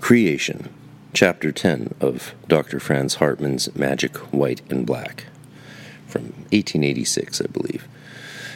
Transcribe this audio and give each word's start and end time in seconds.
Creation, 0.00 0.70
Chapter 1.12 1.52
10 1.52 1.94
of 2.00 2.34
Dr. 2.48 2.80
Franz 2.80 3.16
Hartmann's 3.16 3.74
Magic 3.76 4.16
White 4.32 4.62
and 4.70 4.86
Black, 4.86 5.26
from 6.06 6.22
1886, 6.50 7.42
I 7.42 7.46
believe. 7.46 7.86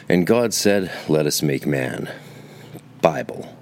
And 0.09 0.25
God 0.25 0.53
said, 0.53 0.91
Let 1.07 1.27
us 1.27 1.43
make 1.43 1.67
man. 1.67 2.09
Bible. 2.99 3.55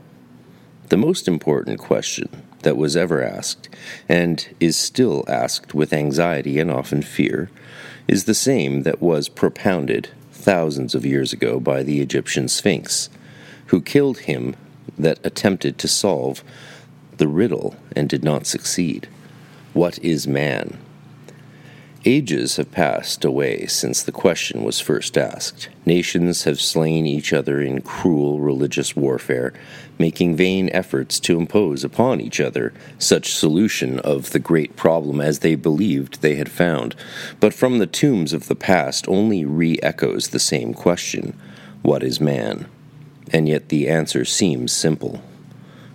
The 0.90 0.98
most 0.98 1.28
important 1.28 1.78
question 1.78 2.30
that 2.62 2.78
was 2.78 2.96
ever 2.96 3.22
asked, 3.22 3.68
and 4.08 4.48
is 4.62 4.78
still 4.78 5.26
asked 5.28 5.74
with 5.74 5.92
anxiety 5.92 6.60
and 6.60 6.72
often 6.72 7.02
fear, 7.02 7.52
is 8.08 8.24
the 8.24 8.34
same 8.34 8.84
that 8.84 9.02
was 9.02 9.28
propounded 9.28 10.10
thousands 10.32 10.96
of 10.96 11.06
years 11.06 11.34
ago 11.34 11.60
by 11.60 11.84
the 11.84 12.00
Egyptian 12.00 12.48
Sphinx, 12.48 13.10
who 13.68 13.82
killed 13.82 14.20
him 14.20 14.56
that 14.98 15.20
attempted 15.24 15.78
to 15.80 15.88
solve 15.88 16.44
the 17.18 17.28
riddle 17.28 17.76
and 17.96 18.10
did 18.10 18.24
not 18.24 18.46
succeed. 18.46 19.08
What 19.74 19.98
is 20.00 20.28
man? 20.28 20.78
Ages 22.06 22.58
have 22.58 22.70
passed 22.70 23.24
away 23.24 23.66
since 23.66 24.04
the 24.04 24.12
question 24.12 24.66
was 24.66 24.82
first 24.82 25.18
asked. 25.18 25.70
Nations 25.86 26.44
have 26.44 26.60
slain 26.60 27.06
each 27.06 27.32
other 27.32 27.62
in 27.62 27.80
cruel 27.80 28.42
religious 28.42 28.94
warfare, 28.94 29.54
making 29.98 30.36
vain 30.36 30.70
efforts 30.74 31.18
to 31.22 31.38
impose 31.38 31.86
upon 31.86 32.20
each 32.20 32.42
other 32.42 32.74
such 33.00 33.34
solution 33.34 34.00
of 34.00 34.32
the 34.32 34.40
great 34.40 34.76
problem 34.76 35.22
as 35.22 35.40
they 35.40 35.56
believed 35.56 36.22
they 36.22 36.36
had 36.36 36.52
found. 36.52 36.94
But 37.40 37.54
from 37.54 37.78
the 37.78 37.88
tombs 37.88 38.34
of 38.34 38.50
the 38.50 38.56
past 38.56 39.08
only 39.08 39.46
re 39.46 39.80
echoes 39.82 40.28
the 40.28 40.40
same 40.40 40.74
question 40.74 41.40
What 41.84 42.04
is 42.04 42.20
man? 42.20 42.68
And 43.32 43.48
yet 43.48 43.70
the 43.70 43.88
answer 43.88 44.26
seems 44.26 44.74
simple. 44.74 45.22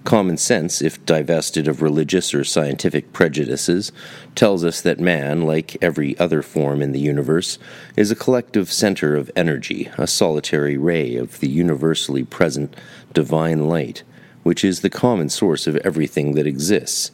Common 0.09 0.39
sense, 0.39 0.80
if 0.80 1.05
divested 1.05 1.69
of 1.69 1.83
religious 1.83 2.33
or 2.33 2.43
scientific 2.43 3.12
prejudices, 3.12 3.93
tells 4.35 4.65
us 4.65 4.80
that 4.80 4.99
man, 4.99 5.43
like 5.43 5.77
every 5.82 6.19
other 6.19 6.41
form 6.41 6.80
in 6.80 6.93
the 6.93 6.99
universe, 6.99 7.59
is 7.95 8.10
a 8.10 8.16
collective 8.16 8.73
center 8.73 9.15
of 9.16 9.30
energy, 9.37 9.91
a 9.99 10.07
solitary 10.07 10.79
ray 10.79 11.16
of 11.16 11.41
the 11.41 11.49
universally 11.51 12.24
present 12.24 12.74
divine 13.13 13.69
light, 13.69 14.02
which 14.45 14.65
is 14.65 14.80
the 14.80 14.88
common 14.88 15.29
source 15.29 15.66
of 15.66 15.77
everything 15.77 16.32
that 16.32 16.47
exists. 16.47 17.10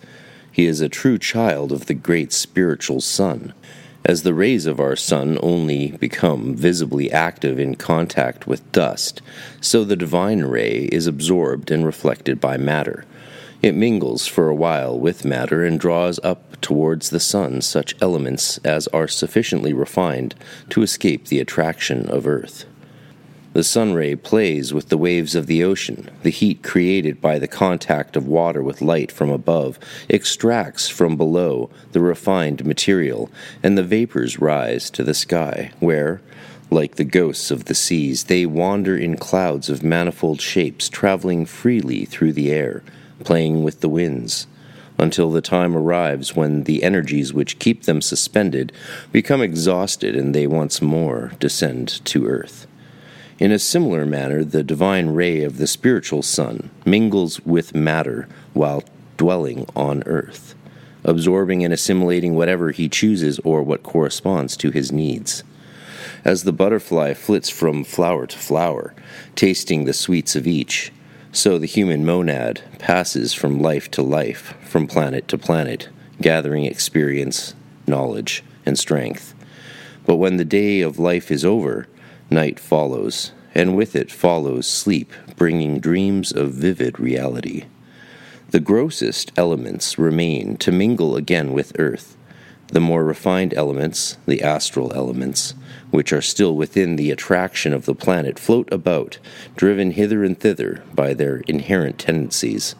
He 0.52 0.66
is 0.66 0.80
a 0.80 0.88
true 0.88 1.18
child 1.18 1.72
of 1.72 1.86
the 1.86 1.94
great 1.94 2.33
spiritual 2.33 3.00
sun. 3.00 3.55
As 4.06 4.22
the 4.22 4.34
rays 4.34 4.66
of 4.66 4.80
our 4.80 4.97
sun 4.97 5.38
only 5.42 5.92
become 5.92 6.55
visibly 6.55 7.10
active 7.10 7.58
in 7.58 7.74
contact 7.74 8.46
with 8.46 8.70
dust, 8.70 9.22
so 9.62 9.83
the 9.83 9.96
divine 9.96 10.42
ray 10.42 10.91
is 10.92 11.06
absorbed 11.06 11.70
and 11.70 11.86
reflected 11.86 12.38
by 12.38 12.58
matter. 12.58 13.06
It 13.62 13.74
mingles 13.74 14.27
for 14.27 14.50
a 14.50 14.55
while 14.55 14.98
with 14.98 15.24
matter 15.24 15.64
and 15.64 15.80
draws 15.80 16.20
up 16.22 16.61
towards 16.61 17.08
the 17.08 17.20
sun 17.20 17.62
such 17.62 17.94
elements 18.02 18.58
as 18.58 18.88
are 18.88 19.08
sufficiently 19.08 19.72
refined 19.72 20.34
to 20.68 20.83
escape 20.83 21.28
the 21.28 21.41
attraction 21.41 22.06
of 22.11 22.27
earth. 22.27 22.66
The 23.55 23.62
sun 23.62 23.92
ray 23.94 24.16
plays 24.16 24.74
with 24.74 24.88
the 24.88 24.98
waves 24.98 25.36
of 25.36 25.47
the 25.47 25.62
ocean. 25.62 26.10
The 26.24 26.30
heat 26.30 26.64
created 26.64 27.20
by 27.20 27.38
the 27.38 27.47
contact 27.47 28.16
of 28.16 28.27
water 28.27 28.61
with 28.64 28.83
light 28.83 29.12
from 29.12 29.30
above 29.30 29.78
extracts 30.11 30.88
from 30.88 31.16
below 31.16 31.70
the 31.92 32.00
refined 32.00 32.66
material, 32.66 33.30
and 33.62 33.78
the 33.78 33.84
vapors 33.84 34.41
rise 34.41 34.91
to 34.91 35.05
the 35.05 35.14
sky, 35.14 35.70
where, 35.78 36.20
like 36.69 36.96
the 36.96 37.05
ghosts 37.05 37.52
of 37.52 37.66
the 37.66 37.77
seas, 37.77 38.24
they 38.24 38.44
wander 38.44 38.96
in 38.96 39.16
clouds 39.16 39.70
of 39.70 39.84
manifold 39.84 40.41
shapes, 40.41 40.89
traveling 40.89 41.46
freely 41.46 42.05
through 42.05 42.33
the 42.33 42.50
air, 42.50 42.83
playing 43.22 43.62
with 43.62 43.83
the 43.83 43.89
winds 43.89 44.48
until 44.98 45.30
the 45.30 45.41
time 45.41 45.77
arrives 45.77 46.34
when 46.34 46.64
the 46.64 46.83
energies 46.83 47.33
which 47.33 47.61
keep 47.61 47.84
them 47.84 48.00
suspended 48.00 48.72
become 49.12 49.41
exhausted 49.41 50.16
and 50.16 50.34
they 50.34 50.46
once 50.48 50.83
more 50.83 51.30
descend 51.39 52.05
to 52.05 52.27
earth. 52.27 52.67
In 53.39 53.50
a 53.50 53.58
similar 53.58 54.06
manner, 54.06 54.45
the 54.45 54.62
divine 54.62 55.08
ray 55.08 55.42
of 55.42 55.58
the 55.58 55.67
spiritual 55.67 56.22
sun 56.22 56.70
mingles 56.84 57.40
with 57.40 57.74
matter 57.74 58.28
while 58.52 58.84
dwelling 59.17 59.67
on 59.74 60.05
earth, 60.06 60.55
absorbing 61.02 61.64
and 61.64 61.74
assimilating 61.74 62.36
whatever 62.36 62.70
he 62.70 62.89
chooses 62.89 63.40
or 63.40 63.64
what 63.64 63.83
corresponds 63.83 64.56
to 64.58 64.70
his 64.70 64.92
needs. 64.92 65.42
As 66.24 66.45
the 66.45 66.52
butterfly 66.52 67.14
flits 67.14 67.50
from 67.50 67.83
flower 67.83 68.27
to 68.28 68.39
flower, 68.39 68.95
tasting 69.34 69.84
the 69.84 69.92
sweets 69.92 70.36
of 70.36 70.46
each, 70.46 70.92
so 71.33 71.58
the 71.58 71.66
human 71.66 72.05
monad 72.06 72.62
passes 72.78 73.34
from 73.34 73.58
life 73.58 73.90
to 73.90 74.02
life, 74.02 74.55
from 74.62 74.86
planet 74.86 75.27
to 75.27 75.36
planet, 75.36 75.89
gathering 76.20 76.66
experience, 76.66 77.56
knowledge, 77.89 78.45
and 78.64 78.78
strength. 78.78 79.34
But 80.06 80.16
when 80.16 80.36
the 80.36 80.45
day 80.45 80.83
of 80.83 81.01
life 81.01 81.33
is 81.33 81.45
over, 81.45 81.89
Night 82.30 82.58
follows, 82.58 83.33
and 83.55 83.77
with 83.77 83.95
it 83.95 84.11
follows 84.11 84.67
sleep, 84.67 85.12
bringing 85.36 85.79
dreams 85.79 86.33
of 86.33 86.52
vivid 86.52 86.98
reality. 86.98 87.64
The 88.51 88.61
grossest 88.61 89.30
elements 89.36 89.98
remain 89.98 90.57
to 90.58 90.73
mingle 90.73 91.17
again 91.17 91.52
with 91.52 91.79
earth. 91.79 92.17
The 92.68 92.80
more 92.80 93.05
refined 93.05 93.52
elements, 93.52 94.17
the 94.27 94.42
astral 94.42 94.92
elements, 94.95 95.55
which 95.90 96.13
are 96.13 96.23
still 96.23 96.57
within 96.57 96.96
the 96.96 97.11
attraction 97.11 97.74
of 97.74 97.84
the 97.84 97.95
planet, 97.95 98.39
float 98.39 98.73
about, 98.73 99.18
driven 99.55 99.90
hither 99.90 100.24
and 100.24 100.39
thither 100.39 100.83
by 100.95 101.13
their 101.13 101.39
inherent 101.46 101.98
tendencies, 101.98 102.74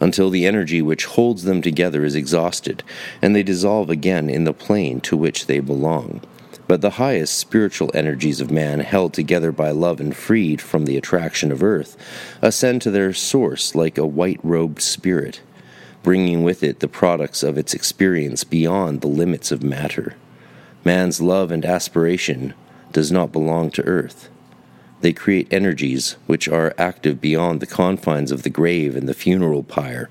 until 0.00 0.30
the 0.30 0.46
energy 0.46 0.80
which 0.80 1.04
holds 1.04 1.44
them 1.44 1.60
together 1.60 2.02
is 2.02 2.14
exhausted, 2.14 2.82
and 3.20 3.36
they 3.36 3.42
dissolve 3.42 3.90
again 3.90 4.30
in 4.30 4.44
the 4.44 4.54
plane 4.54 5.00
to 5.02 5.18
which 5.18 5.46
they 5.46 5.60
belong 5.60 6.22
but 6.70 6.82
the 6.82 6.90
highest 6.90 7.36
spiritual 7.36 7.90
energies 7.94 8.40
of 8.40 8.48
man, 8.48 8.78
held 8.78 9.12
together 9.12 9.50
by 9.50 9.72
love 9.72 9.98
and 9.98 10.14
freed 10.14 10.60
from 10.60 10.84
the 10.84 10.96
attraction 10.96 11.50
of 11.50 11.64
earth, 11.64 11.96
ascend 12.40 12.80
to 12.80 12.92
their 12.92 13.12
source 13.12 13.74
like 13.74 13.98
a 13.98 14.06
white 14.06 14.38
robed 14.44 14.80
spirit, 14.80 15.42
bringing 16.04 16.44
with 16.44 16.62
it 16.62 16.78
the 16.78 16.86
products 16.86 17.42
of 17.42 17.58
its 17.58 17.74
experience 17.74 18.44
beyond 18.44 19.00
the 19.00 19.08
limits 19.08 19.50
of 19.50 19.64
matter. 19.64 20.14
Man's 20.84 21.20
love 21.20 21.50
and 21.50 21.64
aspiration 21.64 22.54
does 22.92 23.10
not 23.10 23.32
belong 23.32 23.72
to 23.72 23.82
earth. 23.82 24.28
They 25.00 25.12
create 25.12 25.52
energies 25.52 26.18
which 26.26 26.46
are 26.46 26.72
active 26.78 27.20
beyond 27.20 27.58
the 27.58 27.66
confines 27.66 28.30
of 28.30 28.44
the 28.44 28.48
grave 28.48 28.94
and 28.94 29.08
the 29.08 29.14
funeral 29.14 29.64
pyre. 29.64 30.08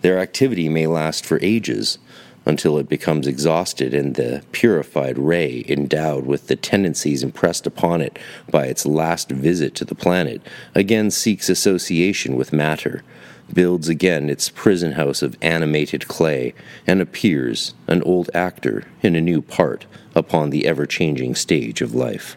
Their 0.00 0.18
activity 0.18 0.68
may 0.68 0.88
last 0.88 1.24
for 1.24 1.38
ages 1.40 1.98
until 2.46 2.78
it 2.78 2.88
becomes 2.88 3.26
exhausted 3.26 3.92
and 3.92 4.14
the 4.14 4.42
purified 4.52 5.18
ray, 5.18 5.64
endowed 5.68 6.26
with 6.26 6.46
the 6.46 6.56
tendencies 6.56 7.22
impressed 7.22 7.66
upon 7.66 8.00
it 8.00 8.18
by 8.50 8.66
its 8.66 8.86
last 8.86 9.30
visit 9.30 9.74
to 9.74 9.84
the 9.84 9.94
planet, 9.94 10.40
again 10.74 11.10
seeks 11.10 11.48
association 11.48 12.36
with 12.36 12.52
matter, 12.52 13.02
builds 13.52 13.88
again 13.88 14.30
its 14.30 14.48
prison 14.48 14.92
house 14.92 15.22
of 15.22 15.36
animated 15.42 16.08
clay, 16.08 16.54
and 16.86 17.00
appears, 17.00 17.74
an 17.86 18.02
old 18.02 18.30
actor, 18.32 18.84
in 19.02 19.14
a 19.14 19.20
new 19.20 19.42
part 19.42 19.86
upon 20.14 20.50
the 20.50 20.66
ever 20.66 20.86
changing 20.86 21.34
stage 21.34 21.80
of 21.80 21.94
life. 21.94 22.36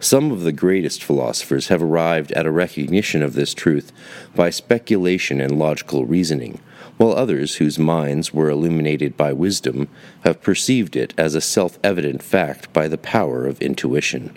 Some 0.00 0.30
of 0.30 0.42
the 0.42 0.52
greatest 0.52 1.02
philosophers 1.02 1.68
have 1.68 1.82
arrived 1.82 2.30
at 2.32 2.46
a 2.46 2.50
recognition 2.50 3.22
of 3.22 3.32
this 3.32 3.54
truth 3.54 3.90
by 4.34 4.50
speculation 4.50 5.40
and 5.40 5.58
logical 5.58 6.04
reasoning 6.04 6.60
while 6.96 7.12
others, 7.12 7.56
whose 7.56 7.78
minds 7.78 8.32
were 8.32 8.50
illuminated 8.50 9.16
by 9.16 9.32
wisdom, 9.32 9.88
have 10.24 10.42
perceived 10.42 10.96
it 10.96 11.12
as 11.18 11.34
a 11.34 11.40
self 11.40 11.78
evident 11.82 12.22
fact 12.22 12.72
by 12.72 12.88
the 12.88 12.98
power 12.98 13.46
of 13.46 13.60
intuition. 13.60 14.36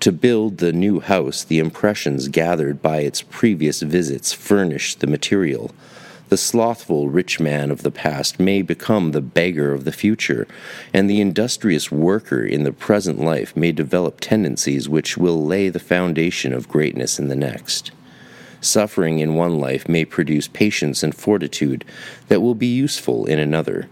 To 0.00 0.12
build 0.12 0.58
the 0.58 0.72
new 0.72 1.00
house, 1.00 1.44
the 1.44 1.58
impressions 1.58 2.28
gathered 2.28 2.80
by 2.80 3.00
its 3.00 3.20
previous 3.20 3.82
visits 3.82 4.32
furnish 4.32 4.94
the 4.94 5.06
material. 5.06 5.72
The 6.30 6.36
slothful 6.36 7.08
rich 7.08 7.40
man 7.40 7.70
of 7.70 7.82
the 7.82 7.90
past 7.90 8.38
may 8.38 8.62
become 8.62 9.10
the 9.10 9.20
beggar 9.20 9.74
of 9.74 9.84
the 9.84 9.92
future, 9.92 10.46
and 10.94 11.10
the 11.10 11.20
industrious 11.20 11.90
worker 11.90 12.42
in 12.42 12.62
the 12.62 12.72
present 12.72 13.18
life 13.18 13.54
may 13.56 13.72
develop 13.72 14.20
tendencies 14.20 14.88
which 14.88 15.18
will 15.18 15.44
lay 15.44 15.68
the 15.68 15.80
foundation 15.80 16.52
of 16.52 16.68
greatness 16.68 17.18
in 17.18 17.28
the 17.28 17.36
next. 17.36 17.90
Suffering 18.60 19.20
in 19.20 19.34
one 19.34 19.58
life 19.58 19.88
may 19.88 20.04
produce 20.04 20.46
patience 20.48 21.02
and 21.02 21.14
fortitude 21.14 21.84
that 22.28 22.42
will 22.42 22.54
be 22.54 22.66
useful 22.66 23.24
in 23.24 23.38
another. 23.38 23.88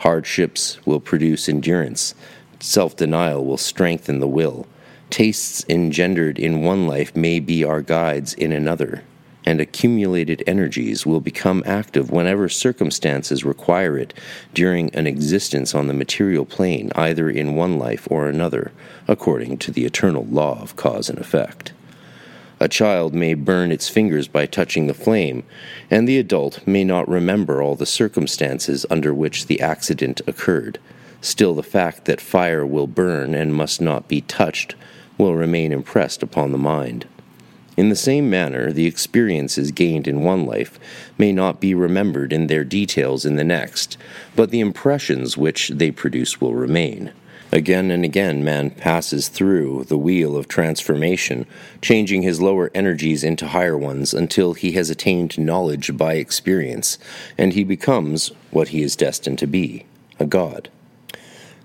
Hardships 0.00 0.78
will 0.86 1.00
produce 1.00 1.48
endurance. 1.48 2.14
Self 2.60 2.96
denial 2.96 3.44
will 3.44 3.56
strengthen 3.56 4.20
the 4.20 4.28
will. 4.28 4.66
Tastes 5.08 5.64
engendered 5.68 6.38
in 6.38 6.62
one 6.62 6.86
life 6.86 7.16
may 7.16 7.40
be 7.40 7.64
our 7.64 7.80
guides 7.80 8.34
in 8.34 8.52
another, 8.52 9.02
and 9.44 9.60
accumulated 9.60 10.42
energies 10.46 11.06
will 11.06 11.20
become 11.20 11.62
active 11.66 12.10
whenever 12.10 12.48
circumstances 12.48 13.44
require 13.44 13.98
it 13.98 14.14
during 14.52 14.94
an 14.94 15.06
existence 15.06 15.74
on 15.74 15.88
the 15.88 15.94
material 15.94 16.44
plane, 16.44 16.92
either 16.94 17.30
in 17.30 17.56
one 17.56 17.78
life 17.78 18.06
or 18.10 18.28
another, 18.28 18.70
according 19.08 19.56
to 19.58 19.72
the 19.72 19.86
eternal 19.86 20.26
law 20.26 20.60
of 20.60 20.76
cause 20.76 21.08
and 21.08 21.18
effect. 21.18 21.72
A 22.62 22.68
child 22.68 23.14
may 23.14 23.32
burn 23.32 23.72
its 23.72 23.88
fingers 23.88 24.28
by 24.28 24.44
touching 24.44 24.86
the 24.86 24.92
flame, 24.92 25.44
and 25.90 26.06
the 26.06 26.18
adult 26.18 26.66
may 26.66 26.84
not 26.84 27.08
remember 27.08 27.62
all 27.62 27.74
the 27.74 27.86
circumstances 27.86 28.84
under 28.90 29.14
which 29.14 29.46
the 29.46 29.62
accident 29.62 30.20
occurred. 30.26 30.78
Still, 31.22 31.54
the 31.54 31.62
fact 31.62 32.04
that 32.04 32.20
fire 32.20 32.66
will 32.66 32.86
burn 32.86 33.34
and 33.34 33.54
must 33.54 33.80
not 33.80 34.08
be 34.08 34.20
touched 34.20 34.74
will 35.16 35.34
remain 35.34 35.72
impressed 35.72 36.22
upon 36.22 36.52
the 36.52 36.58
mind. 36.58 37.06
In 37.78 37.88
the 37.88 37.96
same 37.96 38.28
manner, 38.28 38.72
the 38.72 38.86
experiences 38.86 39.70
gained 39.70 40.06
in 40.06 40.22
one 40.22 40.44
life 40.44 40.78
may 41.16 41.32
not 41.32 41.60
be 41.60 41.72
remembered 41.72 42.30
in 42.30 42.46
their 42.46 42.64
details 42.64 43.24
in 43.24 43.36
the 43.36 43.44
next, 43.44 43.96
but 44.36 44.50
the 44.50 44.60
impressions 44.60 45.34
which 45.34 45.70
they 45.70 45.90
produce 45.90 46.42
will 46.42 46.54
remain. 46.54 47.12
Again 47.52 47.90
and 47.90 48.04
again, 48.04 48.44
man 48.44 48.70
passes 48.70 49.28
through 49.28 49.84
the 49.88 49.98
wheel 49.98 50.36
of 50.36 50.46
transformation, 50.46 51.46
changing 51.82 52.22
his 52.22 52.40
lower 52.40 52.70
energies 52.74 53.24
into 53.24 53.48
higher 53.48 53.76
ones 53.76 54.14
until 54.14 54.54
he 54.54 54.72
has 54.72 54.88
attained 54.88 55.36
knowledge 55.36 55.96
by 55.96 56.14
experience, 56.14 56.96
and 57.36 57.52
he 57.52 57.64
becomes 57.64 58.30
what 58.52 58.68
he 58.68 58.82
is 58.82 58.94
destined 58.94 59.38
to 59.40 59.48
be 59.48 59.84
a 60.20 60.26
god. 60.26 60.68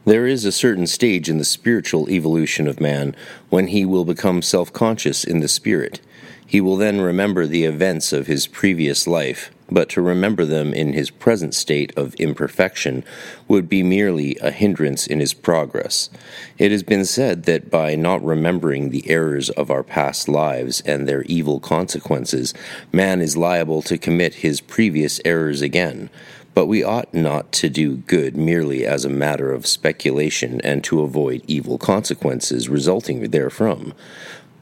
There 0.05 0.25
is 0.25 0.43
a 0.45 0.51
certain 0.51 0.87
stage 0.87 1.29
in 1.29 1.37
the 1.37 1.45
spiritual 1.45 2.09
evolution 2.09 2.67
of 2.67 2.79
man 2.79 3.15
when 3.49 3.67
he 3.67 3.85
will 3.85 4.05
become 4.05 4.41
self 4.41 4.73
conscious 4.73 5.23
in 5.23 5.39
the 5.39 5.47
spirit. 5.47 5.99
He 6.45 6.61
will 6.61 6.77
then 6.77 7.01
remember 7.01 7.45
the 7.45 7.65
events 7.65 8.13
of 8.13 8.27
his 8.27 8.47
previous 8.47 9.07
life, 9.07 9.51
but 9.69 9.89
to 9.89 10.01
remember 10.01 10.45
them 10.45 10.73
in 10.73 10.93
his 10.93 11.09
present 11.09 11.53
state 11.53 11.91
of 11.97 12.13
imperfection 12.15 13.03
would 13.47 13.67
be 13.67 13.83
merely 13.83 14.35
a 14.37 14.51
hindrance 14.51 15.07
in 15.07 15.19
his 15.19 15.33
progress. 15.33 16.09
It 16.57 16.71
has 16.71 16.83
been 16.83 17.05
said 17.05 17.43
that 17.43 17.71
by 17.71 17.95
not 17.95 18.23
remembering 18.23 18.89
the 18.89 19.09
errors 19.09 19.49
of 19.51 19.71
our 19.71 19.83
past 19.83 20.29
lives 20.29 20.81
and 20.81 21.07
their 21.07 21.23
evil 21.23 21.59
consequences, 21.59 22.53
man 22.91 23.21
is 23.21 23.37
liable 23.37 23.81
to 23.83 23.97
commit 23.97 24.35
his 24.35 24.61
previous 24.61 25.19
errors 25.25 25.61
again. 25.61 26.09
But 26.53 26.67
we 26.67 26.83
ought 26.83 27.13
not 27.13 27.51
to 27.53 27.69
do 27.69 27.97
good 27.97 28.37
merely 28.37 28.85
as 28.85 29.03
a 29.03 29.09
matter 29.09 29.51
of 29.51 29.67
speculation 29.67 30.61
and 30.61 30.83
to 30.85 31.01
avoid 31.01 31.43
evil 31.47 31.77
consequences 31.77 32.69
resulting 32.69 33.29
therefrom, 33.29 33.93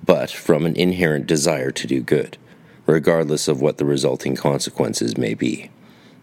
but 0.04 0.32
from 0.32 0.66
an 0.66 0.76
inherent 0.76 1.28
desire 1.28 1.72
to 1.72 1.88
do 1.88 2.02
good, 2.02 2.38
regardless 2.86 3.48
of 3.48 3.62
what 3.62 3.78
the 3.78 3.86
resulting 3.86 4.36
consequences 4.36 5.18
may 5.18 5.34
be. 5.34 5.70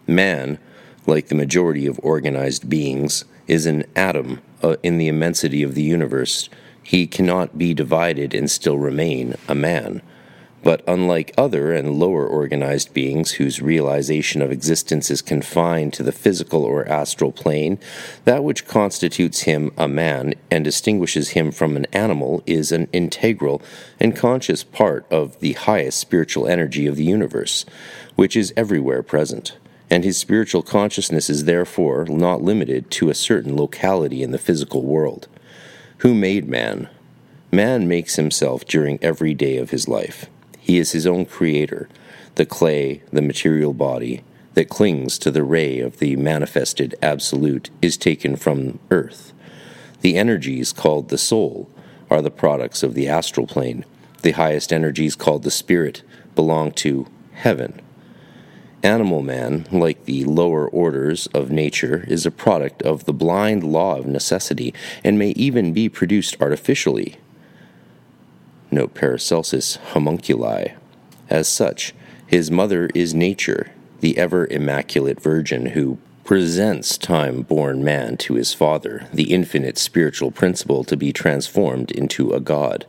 Man, 0.07 0.59
like 1.05 1.27
the 1.27 1.35
majority 1.35 1.87
of 1.87 1.99
organized 2.03 2.69
beings, 2.69 3.25
is 3.47 3.65
an 3.65 3.83
atom 3.95 4.41
uh, 4.61 4.75
in 4.83 4.97
the 4.97 5.07
immensity 5.07 5.63
of 5.63 5.75
the 5.75 5.81
universe. 5.81 6.49
He 6.83 7.07
cannot 7.07 7.57
be 7.57 7.73
divided 7.73 8.33
and 8.33 8.49
still 8.49 8.77
remain 8.77 9.35
a 9.47 9.55
man. 9.55 10.01
But 10.63 10.83
unlike 10.87 11.33
other 11.37 11.73
and 11.73 11.97
lower 11.99 12.27
organized 12.27 12.93
beings 12.93 13.31
whose 13.31 13.61
realization 13.61 14.43
of 14.43 14.51
existence 14.51 15.09
is 15.09 15.21
confined 15.21 15.93
to 15.93 16.03
the 16.03 16.11
physical 16.11 16.63
or 16.63 16.87
astral 16.87 17.31
plane, 17.31 17.79
that 18.25 18.43
which 18.43 18.67
constitutes 18.67 19.41
him 19.41 19.71
a 19.75 19.87
man 19.87 20.35
and 20.51 20.63
distinguishes 20.63 21.29
him 21.29 21.51
from 21.51 21.75
an 21.75 21.87
animal 21.93 22.43
is 22.45 22.71
an 22.71 22.87
integral 22.93 23.61
and 23.99 24.15
conscious 24.15 24.63
part 24.63 25.05
of 25.09 25.39
the 25.39 25.53
highest 25.53 25.99
spiritual 25.99 26.47
energy 26.47 26.85
of 26.85 26.95
the 26.95 27.05
universe, 27.05 27.65
which 28.15 28.35
is 28.35 28.53
everywhere 28.55 29.01
present. 29.01 29.57
And 29.89 30.03
his 30.03 30.17
spiritual 30.17 30.61
consciousness 30.61 31.29
is 31.29 31.45
therefore 31.45 32.05
not 32.05 32.43
limited 32.43 32.91
to 32.91 33.09
a 33.09 33.15
certain 33.15 33.57
locality 33.57 34.21
in 34.21 34.31
the 34.31 34.37
physical 34.37 34.83
world. 34.83 35.27
Who 35.97 36.13
made 36.13 36.47
man? 36.47 36.87
Man 37.51 37.87
makes 37.87 38.15
himself 38.15 38.63
during 38.63 38.99
every 39.01 39.33
day 39.33 39.57
of 39.57 39.71
his 39.71 39.89
life. 39.89 40.27
He 40.71 40.79
is 40.79 40.93
his 40.93 41.05
own 41.05 41.25
creator, 41.25 41.89
the 42.35 42.45
clay, 42.45 43.01
the 43.11 43.21
material 43.21 43.73
body 43.73 44.23
that 44.53 44.69
clings 44.69 45.19
to 45.19 45.29
the 45.29 45.43
ray 45.43 45.81
of 45.81 45.99
the 45.99 46.15
manifested 46.15 46.95
absolute 47.01 47.69
is 47.81 47.97
taken 47.97 48.37
from 48.37 48.79
earth. 48.89 49.33
The 49.99 50.15
energies 50.15 50.71
called 50.71 51.09
the 51.09 51.17
soul 51.17 51.69
are 52.09 52.21
the 52.21 52.31
products 52.31 52.83
of 52.83 52.93
the 52.93 53.09
astral 53.09 53.47
plane. 53.47 53.83
The 54.21 54.31
highest 54.31 54.71
energies 54.71 55.17
called 55.17 55.43
the 55.43 55.51
spirit 55.51 56.03
belong 56.35 56.71
to 56.85 57.05
heaven. 57.33 57.81
Animal 58.81 59.23
man, 59.23 59.67
like 59.73 60.05
the 60.05 60.23
lower 60.23 60.69
orders 60.69 61.27
of 61.33 61.51
nature, 61.51 62.05
is 62.07 62.25
a 62.25 62.31
product 62.31 62.81
of 62.83 63.03
the 63.03 63.13
blind 63.13 63.65
law 63.65 63.97
of 63.97 64.05
necessity 64.05 64.73
and 65.03 65.19
may 65.19 65.31
even 65.31 65.73
be 65.73 65.89
produced 65.89 66.37
artificially 66.39 67.17
note 68.71 68.93
Paracelsus 68.93 69.77
homunculi. 69.93 70.73
As 71.29 71.47
such, 71.47 71.93
his 72.25 72.49
mother 72.49 72.89
is 72.95 73.13
nature, 73.13 73.71
the 73.99 74.17
ever 74.17 74.47
immaculate 74.47 75.21
virgin 75.21 75.67
who 75.67 75.97
presents 76.23 76.97
time 76.97 77.41
born 77.41 77.83
man 77.83 78.15
to 78.15 78.35
his 78.35 78.53
father, 78.53 79.07
the 79.13 79.33
infinite 79.33 79.77
spiritual 79.77 80.31
principle 80.31 80.83
to 80.85 80.95
be 80.95 81.11
transformed 81.11 81.91
into 81.91 82.31
a 82.31 82.39
god. 82.39 82.85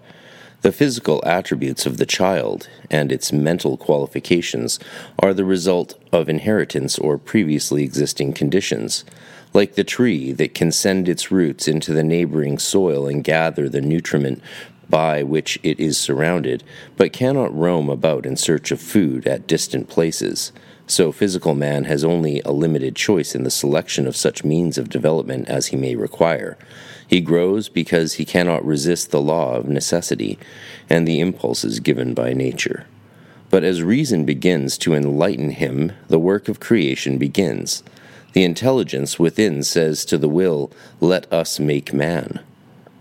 The 0.60 0.70
physical 0.70 1.20
attributes 1.26 1.86
of 1.86 1.96
the 1.96 2.06
child 2.06 2.68
and 2.88 3.10
its 3.10 3.32
mental 3.32 3.76
qualifications 3.76 4.78
are 5.18 5.34
the 5.34 5.44
result 5.44 5.98
of 6.12 6.28
inheritance 6.28 7.00
or 7.00 7.18
previously 7.18 7.82
existing 7.82 8.34
conditions. 8.34 9.04
Like 9.52 9.74
the 9.74 9.82
tree 9.82 10.30
that 10.30 10.54
can 10.54 10.70
send 10.70 11.08
its 11.08 11.32
roots 11.32 11.66
into 11.66 11.92
the 11.92 12.04
neighboring 12.04 12.60
soil 12.60 13.08
and 13.08 13.24
gather 13.24 13.68
the 13.68 13.80
nutriment 13.80 14.40
by 14.88 15.22
which 15.22 15.58
it 15.62 15.78
is 15.80 15.98
surrounded, 15.98 16.62
but 16.96 17.12
cannot 17.12 17.56
roam 17.56 17.88
about 17.88 18.26
in 18.26 18.36
search 18.36 18.70
of 18.70 18.80
food 18.80 19.26
at 19.26 19.46
distant 19.46 19.88
places. 19.88 20.52
So, 20.86 21.12
physical 21.12 21.54
man 21.54 21.84
has 21.84 22.04
only 22.04 22.40
a 22.40 22.52
limited 22.52 22.96
choice 22.96 23.34
in 23.34 23.44
the 23.44 23.50
selection 23.50 24.06
of 24.06 24.16
such 24.16 24.44
means 24.44 24.76
of 24.76 24.90
development 24.90 25.48
as 25.48 25.68
he 25.68 25.76
may 25.76 25.94
require. 25.94 26.58
He 27.06 27.20
grows 27.20 27.68
because 27.68 28.14
he 28.14 28.24
cannot 28.24 28.64
resist 28.64 29.10
the 29.10 29.20
law 29.20 29.54
of 29.54 29.68
necessity 29.68 30.38
and 30.90 31.06
the 31.06 31.20
impulses 31.20 31.80
given 31.80 32.14
by 32.14 32.32
nature. 32.32 32.86
But 33.50 33.64
as 33.64 33.82
reason 33.82 34.24
begins 34.24 34.78
to 34.78 34.94
enlighten 34.94 35.50
him, 35.50 35.92
the 36.08 36.18
work 36.18 36.48
of 36.48 36.58
creation 36.58 37.18
begins. 37.18 37.82
The 38.32 38.44
intelligence 38.44 39.18
within 39.18 39.62
says 39.62 40.06
to 40.06 40.16
the 40.16 40.28
will, 40.28 40.72
Let 41.00 41.30
us 41.30 41.60
make 41.60 41.92
man. 41.92 42.40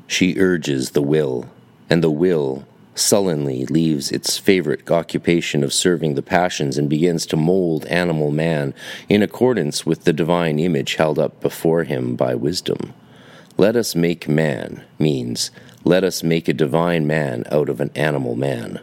She 0.07 0.37
urges 0.37 0.91
the 0.91 1.01
will, 1.01 1.49
and 1.91 2.01
the 2.01 2.09
will 2.09 2.65
sullenly 2.95 3.65
leaves 3.65 4.11
its 4.11 4.37
favorite 4.37 4.89
occupation 4.89 5.61
of 5.61 5.73
serving 5.73 6.15
the 6.15 6.21
passions 6.21 6.77
and 6.77 6.89
begins 6.89 7.25
to 7.25 7.35
mold 7.35 7.85
animal 7.87 8.31
man 8.31 8.73
in 9.09 9.21
accordance 9.21 9.85
with 9.85 10.05
the 10.05 10.13
divine 10.13 10.57
image 10.57 10.95
held 10.95 11.19
up 11.19 11.41
before 11.41 11.83
him 11.83 12.15
by 12.15 12.33
wisdom. 12.33 12.93
Let 13.57 13.75
us 13.75 13.93
make 13.93 14.29
man 14.29 14.85
means 14.97 15.51
let 15.83 16.05
us 16.05 16.23
make 16.23 16.47
a 16.47 16.53
divine 16.53 17.05
man 17.05 17.43
out 17.51 17.67
of 17.67 17.81
an 17.81 17.91
animal 17.93 18.35
man. 18.35 18.79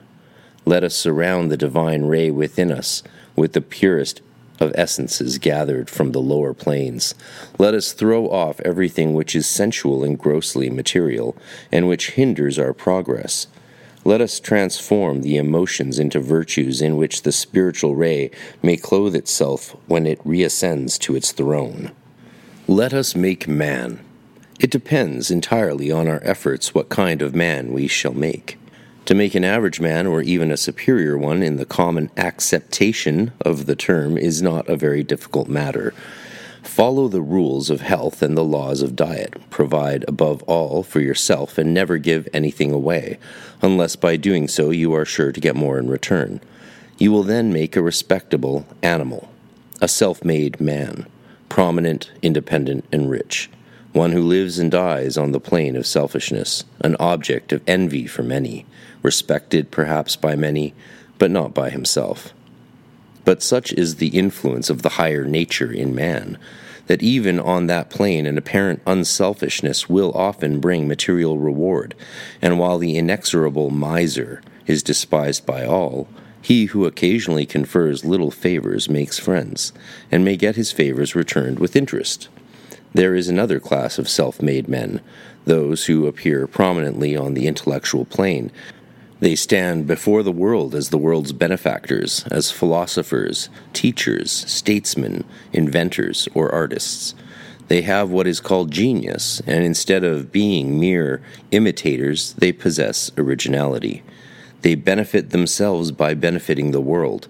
Let 0.67 0.85
us 0.85 0.95
surround 0.95 1.51
the 1.51 1.57
divine 1.57 2.03
ray 2.03 2.31
within 2.31 2.71
us 2.71 3.03
with 3.35 3.55
the 3.55 3.63
purest 3.63 4.21
of 4.61 4.73
essences 4.75 5.39
gathered 5.39 5.89
from 5.89 6.13
the 6.13 6.21
lower 6.21 6.55
planes. 6.55 7.15
Let 7.59 7.75
us 7.75 7.93
throw 7.93 8.29
off 8.29 8.61
everything 8.61 9.15
which 9.15 9.35
is 9.37 9.47
sensual 9.47 10.05
and 10.05 10.19
grossly 10.19 10.71
material, 10.71 11.37
and 11.71 11.89
which 11.89 12.13
hinders 12.13 12.59
our 12.59 12.73
progress. 12.73 13.47
Let 14.05 14.21
us 14.21 14.41
transform 14.41 15.23
the 15.23 15.37
emotions 15.37 15.99
into 15.99 16.21
virtues 16.21 16.81
in 16.81 16.97
which 16.97 17.23
the 17.23 17.33
spiritual 17.33 17.95
ray 17.95 18.31
may 18.63 18.77
clothe 18.77 19.15
itself 19.15 19.77
when 19.87 20.07
it 20.07 20.21
reascends 20.25 20.99
to 21.01 21.17
its 21.17 21.33
throne. 21.33 21.93
Let 22.67 22.95
us 22.95 23.15
make 23.15 23.49
man. 23.49 24.01
It 24.61 24.71
depends 24.71 25.31
entirely 25.31 25.91
on 25.93 26.09
our 26.09 26.21
efforts 26.23 26.75
what 26.75 26.89
kind 26.89 27.23
of 27.23 27.35
man 27.35 27.73
we 27.73 27.87
shall 27.87 28.15
make. 28.15 28.59
To 29.09 29.15
make 29.15 29.35
an 29.35 29.43
average 29.43 29.81
man 29.81 30.07
or 30.07 30.21
even 30.21 30.51
a 30.51 30.59
superior 30.59 31.17
one 31.17 31.43
in 31.43 31.57
the 31.57 31.65
common 31.65 32.11
acceptation 32.19 33.33
of 33.41 33.65
the 33.65 33.75
term 33.75 34.19
is 34.19 34.43
not 34.43 34.69
a 34.69 34.77
very 34.77 35.03
difficult 35.03 35.49
matter. 35.49 35.95
Follow 36.63 37.09
the 37.09 37.23
rules 37.23 37.71
of 37.71 37.81
health 37.81 38.21
and 38.21 38.37
the 38.37 38.45
laws 38.45 38.83
of 38.83 38.95
diet. 38.95 39.33
Provide 39.49 40.05
above 40.07 40.43
all 40.43 40.83
for 40.83 41.01
yourself 41.01 41.57
and 41.57 41.73
never 41.73 41.97
give 41.97 42.29
anything 42.35 42.71
away, 42.71 43.19
unless 43.63 43.97
by 43.97 44.17
doing 44.17 44.47
so 44.47 44.69
you 44.69 44.93
are 44.93 45.07
sure 45.07 45.33
to 45.33 45.41
get 45.41 45.57
more 45.57 45.79
in 45.79 45.89
return. 45.89 46.39
You 46.99 47.11
will 47.11 47.23
then 47.23 47.51
make 47.51 47.77
a 47.77 47.83
respectable 47.83 48.67
animal, 48.83 49.31
a 49.81 49.89
self 49.89 50.23
made 50.23 50.61
man, 50.61 51.07
prominent, 51.49 52.11
independent, 52.21 52.85
and 52.93 53.09
rich 53.09 53.49
one 53.93 54.13
who 54.13 54.23
lives 54.23 54.59
and 54.59 54.71
dies 54.71 55.17
on 55.17 55.33
the 55.33 55.41
plane 55.41 55.77
of 55.77 55.87
selfishness, 55.87 56.65
an 56.81 56.97
object 57.01 57.53
of 57.53 57.63
envy 57.67 58.07
for 58.07 58.23
many, 58.23 58.67
respected 59.03 59.71
perhaps 59.71 60.17
by 60.17 60.37
many, 60.37 60.75
but 61.19 61.31
not 61.31 61.55
by 61.55 61.71
himself. 61.71 62.33
But 63.25 63.43
such 63.43 63.73
is 63.73 63.97
the 63.97 64.09
influence 64.09 64.71
of 64.71 64.83
the 64.83 64.91
higher 64.91 65.25
nature 65.25 65.73
in 65.73 65.95
man, 65.95 66.39
that 66.87 67.03
even 67.03 67.39
on 67.39 67.67
that 67.67 67.91
plane 67.91 68.27
an 68.27 68.39
apparent 68.39 68.81
unselfishness 68.87 69.89
will 69.89 70.13
often 70.13 70.61
bring 70.61 70.89
material 70.89 71.39
reward, 71.39 71.95
and 72.41 72.59
while 72.59 72.79
the 72.79 72.97
inexorable 72.97 73.71
miser 73.71 74.43
is 74.67 74.83
despised 74.83 75.45
by 75.47 75.65
all, 75.65 76.09
he 76.41 76.67
who 76.67 76.87
occasionally 76.87 77.45
confers 77.45 78.05
little 78.05 78.31
favors 78.31 78.89
makes 78.89 79.19
friends, 79.19 79.73
and 80.11 80.25
may 80.25 80.37
get 80.37 80.57
his 80.57 80.73
favors 80.73 81.15
returned 81.15 81.59
with 81.59 81.77
interest. 81.77 82.29
There 82.95 83.15
is 83.15 83.29
another 83.29 83.61
class 83.61 83.99
of 83.99 84.09
self 84.09 84.41
made 84.41 84.69
men, 84.69 85.01
those 85.45 85.87
who 85.87 86.07
appear 86.07 86.47
prominently 86.47 87.17
on 87.17 87.35
the 87.35 87.47
intellectual 87.47 88.05
plane. 88.05 88.51
They 89.21 89.35
stand 89.35 89.87
before 89.87 90.23
the 90.23 90.33
world 90.33 90.75
as 90.75 90.91
the 90.91 90.99
world's 90.99 91.33
benefactors, 91.33 92.25
as 92.31 92.53
philosophers, 92.53 93.49
teachers, 93.73 94.31
statesmen, 94.31 95.25
inventors, 95.53 96.29
or 96.35 96.53
artists. 96.53 97.15
They 97.67 97.83
have 97.83 98.11
what 98.11 98.27
is 98.27 98.41
called 98.41 98.71
genius, 98.71 99.43
and 99.47 99.65
instead 99.65 100.05
of 100.05 100.33
being 100.33 100.81
mere 100.81 101.21
imitators, 101.51 102.33
they 102.35 102.53
possess 102.53 103.11
originality. 103.19 104.03
They 104.63 104.75
benefit 104.75 105.31
themselves 105.31 105.91
by 105.93 106.15
benefiting 106.15 106.71
the 106.71 106.81
world. 106.81 107.29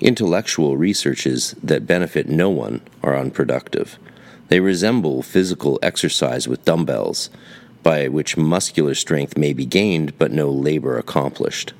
Intellectual 0.00 0.76
researches 0.76 1.54
that 1.62 1.86
benefit 1.86 2.28
no 2.28 2.50
one 2.50 2.80
are 3.02 3.16
unproductive. 3.16 3.98
They 4.52 4.60
resemble 4.60 5.22
physical 5.22 5.78
exercise 5.80 6.46
with 6.46 6.66
dumbbells, 6.66 7.30
by 7.82 8.08
which 8.08 8.36
muscular 8.36 8.94
strength 8.94 9.34
may 9.34 9.54
be 9.54 9.64
gained 9.64 10.18
but 10.18 10.30
no 10.30 10.50
labor 10.50 10.98
accomplished. 10.98 11.72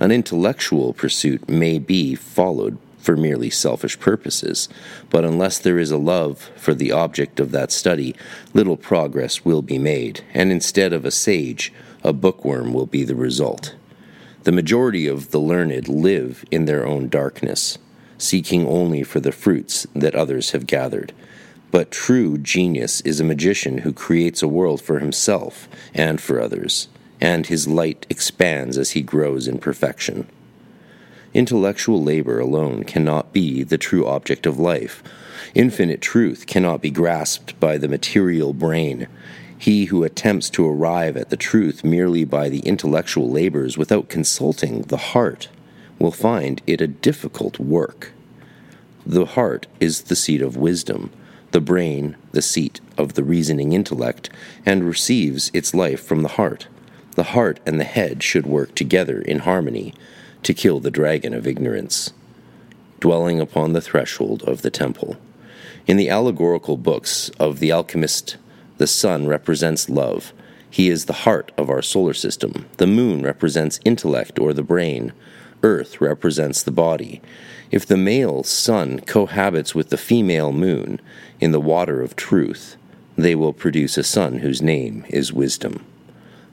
An 0.00 0.10
intellectual 0.10 0.92
pursuit 0.92 1.48
may 1.48 1.78
be 1.78 2.16
followed 2.16 2.78
for 2.98 3.16
merely 3.16 3.48
selfish 3.48 4.00
purposes, 4.00 4.68
but 5.08 5.24
unless 5.24 5.60
there 5.60 5.78
is 5.78 5.92
a 5.92 5.98
love 5.98 6.50
for 6.56 6.74
the 6.74 6.90
object 6.90 7.38
of 7.38 7.52
that 7.52 7.70
study, 7.70 8.12
little 8.52 8.76
progress 8.76 9.44
will 9.44 9.62
be 9.62 9.78
made, 9.78 10.24
and 10.34 10.50
instead 10.50 10.92
of 10.92 11.04
a 11.04 11.12
sage, 11.12 11.72
a 12.02 12.12
bookworm 12.12 12.72
will 12.72 12.86
be 12.86 13.04
the 13.04 13.14
result. 13.14 13.76
The 14.42 14.50
majority 14.50 15.06
of 15.06 15.30
the 15.30 15.38
learned 15.38 15.86
live 15.86 16.44
in 16.50 16.64
their 16.64 16.88
own 16.88 17.08
darkness, 17.08 17.78
seeking 18.18 18.66
only 18.66 19.04
for 19.04 19.20
the 19.20 19.30
fruits 19.30 19.86
that 19.94 20.16
others 20.16 20.50
have 20.50 20.66
gathered. 20.66 21.12
But 21.70 21.90
true 21.90 22.38
genius 22.38 23.00
is 23.02 23.20
a 23.20 23.24
magician 23.24 23.78
who 23.78 23.92
creates 23.92 24.42
a 24.42 24.48
world 24.48 24.80
for 24.80 24.98
himself 24.98 25.68
and 25.94 26.20
for 26.20 26.40
others, 26.40 26.88
and 27.20 27.46
his 27.46 27.66
light 27.66 28.06
expands 28.08 28.78
as 28.78 28.92
he 28.92 29.02
grows 29.02 29.48
in 29.48 29.58
perfection. 29.58 30.28
Intellectual 31.34 32.02
labor 32.02 32.38
alone 32.38 32.84
cannot 32.84 33.32
be 33.32 33.62
the 33.62 33.76
true 33.76 34.06
object 34.06 34.46
of 34.46 34.58
life. 34.58 35.02
Infinite 35.54 36.00
truth 36.00 36.46
cannot 36.46 36.80
be 36.80 36.90
grasped 36.90 37.58
by 37.60 37.76
the 37.76 37.88
material 37.88 38.54
brain. 38.54 39.06
He 39.58 39.86
who 39.86 40.04
attempts 40.04 40.48
to 40.50 40.66
arrive 40.66 41.16
at 41.16 41.30
the 41.30 41.36
truth 41.36 41.84
merely 41.84 42.24
by 42.24 42.48
the 42.48 42.60
intellectual 42.60 43.28
labors 43.28 43.76
without 43.76 44.08
consulting 44.08 44.82
the 44.82 44.96
heart 44.96 45.48
will 45.98 46.10
find 46.10 46.62
it 46.66 46.80
a 46.80 46.86
difficult 46.86 47.58
work. 47.58 48.12
The 49.04 49.24
heart 49.26 49.66
is 49.78 50.02
the 50.02 50.16
seat 50.16 50.42
of 50.42 50.56
wisdom, 50.56 51.10
the 51.52 51.60
brain 51.60 52.16
the 52.32 52.42
seat 52.42 52.80
of 52.98 53.14
the 53.14 53.24
reasoning 53.24 53.72
intellect, 53.72 54.28
and 54.64 54.84
receives 54.84 55.50
its 55.54 55.72
life 55.74 56.04
from 56.04 56.22
the 56.22 56.36
heart. 56.36 56.68
The 57.14 57.32
heart 57.34 57.60
and 57.64 57.80
the 57.80 57.84
head 57.84 58.22
should 58.22 58.46
work 58.46 58.74
together 58.74 59.20
in 59.20 59.40
harmony 59.40 59.94
to 60.42 60.52
kill 60.52 60.80
the 60.80 60.90
dragon 60.90 61.32
of 61.32 61.46
ignorance, 61.46 62.12
dwelling 63.00 63.40
upon 63.40 63.72
the 63.72 63.80
threshold 63.80 64.42
of 64.42 64.62
the 64.62 64.70
temple. 64.70 65.16
In 65.86 65.96
the 65.96 66.10
allegorical 66.10 66.76
books 66.76 67.30
of 67.40 67.58
the 67.58 67.72
alchemist 67.72 68.36
the 68.78 68.86
sun 68.86 69.26
represents 69.26 69.88
love. 69.88 70.32
He 70.68 70.90
is 70.90 71.06
the 71.06 71.24
heart 71.24 71.52
of 71.56 71.70
our 71.70 71.80
solar 71.80 72.12
system. 72.12 72.66
The 72.76 72.86
moon 72.86 73.22
represents 73.22 73.80
intellect 73.84 74.38
or 74.38 74.52
the 74.52 74.62
brain. 74.62 75.12
Earth 75.62 76.00
represents 76.00 76.62
the 76.62 76.70
body. 76.70 77.22
If 77.70 77.86
the 77.86 77.96
male 77.96 78.42
sun 78.42 79.00
cohabits 79.00 79.74
with 79.74 79.88
the 79.88 79.96
female 79.96 80.52
moon 80.52 81.00
in 81.40 81.52
the 81.52 81.60
water 81.60 82.02
of 82.02 82.16
truth, 82.16 82.76
they 83.16 83.34
will 83.34 83.52
produce 83.52 83.96
a 83.96 84.02
son 84.02 84.38
whose 84.38 84.62
name 84.62 85.04
is 85.08 85.32
wisdom. 85.32 85.84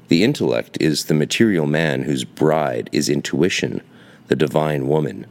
The 0.08 0.24
intellect 0.24 0.78
is 0.80 1.06
the 1.06 1.14
material 1.14 1.66
man 1.66 2.04
whose 2.04 2.24
bride 2.24 2.90
is 2.92 3.10
intuition, 3.10 3.82
the 4.28 4.36
divine 4.36 4.88
woman. 4.88 5.26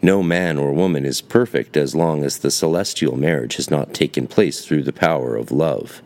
No 0.00 0.22
man 0.22 0.58
or 0.58 0.72
woman 0.72 1.04
is 1.04 1.20
perfect 1.20 1.76
as 1.76 1.94
long 1.94 2.24
as 2.24 2.38
the 2.38 2.50
celestial 2.50 3.16
marriage 3.16 3.56
has 3.56 3.70
not 3.70 3.94
taken 3.94 4.26
place 4.26 4.64
through 4.64 4.82
the 4.82 4.92
power 4.92 5.36
of 5.36 5.52
love. 5.52 6.02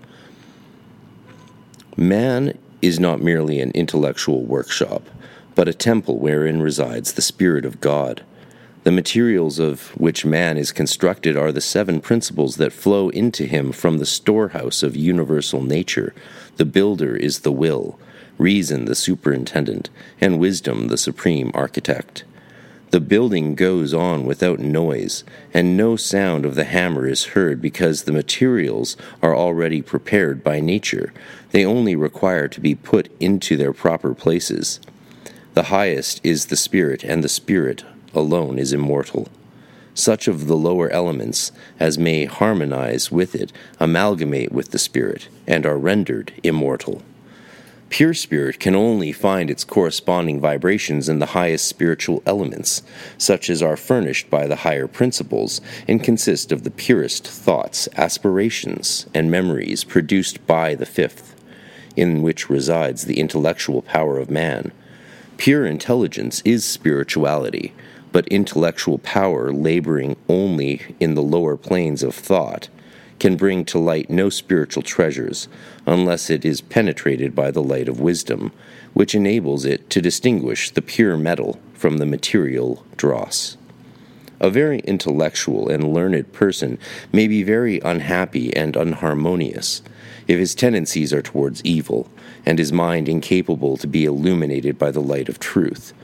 Man 1.97 2.59
is 2.83 3.01
not 3.01 3.23
merely 3.23 3.61
an 3.61 3.71
intellectual 3.71 4.43
workshop, 4.43 5.09
but 5.55 5.69
a 5.69 5.73
temple 5.73 6.19
wherein 6.19 6.61
resides 6.61 7.15
the 7.15 7.23
Spirit 7.23 7.65
of 7.65 7.81
God. 7.81 8.23
The 8.87 8.93
materials 8.93 9.59
of 9.59 9.89
which 9.99 10.25
man 10.25 10.57
is 10.57 10.71
constructed 10.71 11.37
are 11.37 11.51
the 11.51 11.61
seven 11.61 12.01
principles 12.01 12.55
that 12.59 12.73
flow 12.73 13.09
into 13.09 13.45
him 13.45 13.73
from 13.73 13.99
the 13.99 14.07
storehouse 14.07 14.85
of 14.85 14.95
universal 14.95 15.61
nature. 15.61 16.15
The 16.57 16.67
builder 16.67 17.17
is 17.17 17.41
the 17.41 17.51
will, 17.51 17.99
reason 18.39 18.85
the 18.85 18.95
superintendent, 18.95 19.91
and 20.21 20.39
wisdom 20.39 20.87
the 20.87 20.97
supreme 20.97 21.51
architect. 21.53 22.23
The 22.91 23.01
building 23.01 23.57
goes 23.57 23.93
on 23.93 24.25
without 24.25 24.61
noise, 24.61 25.25
and 25.53 25.77
no 25.77 25.97
sound 25.97 26.45
of 26.45 26.55
the 26.55 26.63
hammer 26.63 27.09
is 27.09 27.35
heard 27.35 27.61
because 27.61 28.05
the 28.05 28.13
materials 28.13 28.97
are 29.21 29.35
already 29.35 29.83
prepared 29.83 30.45
by 30.45 30.61
nature. 30.61 31.13
They 31.51 31.67
only 31.67 31.97
require 31.97 32.47
to 32.47 32.61
be 32.61 32.77
put 32.77 33.09
into 33.19 33.57
their 33.57 33.73
proper 33.73 34.15
places. 34.15 34.79
The 35.55 35.75
highest 35.75 36.21
is 36.23 36.47
the 36.47 36.57
Spirit, 36.57 37.03
and 37.03 37.25
the 37.25 37.29
Spirit 37.29 37.83
alone 38.17 38.59
is 38.59 38.73
immortal. 38.73 39.29
Such 39.95 40.27
of 40.27 40.47
the 40.47 40.57
lower 40.57 40.91
elements 40.91 41.53
as 41.79 41.97
may 41.97 42.25
harmonize 42.25 43.13
with 43.13 43.35
it 43.35 43.53
amalgamate 43.79 44.53
with 44.53 44.73
the 44.73 44.79
Spirit, 44.79 45.29
and 45.47 45.65
are 45.65 45.79
rendered 45.79 46.33
immortal. 46.43 47.03
Pure 47.89 48.15
spirit 48.15 48.59
can 48.59 48.75
only 48.75 49.13
find 49.13 49.49
its 49.49 49.63
corresponding 49.65 50.41
vibrations 50.41 51.09
in 51.09 51.21
the 51.21 51.27
highest 51.27 51.69
spiritual 51.69 52.21
elements, 52.27 52.83
such 53.17 53.49
as 53.49 53.63
are 53.63 53.77
furnished 53.77 54.29
by 54.29 54.47
the 54.47 54.57
higher 54.57 54.89
principles, 54.89 55.61
and 55.87 56.03
consist 56.03 56.51
of 56.51 56.65
the 56.65 56.71
purest 56.71 57.27
thoughts, 57.27 57.89
aspirations, 57.97 59.07
and 59.15 59.31
memories 59.31 59.85
produced 59.85 60.45
by 60.47 60.75
the 60.75 60.85
fifth, 60.85 61.37
in 61.95 62.23
which 62.23 62.51
resides 62.51 63.05
the 63.05 63.21
intellectual 63.21 63.83
power 63.83 64.19
of 64.19 64.31
man. 64.31 64.73
Pure 65.37 65.67
intelligence 65.67 66.43
is 66.45 66.65
spirituality, 66.65 67.73
but 68.13 68.27
intellectual 68.29 68.99
power 68.99 69.53
laboring 69.53 70.17
only 70.29 70.97
in 71.01 71.15
the 71.15 71.23
lower 71.23 71.57
planes 71.57 72.03
of 72.03 72.15
thought 72.15 72.69
can 73.19 73.37
bring 73.37 73.65
to 73.65 73.79
light 73.79 74.11
no 74.11 74.29
spiritual 74.29 74.83
treasures 74.83 75.49
unless 75.87 76.29
it 76.29 76.45
is 76.45 76.61
penetrated 76.61 77.35
by 77.35 77.51
the 77.51 77.63
light 77.63 77.89
of 77.89 78.01
wisdom, 78.01 78.53
which 78.93 79.15
enables 79.15 79.65
it 79.65 79.89
to 79.91 80.01
distinguish 80.01 80.71
the 80.71 80.83
pure 80.83 81.17
metal 81.17 81.59
from 81.75 81.99
the 81.99 82.07
material 82.07 82.85
dross. 82.97 83.57
A 84.39 84.51
very 84.51 84.81
intellectual 84.81 85.69
and 85.69 85.95
learned 85.95 86.33
person 86.33 86.79
may 87.11 87.27
be 87.27 87.43
very 87.43 87.81
unhappy 87.81 88.55
and 88.55 88.77
unharmonious 88.77 89.81
if 90.29 90.39
his 90.39 90.55
tendencies 90.55 91.13
are 91.13 91.23
towards 91.23 91.65
evil, 91.65 92.11
and 92.45 92.59
his 92.59 92.73
mind 92.73 93.09
incapable 93.09 93.77
to 93.77 93.87
be 93.87 94.05
illuminated 94.05 94.79
by 94.79 94.91
the 94.91 95.01
light 95.01 95.29
of 95.29 95.39
truth. 95.39 95.95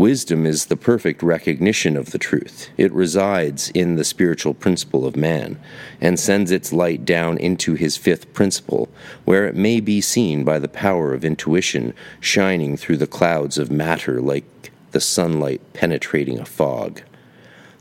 Wisdom 0.00 0.46
is 0.46 0.64
the 0.64 0.78
perfect 0.78 1.22
recognition 1.22 1.94
of 1.94 2.10
the 2.10 2.18
truth. 2.18 2.70
It 2.78 2.90
resides 2.90 3.68
in 3.74 3.96
the 3.96 4.02
spiritual 4.02 4.54
principle 4.54 5.04
of 5.04 5.14
man, 5.14 5.60
and 6.00 6.18
sends 6.18 6.50
its 6.50 6.72
light 6.72 7.04
down 7.04 7.36
into 7.36 7.74
his 7.74 7.98
fifth 7.98 8.32
principle, 8.32 8.88
where 9.26 9.46
it 9.46 9.54
may 9.54 9.78
be 9.78 10.00
seen 10.00 10.42
by 10.42 10.58
the 10.58 10.68
power 10.68 11.12
of 11.12 11.22
intuition 11.22 11.92
shining 12.18 12.78
through 12.78 12.96
the 12.96 13.06
clouds 13.06 13.58
of 13.58 13.70
matter 13.70 14.22
like 14.22 14.72
the 14.92 15.02
sunlight 15.02 15.60
penetrating 15.74 16.38
a 16.38 16.46
fog. 16.46 17.02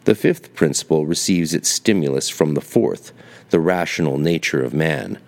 The 0.03 0.13
fifth 0.13 0.53
principle 0.53 1.05
receives 1.05 1.53
its 1.53 1.69
stimulus 1.69 2.27
from 2.27 2.53
the 2.53 2.59
fourth, 2.59 3.13
the 3.49 3.61
rational 3.61 4.17
nature 4.17 4.61
of 4.61 4.73
man. 4.73 5.19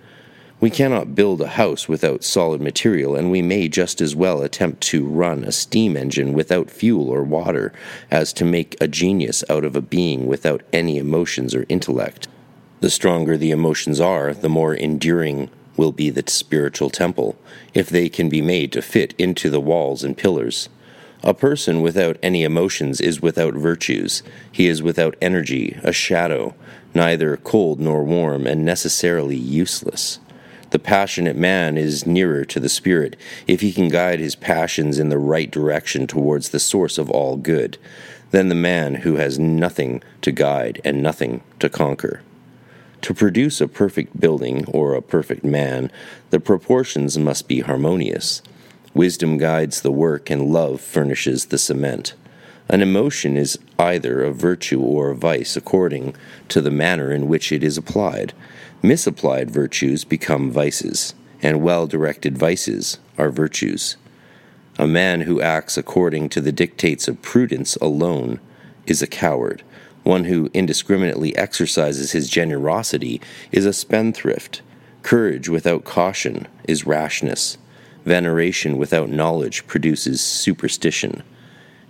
We 0.62 0.70
cannot 0.70 1.15
build 1.15 1.41
a 1.41 1.48
house 1.48 1.89
without 1.89 2.24
solid 2.24 2.62
material, 2.62 3.15
and 3.15 3.32
we 3.32 3.41
may 3.41 3.68
just 3.68 4.00
as 4.00 4.15
well 4.15 4.44
attempt 4.44 4.82
to 4.82 5.03
run 5.03 5.44
a 5.44 5.51
steam 5.51 5.98
engine 5.98 6.34
without 6.34 6.70
fuel 6.70 7.10
or 7.10 7.24
water 7.24 7.74
as 8.12 8.32
to 8.34 8.46
make 8.46 8.77
a 8.80 8.88
genius 8.88 9.44
out 9.50 9.65
of 9.65 9.75
a 9.75 9.82
being 9.82 10.27
without 10.27 10.62
any 10.72 11.00
emotions 11.00 11.56
or 11.56 11.65
intellect. 11.68 12.27
The 12.80 12.91
stronger 12.91 13.39
the 13.39 13.50
emotions 13.50 14.00
are, 14.00 14.36
the 14.36 14.50
more 14.50 14.75
enduring 14.75 15.50
will 15.77 15.91
be 15.91 16.12
the 16.12 16.24
spiritual 16.27 16.91
temple, 16.91 17.36
if 17.74 17.89
they 17.89 18.08
can 18.08 18.30
be 18.30 18.44
made 18.44 18.72
to 18.74 18.84
fit 18.84 19.15
into 19.18 19.50
the 19.50 19.60
walls 19.60 20.03
and 20.03 20.15
pillars. 20.15 20.70
A 21.24 21.34
person 21.34 21.82
without 21.82 22.18
any 22.22 22.44
emotions 22.44 23.01
is 23.01 23.20
without 23.20 23.56
virtues. 23.56 24.22
He 24.51 24.68
is 24.68 24.84
without 24.84 25.15
energy, 25.24 25.80
a 25.82 25.91
shadow, 25.91 26.53
neither 26.94 27.36
cold 27.38 27.80
nor 27.80 28.03
warm, 28.03 28.46
and 28.46 28.63
necessarily 28.63 29.36
useless. 29.36 30.20
The 30.72 30.80
passionate 30.80 31.36
man 31.36 31.78
is 31.78 32.06
nearer 32.06 32.46
to 32.46 32.60
the 32.60 32.70
Spirit 32.70 33.18
if 33.46 33.60
he 33.60 33.74
can 33.74 33.90
guide 33.90 34.20
his 34.20 34.36
passions 34.36 35.00
in 35.00 35.10
the 35.10 35.18
right 35.18 35.51
direction 35.51 36.08
towards 36.08 36.50
the 36.50 36.60
source 36.60 36.98
of 36.98 37.10
all 37.10 37.36
good 37.36 37.78
than 38.32 38.48
the 38.48 38.56
man 38.56 38.96
who 38.96 39.16
has 39.16 39.38
nothing 39.38 40.01
to 40.22 40.32
guide 40.32 40.82
and 40.86 41.04
nothing 41.04 41.42
to 41.60 41.70
conquer. 41.70 42.22
To 43.01 43.13
produce 43.13 43.60
a 43.60 43.68
perfect 43.68 44.20
building 44.20 44.66
or 44.68 44.94
a 44.94 45.01
perfect 45.01 45.44
man, 45.44 45.92
the 46.30 46.40
proportions 46.40 47.18
must 47.18 47.50
be 47.50 47.60
harmonious. 47.60 48.42
Wisdom 48.94 49.38
guides 49.38 49.82
the 49.82 49.92
work, 49.92 50.30
and 50.30 50.54
love 50.54 50.80
furnishes 50.80 51.46
the 51.46 51.58
cement. 51.58 52.13
An 52.70 52.82
emotion 52.82 53.36
is 53.36 53.60
either 53.78 54.22
a 54.22 54.32
virtue 54.32 54.80
or 54.80 55.10
a 55.10 55.16
vice 55.16 55.58
according 55.58 56.16
to 56.48 56.62
the 56.62 56.72
manner 56.72 57.12
in 57.12 57.28
which 57.28 57.51
it 57.51 57.63
is 57.63 57.78
applied. 57.78 58.34
Misapplied 58.83 59.51
virtues 59.51 60.03
become 60.03 60.50
vices, 60.50 61.13
and 61.43 61.61
well 61.61 61.85
directed 61.85 62.35
vices 62.35 62.97
are 63.15 63.29
virtues. 63.29 63.95
A 64.79 64.88
man 64.88 65.21
who 65.21 65.39
acts 65.39 65.77
according 65.77 66.29
to 66.29 66.41
the 66.41 66.51
dictates 66.51 67.07
of 67.07 67.21
prudence 67.21 67.75
alone 67.75 68.39
is 68.88 69.03
a 69.03 69.07
coward. 69.07 69.61
One 70.01 70.23
who 70.23 70.50
indiscriminately 70.55 71.35
exercises 71.35 72.13
his 72.13 72.27
generosity 72.27 73.21
is 73.51 73.67
a 73.67 73.73
spendthrift. 73.73 74.63
Courage 75.03 75.47
without 75.47 75.83
caution 75.83 76.47
is 76.67 76.88
rashness. 76.88 77.59
Veneration 78.03 78.79
without 78.79 79.09
knowledge 79.09 79.67
produces 79.67 80.21
superstition. 80.21 81.21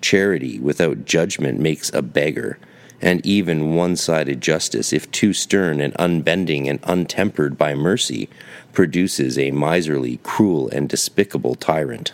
Charity 0.02 0.60
without 0.60 1.06
judgment 1.06 1.58
makes 1.58 1.90
a 1.94 2.02
beggar 2.02 2.60
and 3.02 3.26
even 3.26 3.76
one 3.76 3.96
sided 3.96 4.42
justice, 4.42 4.94
if 4.94 5.10
too 5.12 5.34
stern 5.34 5.82
and 5.82 5.94
unbending 5.96 6.70
and 6.70 6.80
untempered 6.84 7.58
by 7.58 7.74
mercy, 7.74 8.30
produces 8.74 9.38
a 9.38 9.52
miserly, 9.52 10.20
cruel, 10.24 10.70
and 10.70 10.88
despicable 10.88 11.56
tyrant. 11.56 12.14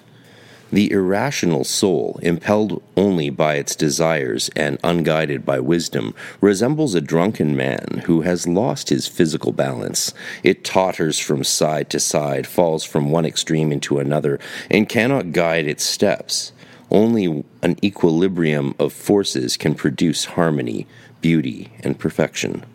The 0.72 0.92
irrational 0.92 1.64
soul, 1.64 2.20
impelled 2.22 2.84
only 2.98 3.30
by 3.30 3.56
its 3.56 3.74
desires 3.74 4.50
and 4.54 4.78
unguided 4.84 5.46
by 5.46 5.62
wisdom, 5.62 6.14
resembles 6.42 6.94
a 6.94 7.00
drunken 7.00 7.56
man 7.56 8.04
who 8.06 8.22
has 8.22 8.48
lost 8.48 8.90
his 8.90 9.08
physical 9.08 9.54
balance. 9.54 10.14
It 10.44 10.66
totters 10.66 11.20
from 11.20 11.46
side 11.46 11.90
to 11.92 12.02
side, 12.02 12.46
falls 12.46 12.84
from 12.84 13.12
one 13.12 13.26
extreme 13.26 13.72
into 13.72 14.00
another, 14.00 14.40
and 14.70 14.90
cannot 14.90 15.32
guide 15.32 15.68
its 15.68 15.86
steps. 15.86 16.52
Only 16.90 17.44
an 17.62 17.78
equilibrium 17.84 18.74
of 18.80 18.94
forces 18.94 19.58
can 19.58 19.76
produce 19.76 20.26
harmony, 20.26 20.88
beauty, 21.22 21.72
and 21.84 22.00
perfection. 22.00 22.66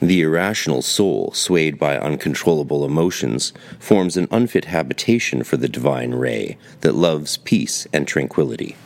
The 0.00 0.22
irrational 0.22 0.82
soul, 0.82 1.32
swayed 1.32 1.78
by 1.78 1.96
uncontrollable 1.96 2.84
emotions, 2.84 3.52
forms 3.78 4.16
an 4.16 4.28
unfit 4.30 4.66
habitation 4.66 5.42
for 5.42 5.56
the 5.56 5.68
divine 5.68 6.12
ray 6.12 6.58
that 6.82 6.94
loves 6.94 7.38
peace 7.38 7.86
and 7.92 8.06
tranquility. 8.06 8.76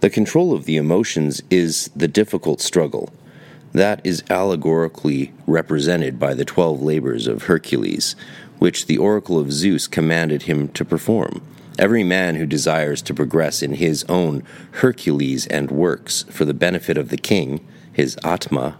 The 0.00 0.10
control 0.10 0.52
of 0.52 0.66
the 0.66 0.76
emotions 0.76 1.42
is 1.50 1.90
the 1.96 2.08
difficult 2.08 2.60
struggle. 2.60 3.12
That 3.72 4.00
is 4.04 4.22
allegorically 4.30 5.32
represented 5.46 6.18
by 6.18 6.34
the 6.34 6.44
twelve 6.44 6.80
labors 6.80 7.26
of 7.26 7.44
Hercules, 7.44 8.14
which 8.58 8.86
the 8.86 8.98
oracle 8.98 9.38
of 9.38 9.52
Zeus 9.52 9.86
commanded 9.86 10.42
him 10.42 10.68
to 10.68 10.84
perform. 10.84 11.42
Every 11.78 12.04
man 12.04 12.36
who 12.36 12.46
desires 12.46 13.00
to 13.02 13.14
progress 13.14 13.62
in 13.62 13.74
his 13.74 14.04
own 14.08 14.42
Hercules 14.72 15.46
and 15.46 15.70
works 15.70 16.24
for 16.30 16.44
the 16.44 16.54
benefit 16.54 16.98
of 16.98 17.08
the 17.08 17.16
king, 17.16 17.66
his 17.92 18.18
Atma, 18.24 18.76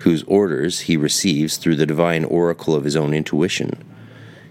whose 0.00 0.22
orders 0.24 0.80
he 0.80 0.96
receives 0.96 1.56
through 1.56 1.76
the 1.76 1.86
divine 1.86 2.24
oracle 2.24 2.74
of 2.74 2.84
his 2.84 2.96
own 2.96 3.14
intuition. 3.14 3.84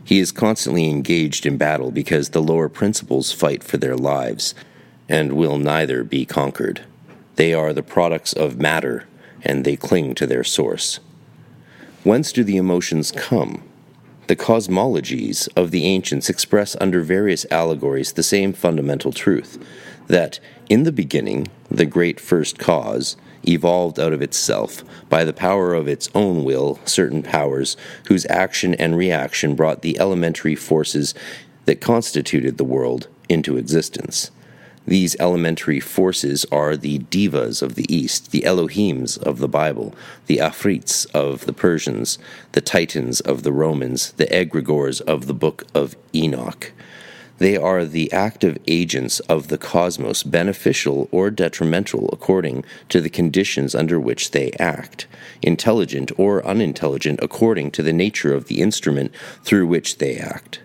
He 0.04 0.20
is 0.20 0.32
constantly 0.32 0.90
engaged 0.90 1.46
in 1.46 1.58
battle 1.58 1.92
because 1.92 2.30
the 2.30 2.42
lower 2.42 2.70
principles 2.70 3.32
fight 3.32 3.64
for 3.64 3.78
their 3.78 3.96
lives 3.96 4.56
and 5.10 5.34
will 5.34 5.58
neither 5.58 6.04
be 6.04 6.26
conquered. 6.26 6.82
They 7.36 7.54
are 7.54 7.74
the 7.74 7.84
products 7.84 8.34
of 8.34 8.60
matter 8.60 9.06
and 9.44 9.64
they 9.64 9.76
cling 9.76 10.16
to 10.16 10.26
their 10.26 10.44
source. 10.44 11.00
Whence 12.04 12.32
do 12.32 12.44
the 12.44 12.58
emotions 12.58 13.12
come? 13.12 13.64
The 14.28 14.36
cosmologies 14.36 15.48
of 15.56 15.72
the 15.72 15.86
ancients 15.86 16.30
express 16.30 16.76
under 16.82 17.02
various 17.02 17.46
allegories 17.50 18.12
the 18.12 18.24
same 18.24 18.52
fundamental 18.52 19.14
truth 19.14 19.58
that, 20.08 20.42
in 20.70 20.84
the 20.84 20.92
beginning, 20.92 21.48
the 21.72 21.86
great 21.86 22.20
first 22.20 22.60
cause 22.60 23.16
evolved 23.48 23.98
out 23.98 24.12
of 24.12 24.22
itself 24.22 24.84
by 25.08 25.24
the 25.24 25.32
power 25.32 25.74
of 25.74 25.88
its 25.88 26.10
own 26.14 26.44
will 26.44 26.78
certain 26.84 27.24
powers 27.24 27.78
whose 28.08 28.26
action 28.30 28.74
and 28.74 28.98
reaction 28.98 29.56
brought 29.56 29.82
the 29.82 29.98
elementary 29.98 30.56
forces 30.56 31.14
that 31.64 31.80
constituted 31.80 32.58
the 32.58 32.66
world 32.66 33.08
into 33.30 33.56
existence. 33.56 34.32
These 34.88 35.18
elementary 35.20 35.82
forces 35.82 36.46
are 36.50 36.78
the 36.78 37.00
devas 37.00 37.62
of 37.62 37.76
the 37.76 37.94
East, 37.94 38.32
the 38.32 38.44
Elohims 38.44 39.18
of 39.18 39.40
the 39.40 39.50
Bible, 39.50 39.94
the 40.28 40.38
Afrits 40.38 41.06
of 41.14 41.46
the 41.46 41.52
Persians, 41.52 42.18
the 42.54 42.62
Titans 42.62 43.20
of 43.20 43.44
the 43.44 43.52
Romans, 43.52 44.14
the 44.14 44.28
egregores 44.28 45.02
of 45.02 45.28
the 45.28 45.34
Book 45.34 45.66
of 45.76 45.98
Enoch. 46.16 46.72
They 47.38 47.58
are 47.58 47.84
the 47.84 48.10
active 48.14 48.58
agents 48.66 49.20
of 49.22 49.50
the 49.50 49.58
cosmos, 49.58 50.24
beneficial 50.24 51.10
or 51.12 51.32
detrimental 51.32 52.10
according 52.14 52.64
to 52.88 53.02
the 53.02 53.10
conditions 53.10 53.76
under 53.76 54.00
which 54.00 54.32
they 54.32 54.52
act, 54.54 55.06
intelligent 55.42 56.14
or 56.18 56.46
unintelligent 56.46 57.20
according 57.22 57.72
to 57.72 57.84
the 57.84 57.92
nature 57.92 58.34
of 58.34 58.46
the 58.46 58.62
instrument 58.62 59.12
through 59.44 59.68
which 59.68 59.98
they 59.98 60.16
act. 60.16 60.62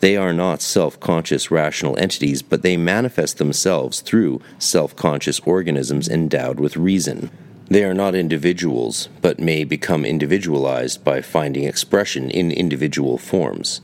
They 0.00 0.16
are 0.16 0.32
not 0.32 0.62
self 0.62 1.00
conscious 1.00 1.50
rational 1.50 1.98
entities, 1.98 2.40
but 2.42 2.62
they 2.62 2.76
manifest 2.76 3.38
themselves 3.38 4.00
through 4.00 4.40
self 4.58 4.94
conscious 4.94 5.40
organisms 5.40 6.08
endowed 6.08 6.60
with 6.60 6.76
reason. 6.76 7.30
They 7.66 7.84
are 7.84 7.94
not 7.94 8.14
individuals, 8.14 9.08
but 9.20 9.40
may 9.40 9.64
become 9.64 10.04
individualized 10.04 11.04
by 11.04 11.20
finding 11.20 11.64
expression 11.64 12.30
in 12.30 12.50
individual 12.50 13.18
forms. 13.18 13.80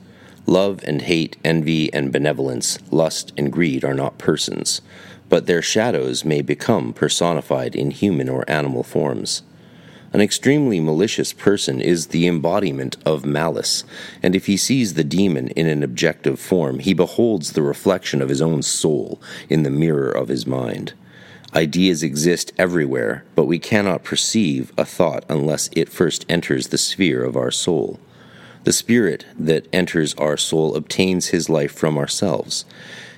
Love 0.46 0.81
and 0.85 1.03
hate, 1.03 1.37
envy 1.44 1.92
and 1.92 2.12
benevolence, 2.12 2.79
lust 2.90 3.33
and 3.37 3.53
greed 3.53 3.85
are 3.85 3.94
not 3.94 4.18
persons, 4.18 4.81
but 5.29 5.46
their 5.46 5.62
shadows 5.62 6.24
may 6.24 6.42
become 6.42 6.92
personified 6.92 7.74
in 7.74 7.90
human 7.90 8.29
or 8.29 8.48
animal 8.48 8.83
forms. 8.83 9.42
An 10.14 10.20
extremely 10.20 10.79
malicious 10.79 11.33
person 11.33 11.81
is 11.81 12.07
the 12.07 12.29
embodiment 12.29 12.96
of 13.05 13.27
malice, 13.27 13.83
and 14.22 14.37
if 14.37 14.46
he 14.46 14.57
sees 14.57 14.94
the 14.94 15.03
demon 15.03 15.48
in 15.48 15.66
an 15.66 15.83
objective 15.83 16.38
form, 16.38 16.79
he 16.79 16.94
beholds 16.94 17.53
the 17.53 17.62
reflection 17.62 18.22
of 18.22 18.29
his 18.29 18.40
own 18.40 18.62
soul 18.62 19.20
in 19.48 19.64
the 19.64 19.70
mirror 19.70 20.12
of 20.12 20.29
his 20.29 20.46
mind. 20.46 20.92
Ideas 21.53 22.05
exist 22.05 22.53
everywhere, 22.57 23.24
but 23.35 23.46
we 23.46 23.59
cannot 23.59 24.05
perceive 24.05 24.72
a 24.79 24.85
thought 24.85 25.24
unless 25.29 25.68
it 25.72 25.88
first 25.88 26.24
enters 26.29 26.68
the 26.68 26.79
sphere 26.79 27.24
of 27.24 27.37
our 27.37 27.50
soul. 27.50 27.98
The 28.62 28.72
spirit 28.72 29.27
that 29.37 29.66
enters 29.72 30.14
our 30.14 30.37
soul 30.37 30.77
obtains 30.77 31.29
his 31.29 31.48
life 31.48 31.72
from 31.72 31.98
ourselves. 31.98 32.64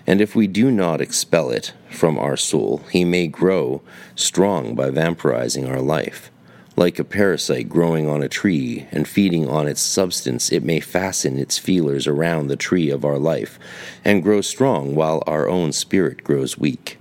And 0.07 0.23
if 0.23 0.35
we 0.35 0.47
do 0.47 0.71
not 0.71 1.03
expel 1.03 1.51
it 1.51 1.75
from 1.91 2.19
our 2.19 2.39
soul, 2.39 2.81
he 2.91 3.05
may 3.05 3.27
grow 3.27 3.83
strong 4.15 4.75
by 4.75 4.89
vampirizing 4.89 5.69
our 5.69 5.83
life. 5.83 6.31
Like 6.79 6.99
a 6.99 7.05
parasite 7.05 7.71
growing 7.71 8.07
on 8.07 8.23
a 8.23 8.29
tree 8.29 8.87
and 8.93 9.09
feeding 9.09 9.49
on 9.49 9.67
its 9.67 9.81
substance, 9.81 10.53
it 10.53 10.63
may 10.63 10.79
fasten 10.79 11.39
its 11.39 11.57
feelers 11.57 12.07
around 12.07 12.49
the 12.49 12.57
tree 12.57 12.91
of 12.91 13.03
our 13.03 13.19
life 13.19 13.59
and 14.05 14.23
grow 14.23 14.43
strong 14.43 14.95
while 14.95 15.23
our 15.27 15.49
own 15.49 15.73
spirit 15.73 16.23
grows 16.23 16.59
weak. 16.59 16.99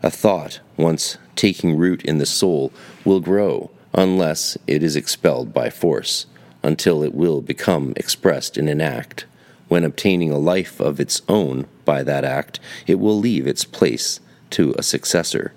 A 0.00 0.12
thought, 0.12 0.60
once 0.76 1.18
taking 1.34 1.76
root 1.76 2.04
in 2.04 2.18
the 2.18 2.26
soul, 2.26 2.72
will 3.04 3.18
grow 3.18 3.72
unless 3.92 4.56
it 4.68 4.84
is 4.84 4.94
expelled 4.94 5.52
by 5.52 5.70
force, 5.70 6.26
until 6.62 7.02
it 7.02 7.12
will 7.12 7.40
become 7.40 7.94
expressed 7.96 8.56
in 8.56 8.68
an 8.68 8.80
act. 8.80 9.26
When 9.66 9.82
obtaining 9.82 10.30
a 10.30 10.38
life 10.38 10.78
of 10.78 11.00
its 11.00 11.22
own 11.28 11.66
by 11.84 12.04
that 12.04 12.24
act, 12.24 12.60
it 12.86 13.00
will 13.00 13.18
leave 13.18 13.48
its 13.48 13.64
place 13.64 14.20
to 14.50 14.72
a 14.78 14.84
successor. 14.84 15.52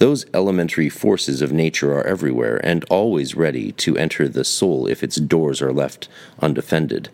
Those 0.00 0.24
elementary 0.32 0.88
forces 0.88 1.42
of 1.42 1.52
nature 1.52 1.92
are 1.92 2.06
everywhere 2.06 2.58
and 2.64 2.84
always 2.84 3.34
ready 3.34 3.72
to 3.72 3.98
enter 3.98 4.30
the 4.30 4.46
soul 4.46 4.86
if 4.86 5.02
its 5.02 5.16
doors 5.16 5.60
are 5.60 5.74
left 5.74 6.08
undefended. 6.40 7.10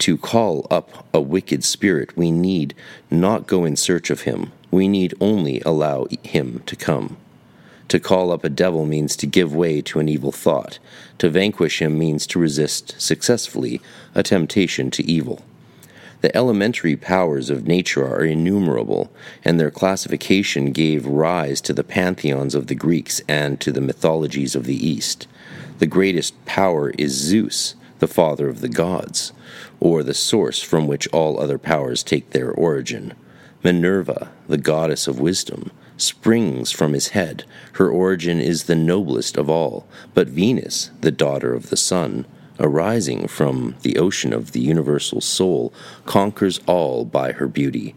To 0.00 0.18
call 0.18 0.66
up 0.70 1.06
a 1.14 1.22
wicked 1.22 1.64
spirit, 1.64 2.14
we 2.18 2.30
need 2.30 2.74
not 3.10 3.46
go 3.46 3.64
in 3.64 3.76
search 3.76 4.10
of 4.10 4.22
him, 4.22 4.52
we 4.70 4.88
need 4.88 5.14
only 5.22 5.62
allow 5.62 6.06
him 6.22 6.62
to 6.66 6.76
come. 6.76 7.16
To 7.88 7.98
call 7.98 8.30
up 8.30 8.44
a 8.44 8.50
devil 8.50 8.84
means 8.84 9.16
to 9.16 9.26
give 9.26 9.54
way 9.54 9.80
to 9.80 9.98
an 9.98 10.10
evil 10.10 10.30
thought. 10.30 10.78
To 11.20 11.30
vanquish 11.30 11.80
him 11.80 11.98
means 11.98 12.26
to 12.26 12.38
resist 12.38 13.00
successfully 13.00 13.80
a 14.14 14.22
temptation 14.22 14.90
to 14.90 15.10
evil. 15.10 15.42
The 16.20 16.36
elementary 16.36 16.96
powers 16.96 17.48
of 17.48 17.68
nature 17.68 18.04
are 18.04 18.24
innumerable, 18.24 19.12
and 19.44 19.60
their 19.60 19.70
classification 19.70 20.72
gave 20.72 21.06
rise 21.06 21.60
to 21.62 21.72
the 21.72 21.84
pantheons 21.84 22.56
of 22.56 22.66
the 22.66 22.74
Greeks 22.74 23.20
and 23.28 23.60
to 23.60 23.70
the 23.70 23.80
mythologies 23.80 24.56
of 24.56 24.64
the 24.64 24.86
East. 24.86 25.28
The 25.78 25.86
greatest 25.86 26.44
power 26.44 26.90
is 26.98 27.12
Zeus, 27.12 27.76
the 28.00 28.08
father 28.08 28.48
of 28.48 28.60
the 28.60 28.68
gods, 28.68 29.32
or 29.78 30.02
the 30.02 30.14
source 30.14 30.60
from 30.60 30.88
which 30.88 31.06
all 31.08 31.38
other 31.38 31.58
powers 31.58 32.02
take 32.02 32.30
their 32.30 32.50
origin. 32.50 33.14
Minerva, 33.62 34.30
the 34.48 34.58
goddess 34.58 35.06
of 35.06 35.20
wisdom, 35.20 35.70
springs 35.96 36.72
from 36.72 36.94
his 36.94 37.08
head. 37.08 37.44
Her 37.74 37.90
origin 37.90 38.40
is 38.40 38.64
the 38.64 38.76
noblest 38.76 39.36
of 39.36 39.50
all. 39.50 39.86
But 40.14 40.28
Venus, 40.28 40.90
the 41.00 41.10
daughter 41.10 41.54
of 41.54 41.70
the 41.70 41.76
sun, 41.76 42.24
arising 42.58 43.28
from 43.28 43.74
the 43.82 43.98
ocean 43.98 44.32
of 44.32 44.52
the 44.52 44.60
universal 44.60 45.20
soul, 45.20 45.72
conquers 46.04 46.60
all 46.66 47.04
by 47.04 47.32
her 47.32 47.48
beauty. 47.48 47.94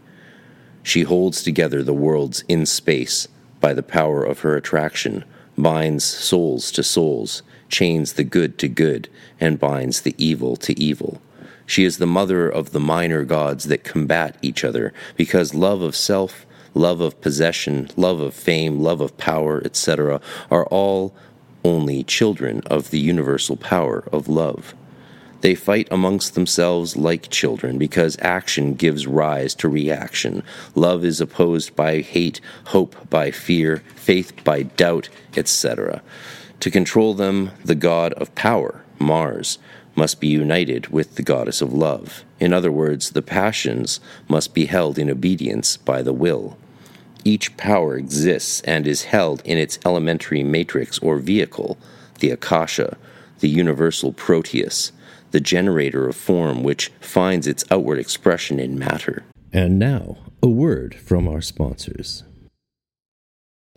She 0.82 1.02
holds 1.02 1.42
together 1.42 1.82
the 1.82 1.94
worlds 1.94 2.44
in 2.48 2.66
space 2.66 3.28
by 3.60 3.74
the 3.74 3.82
power 3.82 4.24
of 4.24 4.40
her 4.40 4.56
attraction, 4.56 5.24
binds 5.56 6.04
souls 6.04 6.70
to 6.72 6.82
souls, 6.82 7.42
chains 7.68 8.14
the 8.14 8.24
good 8.24 8.58
to 8.58 8.68
good, 8.68 9.08
and 9.40 9.58
binds 9.58 10.02
the 10.02 10.14
evil 10.18 10.56
to 10.56 10.78
evil. 10.78 11.20
She 11.64 11.84
is 11.84 11.98
the 11.98 12.06
mother 12.06 12.48
of 12.48 12.72
the 12.72 12.80
minor 12.80 13.24
gods 13.24 13.64
that 13.64 13.84
combat 13.84 14.36
each 14.42 14.64
other, 14.64 14.92
because 15.16 15.54
love 15.54 15.80
of 15.80 15.96
self, 15.96 16.44
love 16.74 17.00
of 17.00 17.20
possession, 17.20 17.88
love 17.96 18.20
of 18.20 18.34
fame, 18.34 18.80
love 18.80 19.00
of 19.00 19.16
power, 19.16 19.62
etc., 19.64 20.20
are 20.50 20.66
all 20.66 21.14
only 21.64 22.02
children 22.02 22.62
of 22.66 22.90
the 22.90 22.98
universal 22.98 23.56
power 23.56 24.04
of 24.12 24.28
love. 24.28 24.74
They 25.42 25.56
fight 25.56 25.88
amongst 25.90 26.34
themselves 26.34 26.96
like 26.96 27.28
children 27.28 27.76
because 27.76 28.16
action 28.20 28.74
gives 28.74 29.08
rise 29.08 29.56
to 29.56 29.68
reaction. 29.68 30.44
Love 30.76 31.04
is 31.04 31.20
opposed 31.20 31.74
by 31.74 32.00
hate, 32.00 32.40
hope 32.66 33.10
by 33.10 33.32
fear, 33.32 33.82
faith 33.96 34.32
by 34.44 34.62
doubt, 34.62 35.08
etc. 35.36 36.00
To 36.60 36.70
control 36.70 37.14
them, 37.14 37.50
the 37.64 37.74
god 37.74 38.12
of 38.14 38.32
power, 38.36 38.84
Mars, 39.00 39.58
must 39.96 40.20
be 40.20 40.28
united 40.28 40.86
with 40.88 41.16
the 41.16 41.22
goddess 41.22 41.60
of 41.60 41.72
love. 41.72 42.24
In 42.38 42.52
other 42.52 42.70
words, 42.70 43.10
the 43.10 43.20
passions 43.20 43.98
must 44.28 44.54
be 44.54 44.66
held 44.66 44.96
in 44.96 45.10
obedience 45.10 45.76
by 45.76 46.02
the 46.02 46.12
will. 46.12 46.56
Each 47.24 47.56
power 47.56 47.96
exists 47.96 48.60
and 48.62 48.86
is 48.86 49.04
held 49.04 49.42
in 49.44 49.58
its 49.58 49.78
elementary 49.84 50.42
matrix 50.42 50.98
or 50.98 51.18
vehicle, 51.18 51.78
the 52.18 52.30
Akasha, 52.30 52.96
the 53.40 53.48
universal 53.48 54.12
Proteus, 54.12 54.92
the 55.30 55.40
generator 55.40 56.08
of 56.08 56.16
form 56.16 56.62
which 56.62 56.90
finds 57.00 57.46
its 57.46 57.64
outward 57.70 57.98
expression 57.98 58.58
in 58.58 58.78
matter. 58.78 59.24
And 59.52 59.78
now, 59.78 60.18
a 60.42 60.48
word 60.48 60.94
from 60.94 61.28
our 61.28 61.40
sponsors. 61.40 62.24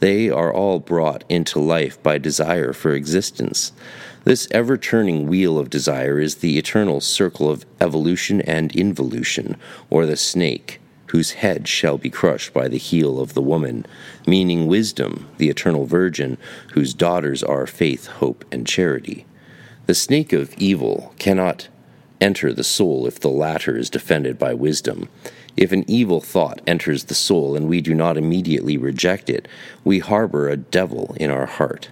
They 0.00 0.30
are 0.30 0.52
all 0.52 0.78
brought 0.78 1.24
into 1.28 1.58
life 1.58 2.00
by 2.02 2.18
desire 2.18 2.72
for 2.72 2.92
existence. 2.92 3.72
This 4.24 4.46
ever 4.50 4.76
turning 4.76 5.26
wheel 5.26 5.58
of 5.58 5.70
desire 5.70 6.20
is 6.20 6.36
the 6.36 6.58
eternal 6.58 7.00
circle 7.00 7.50
of 7.50 7.66
evolution 7.80 8.40
and 8.42 8.74
involution, 8.76 9.56
or 9.90 10.06
the 10.06 10.16
snake, 10.16 10.80
whose 11.06 11.32
head 11.32 11.66
shall 11.66 11.98
be 11.98 12.10
crushed 12.10 12.52
by 12.52 12.68
the 12.68 12.78
heel 12.78 13.18
of 13.18 13.34
the 13.34 13.42
woman, 13.42 13.86
meaning 14.26 14.66
wisdom, 14.66 15.28
the 15.38 15.48
eternal 15.48 15.86
virgin, 15.86 16.36
whose 16.74 16.94
daughters 16.94 17.42
are 17.42 17.66
faith, 17.66 18.06
hope, 18.06 18.44
and 18.52 18.66
charity. 18.66 19.24
The 19.86 19.94
snake 19.94 20.32
of 20.32 20.54
evil 20.58 21.14
cannot 21.18 21.68
enter 22.20 22.52
the 22.52 22.64
soul 22.64 23.06
if 23.06 23.18
the 23.18 23.30
latter 23.30 23.76
is 23.76 23.90
defended 23.90 24.38
by 24.38 24.52
wisdom. 24.54 25.08
If 25.58 25.72
an 25.72 25.84
evil 25.88 26.20
thought 26.20 26.60
enters 26.68 27.04
the 27.04 27.16
soul 27.16 27.56
and 27.56 27.68
we 27.68 27.80
do 27.80 27.92
not 27.92 28.16
immediately 28.16 28.78
reject 28.78 29.28
it, 29.28 29.48
we 29.82 29.98
harbor 29.98 30.48
a 30.48 30.56
devil 30.56 31.16
in 31.18 31.32
our 31.32 31.46
heart, 31.46 31.90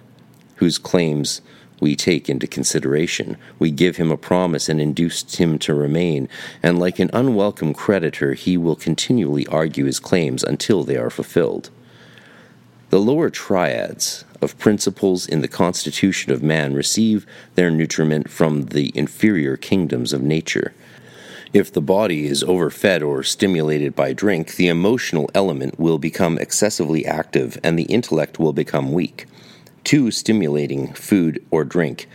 whose 0.55 0.77
claims 0.77 1.41
we 1.81 1.93
take 1.93 2.29
into 2.29 2.47
consideration. 2.47 3.35
We 3.59 3.71
give 3.71 3.97
him 3.97 4.09
a 4.09 4.15
promise 4.15 4.69
and 4.69 4.79
induce 4.79 5.35
him 5.35 5.59
to 5.59 5.73
remain, 5.73 6.29
and 6.63 6.79
like 6.79 6.97
an 6.97 7.09
unwelcome 7.11 7.73
creditor, 7.73 8.35
he 8.35 8.55
will 8.55 8.77
continually 8.77 9.45
argue 9.47 9.83
his 9.83 9.99
claims 9.99 10.45
until 10.45 10.85
they 10.85 10.95
are 10.95 11.09
fulfilled. 11.09 11.69
The 12.89 13.01
lower 13.01 13.29
triads 13.29 14.23
of 14.41 14.57
principles 14.57 15.27
in 15.27 15.41
the 15.41 15.49
constitution 15.49 16.31
of 16.31 16.41
man 16.41 16.73
receive 16.73 17.27
their 17.55 17.69
nutriment 17.69 18.29
from 18.29 18.67
the 18.67 18.97
inferior 18.97 19.57
kingdoms 19.57 20.13
of 20.13 20.21
nature. 20.21 20.73
If 21.53 21.71
the 21.71 21.81
body 21.81 22.25
is 22.25 22.43
overfed 22.43 23.01
or 23.01 23.23
stimulated 23.23 23.95
by 23.95 24.11
drink, 24.11 24.55
the 24.55 24.67
emotional 24.67 25.29
element 25.33 25.79
will 25.79 25.97
become 25.97 26.37
excessively 26.37 27.05
active 27.05 27.57
and 27.63 27.79
the 27.79 27.83
intellect 27.83 28.37
will 28.37 28.53
become 28.53 28.91
weak. 28.91 29.25
Too 29.85 30.11
stimulating 30.11 30.93
food 30.93 31.43
or 31.49 31.63
drink 31.63 32.09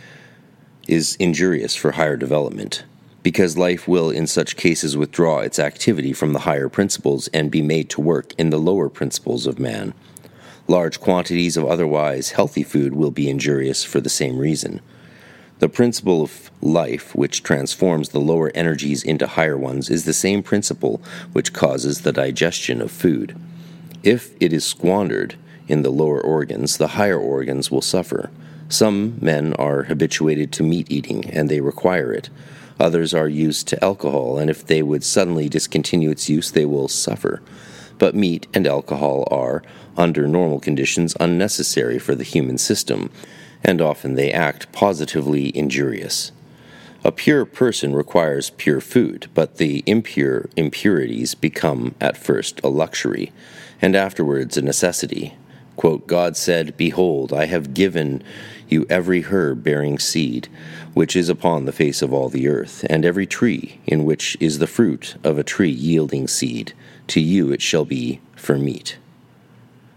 is 0.87 1.15
injurious 1.15 1.75
for 1.75 1.93
higher 1.93 2.15
development, 2.15 2.83
because 3.23 3.57
life 3.57 3.87
will 3.87 4.11
in 4.11 4.27
such 4.27 4.55
cases 4.55 4.95
withdraw 4.95 5.39
its 5.39 5.57
activity 5.57 6.13
from 6.13 6.33
the 6.33 6.41
higher 6.41 6.69
principles 6.69 7.27
and 7.29 7.49
be 7.49 7.61
made 7.63 7.89
to 7.89 8.01
work 8.01 8.33
in 8.37 8.51
the 8.51 8.59
lower 8.59 8.89
principles 8.89 9.47
of 9.47 9.57
man. 9.57 9.95
Large 10.67 10.99
quantities 10.99 11.57
of 11.57 11.65
otherwise 11.65 12.31
healthy 12.31 12.63
food 12.63 12.93
will 12.93 13.11
be 13.11 13.29
injurious 13.29 13.83
for 13.83 13.99
the 13.99 14.09
same 14.09 14.37
reason. 14.37 14.81
The 15.59 15.69
principle 15.69 16.23
of 16.23 16.51
life, 16.61 17.15
which 17.15 17.43
transforms 17.43 18.09
the 18.09 18.19
lower 18.19 18.51
energies 18.55 19.03
into 19.03 19.27
higher 19.27 19.57
ones, 19.57 19.89
is 19.89 20.05
the 20.05 20.13
same 20.13 20.43
principle 20.43 21.01
which 21.31 21.53
causes 21.53 22.01
the 22.01 22.11
digestion 22.11 22.81
of 22.81 22.91
food. 22.91 23.35
If 24.03 24.31
it 24.39 24.51
is 24.51 24.65
squandered 24.65 25.35
in 25.67 25.83
the 25.83 25.89
lower 25.89 26.19
organs, 26.19 26.77
the 26.77 26.89
higher 26.89 27.19
organs 27.19 27.71
will 27.71 27.81
suffer. 27.81 28.31
Some 28.67 29.17
men 29.21 29.53
are 29.53 29.83
habituated 29.83 30.51
to 30.53 30.63
meat 30.63 30.87
eating 30.89 31.29
and 31.29 31.47
they 31.47 31.61
require 31.61 32.11
it. 32.11 32.29
Others 32.79 33.13
are 33.13 33.29
used 33.29 33.67
to 33.67 33.83
alcohol, 33.83 34.39
and 34.39 34.49
if 34.49 34.65
they 34.65 34.81
would 34.81 35.03
suddenly 35.03 35.47
discontinue 35.47 36.09
its 36.09 36.27
use, 36.27 36.51
they 36.51 36.65
will 36.65 36.87
suffer. 36.87 37.41
But 37.99 38.15
meat 38.15 38.47
and 38.53 38.65
alcohol 38.65 39.27
are, 39.29 39.61
under 39.95 40.27
normal 40.27 40.59
conditions, 40.59 41.15
unnecessary 41.19 41.99
for 41.99 42.15
the 42.15 42.23
human 42.23 42.57
system 42.57 43.11
and 43.63 43.81
often 43.81 44.15
they 44.15 44.31
act 44.31 44.71
positively 44.71 45.55
injurious. 45.57 46.31
A 47.03 47.11
pure 47.11 47.45
person 47.45 47.93
requires 47.93 48.49
pure 48.51 48.81
food, 48.81 49.27
but 49.33 49.57
the 49.57 49.83
impure 49.85 50.49
impurities 50.55 51.35
become 51.35 51.95
at 51.99 52.17
first 52.17 52.61
a 52.63 52.69
luxury, 52.69 53.31
and 53.81 53.95
afterwards 53.95 54.55
a 54.55 54.61
necessity, 54.61 55.33
Quote, 55.75 56.05
God 56.07 56.37
said, 56.37 56.77
Behold, 56.77 57.33
I 57.33 57.45
have 57.45 57.73
given 57.73 58.23
you 58.69 58.85
every 58.89 59.21
herb 59.21 59.63
bearing 59.63 59.99
seed, 59.99 60.47
which 60.93 61.15
is 61.15 61.29
upon 61.29 61.65
the 61.65 61.71
face 61.71 62.01
of 62.01 62.13
all 62.13 62.29
the 62.29 62.47
earth, 62.47 62.85
and 62.89 63.03
every 63.03 63.25
tree 63.25 63.79
in 63.85 64.05
which 64.05 64.37
is 64.39 64.59
the 64.59 64.67
fruit 64.67 65.15
of 65.23 65.37
a 65.37 65.43
tree 65.43 65.71
yielding 65.71 66.27
seed. 66.27 66.73
To 67.07 67.19
you 67.19 67.51
it 67.51 67.61
shall 67.61 67.85
be 67.85 68.21
for 68.35 68.57
meat. 68.57 68.97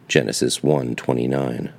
Genesis 0.08 0.60
1:29. 0.60 1.70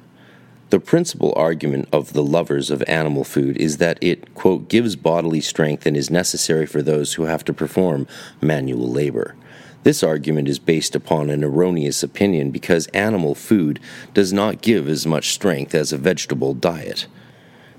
The 0.69 0.80
principal 0.82 1.34
argument 1.38 1.88
of 1.93 2.12
the 2.12 2.23
lovers 2.23 2.69
of 2.69 2.84
animal 2.88 3.23
food 3.23 3.56
is 3.56 3.77
that 3.77 3.97
it, 4.01 4.36
quote, 4.36 4.67
gives 4.67 4.97
bodily 4.97 5.39
strength 5.39 5.86
and 5.86 5.95
is 5.95 6.10
necessary 6.10 6.65
for 6.65 6.82
those 6.82 7.13
who 7.13 7.23
have 7.23 7.45
to 7.45 7.53
perform 7.53 8.06
manual 8.41 8.91
labor. 8.91 9.36
This 9.84 10.03
argument 10.03 10.49
is 10.49 10.60
based 10.60 10.93
upon 10.93 11.30
an 11.30 11.45
erroneous 11.45 12.03
opinion 12.03 12.51
because 12.51 12.88
animal 12.88 13.34
food 13.34 13.80
does 14.13 14.34
not 14.34 14.62
give 14.62 14.89
as 14.89 15.08
much 15.08 15.32
strength 15.32 15.73
as 15.73 15.93
a 15.93 15.97
vegetable 15.97 16.53
diet. 16.53 17.08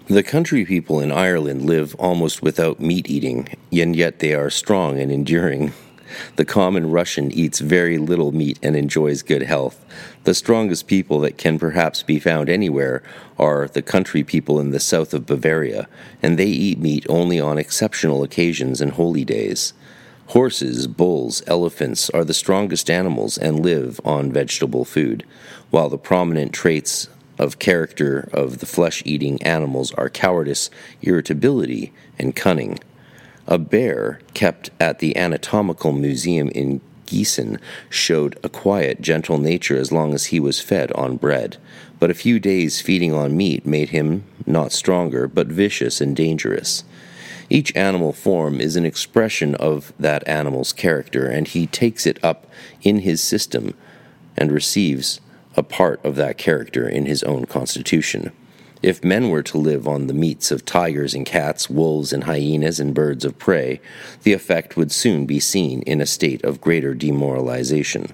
The 0.06 0.22
country 0.22 0.64
people 0.64 1.00
in 1.00 1.12
Ireland 1.12 1.66
live 1.66 1.94
almost 1.96 2.40
without 2.40 2.80
meat 2.80 3.10
eating, 3.10 3.50
and 3.70 3.94
yet 3.94 4.20
they 4.20 4.32
are 4.32 4.48
strong 4.48 4.98
and 4.98 5.12
enduring. 5.12 5.74
The 6.36 6.44
common 6.44 6.90
Russian 6.90 7.30
eats 7.32 7.60
very 7.60 7.98
little 7.98 8.32
meat 8.32 8.58
and 8.62 8.76
enjoys 8.76 9.22
good 9.22 9.42
health. 9.42 9.84
The 10.24 10.34
strongest 10.34 10.86
people 10.86 11.20
that 11.20 11.38
can 11.38 11.58
perhaps 11.58 12.02
be 12.02 12.18
found 12.18 12.48
anywhere 12.48 13.02
are 13.38 13.68
the 13.68 13.82
country 13.82 14.22
people 14.22 14.60
in 14.60 14.70
the 14.70 14.80
south 14.80 15.14
of 15.14 15.26
Bavaria, 15.26 15.88
and 16.22 16.38
they 16.38 16.46
eat 16.46 16.78
meat 16.78 17.06
only 17.08 17.40
on 17.40 17.58
exceptional 17.58 18.22
occasions 18.22 18.80
and 18.80 18.92
holy 18.92 19.24
days. 19.24 19.72
Horses, 20.28 20.86
bulls, 20.86 21.42
elephants 21.46 22.10
are 22.10 22.24
the 22.24 22.34
strongest 22.34 22.90
animals 22.90 23.38
and 23.38 23.60
live 23.60 23.98
on 24.04 24.30
vegetable 24.30 24.84
food, 24.84 25.24
while 25.70 25.88
the 25.88 25.96
prominent 25.96 26.52
traits 26.52 27.08
of 27.38 27.58
character 27.58 28.28
of 28.32 28.58
the 28.58 28.66
flesh 28.66 29.02
eating 29.06 29.40
animals 29.42 29.92
are 29.94 30.10
cowardice, 30.10 30.70
irritability, 31.00 31.92
and 32.18 32.36
cunning. 32.36 32.78
A 33.50 33.56
bear 33.56 34.20
kept 34.34 34.70
at 34.78 34.98
the 34.98 35.16
Anatomical 35.16 35.92
Museum 35.92 36.50
in 36.50 36.82
Gießen 37.06 37.58
showed 37.88 38.38
a 38.44 38.50
quiet, 38.50 39.00
gentle 39.00 39.38
nature 39.38 39.78
as 39.78 39.90
long 39.90 40.12
as 40.12 40.26
he 40.26 40.38
was 40.38 40.60
fed 40.60 40.92
on 40.92 41.16
bread, 41.16 41.56
but 41.98 42.10
a 42.10 42.14
few 42.14 42.38
days 42.38 42.82
feeding 42.82 43.14
on 43.14 43.34
meat 43.34 43.64
made 43.64 43.88
him 43.88 44.24
not 44.44 44.70
stronger, 44.70 45.26
but 45.26 45.46
vicious 45.46 46.02
and 46.02 46.14
dangerous. 46.14 46.84
Each 47.48 47.74
animal 47.74 48.12
form 48.12 48.60
is 48.60 48.76
an 48.76 48.84
expression 48.84 49.54
of 49.54 49.94
that 49.98 50.28
animal's 50.28 50.74
character, 50.74 51.26
and 51.26 51.48
he 51.48 51.66
takes 51.66 52.06
it 52.06 52.22
up 52.22 52.46
in 52.82 52.98
his 52.98 53.22
system 53.22 53.72
and 54.36 54.52
receives 54.52 55.22
a 55.56 55.62
part 55.62 56.04
of 56.04 56.16
that 56.16 56.36
character 56.36 56.86
in 56.86 57.06
his 57.06 57.22
own 57.22 57.46
constitution. 57.46 58.30
If 58.80 59.02
men 59.02 59.30
were 59.30 59.42
to 59.42 59.58
live 59.58 59.88
on 59.88 60.06
the 60.06 60.14
meats 60.14 60.52
of 60.52 60.64
tigers 60.64 61.12
and 61.12 61.26
cats, 61.26 61.68
wolves 61.68 62.12
and 62.12 62.24
hyenas 62.24 62.78
and 62.78 62.94
birds 62.94 63.24
of 63.24 63.38
prey, 63.38 63.80
the 64.22 64.32
effect 64.32 64.76
would 64.76 64.92
soon 64.92 65.26
be 65.26 65.40
seen 65.40 65.82
in 65.82 66.00
a 66.00 66.06
state 66.06 66.44
of 66.44 66.60
greater 66.60 66.94
demoralization. 66.94 68.12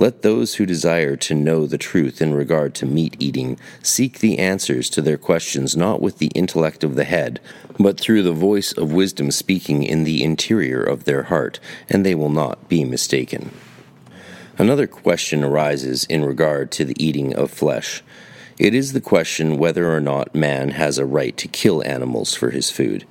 Let 0.00 0.22
those 0.22 0.54
who 0.54 0.66
desire 0.66 1.16
to 1.16 1.34
know 1.34 1.66
the 1.66 1.76
truth 1.76 2.22
in 2.22 2.32
regard 2.32 2.72
to 2.76 2.86
meat 2.86 3.16
eating 3.18 3.58
seek 3.82 4.20
the 4.20 4.38
answers 4.38 4.88
to 4.90 5.02
their 5.02 5.18
questions 5.18 5.76
not 5.76 6.00
with 6.00 6.18
the 6.18 6.30
intellect 6.36 6.84
of 6.84 6.94
the 6.94 7.02
head, 7.02 7.40
but 7.80 7.98
through 7.98 8.22
the 8.22 8.32
voice 8.32 8.70
of 8.70 8.92
wisdom 8.92 9.32
speaking 9.32 9.82
in 9.82 10.04
the 10.04 10.22
interior 10.22 10.80
of 10.80 11.02
their 11.02 11.24
heart, 11.24 11.58
and 11.88 12.06
they 12.06 12.14
will 12.14 12.30
not 12.30 12.68
be 12.68 12.84
mistaken. 12.84 13.50
Another 14.56 14.86
question 14.86 15.42
arises 15.42 16.04
in 16.04 16.24
regard 16.24 16.70
to 16.72 16.84
the 16.84 17.04
eating 17.04 17.34
of 17.34 17.50
flesh. 17.50 18.04
It 18.58 18.74
is 18.74 18.92
the 18.92 19.00
question 19.00 19.56
whether 19.56 19.94
or 19.94 20.00
not 20.00 20.34
man 20.34 20.70
has 20.70 20.98
a 20.98 21.06
right 21.06 21.36
to 21.36 21.46
kill 21.46 21.82
animals 21.84 22.34
for 22.34 22.50
his 22.50 22.70
food. 22.70 23.06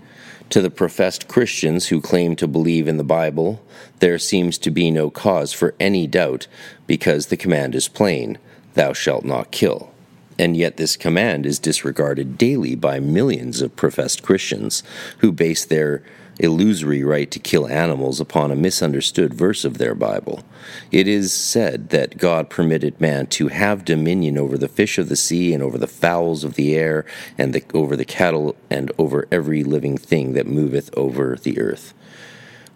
To 0.49 0.61
the 0.61 0.69
professed 0.69 1.29
Christians 1.29 1.87
who 1.87 2.01
claim 2.01 2.35
to 2.35 2.47
believe 2.47 2.87
in 2.87 2.97
the 2.97 3.03
Bible, 3.03 3.61
there 3.99 4.19
seems 4.19 4.57
to 4.59 4.71
be 4.71 4.91
no 4.91 5.09
cause 5.09 5.53
for 5.53 5.73
any 5.79 6.05
doubt 6.05 6.47
because 6.85 7.27
the 7.27 7.37
command 7.37 7.75
is 7.75 7.87
plain 7.87 8.37
Thou 8.73 8.93
shalt 8.93 9.25
not 9.25 9.51
kill. 9.51 9.91
And 10.37 10.55
yet, 10.55 10.77
this 10.77 10.97
command 10.97 11.45
is 11.45 11.57
disregarded 11.57 12.37
daily 12.37 12.75
by 12.75 12.99
millions 12.99 13.61
of 13.61 13.75
professed 13.75 14.21
Christians 14.21 14.83
who 15.19 15.31
base 15.31 15.65
their 15.65 16.03
illusory 16.39 17.03
right 17.03 17.29
to 17.31 17.39
kill 17.39 17.67
animals 17.67 18.19
upon 18.19 18.51
a 18.51 18.55
misunderstood 18.55 19.33
verse 19.33 19.65
of 19.65 19.77
their 19.77 19.95
Bible. 19.95 20.43
It 20.91 21.07
is 21.07 21.33
said 21.33 21.89
that 21.89 22.17
God 22.17 22.49
permitted 22.49 22.99
man 23.01 23.27
to 23.27 23.47
have 23.47 23.85
dominion 23.85 24.37
over 24.37 24.57
the 24.57 24.67
fish 24.67 24.97
of 24.97 25.09
the 25.09 25.15
sea 25.15 25.53
and 25.53 25.63
over 25.63 25.77
the 25.77 25.87
fowls 25.87 26.43
of 26.43 26.55
the 26.55 26.75
air 26.75 27.05
and 27.37 27.53
the, 27.53 27.63
over 27.73 27.95
the 27.95 28.05
cattle 28.05 28.55
and 28.69 28.91
over 28.97 29.27
every 29.31 29.63
living 29.63 29.97
thing 29.97 30.33
that 30.33 30.47
moveth 30.47 30.89
over 30.97 31.37
the 31.41 31.59
earth. 31.59 31.93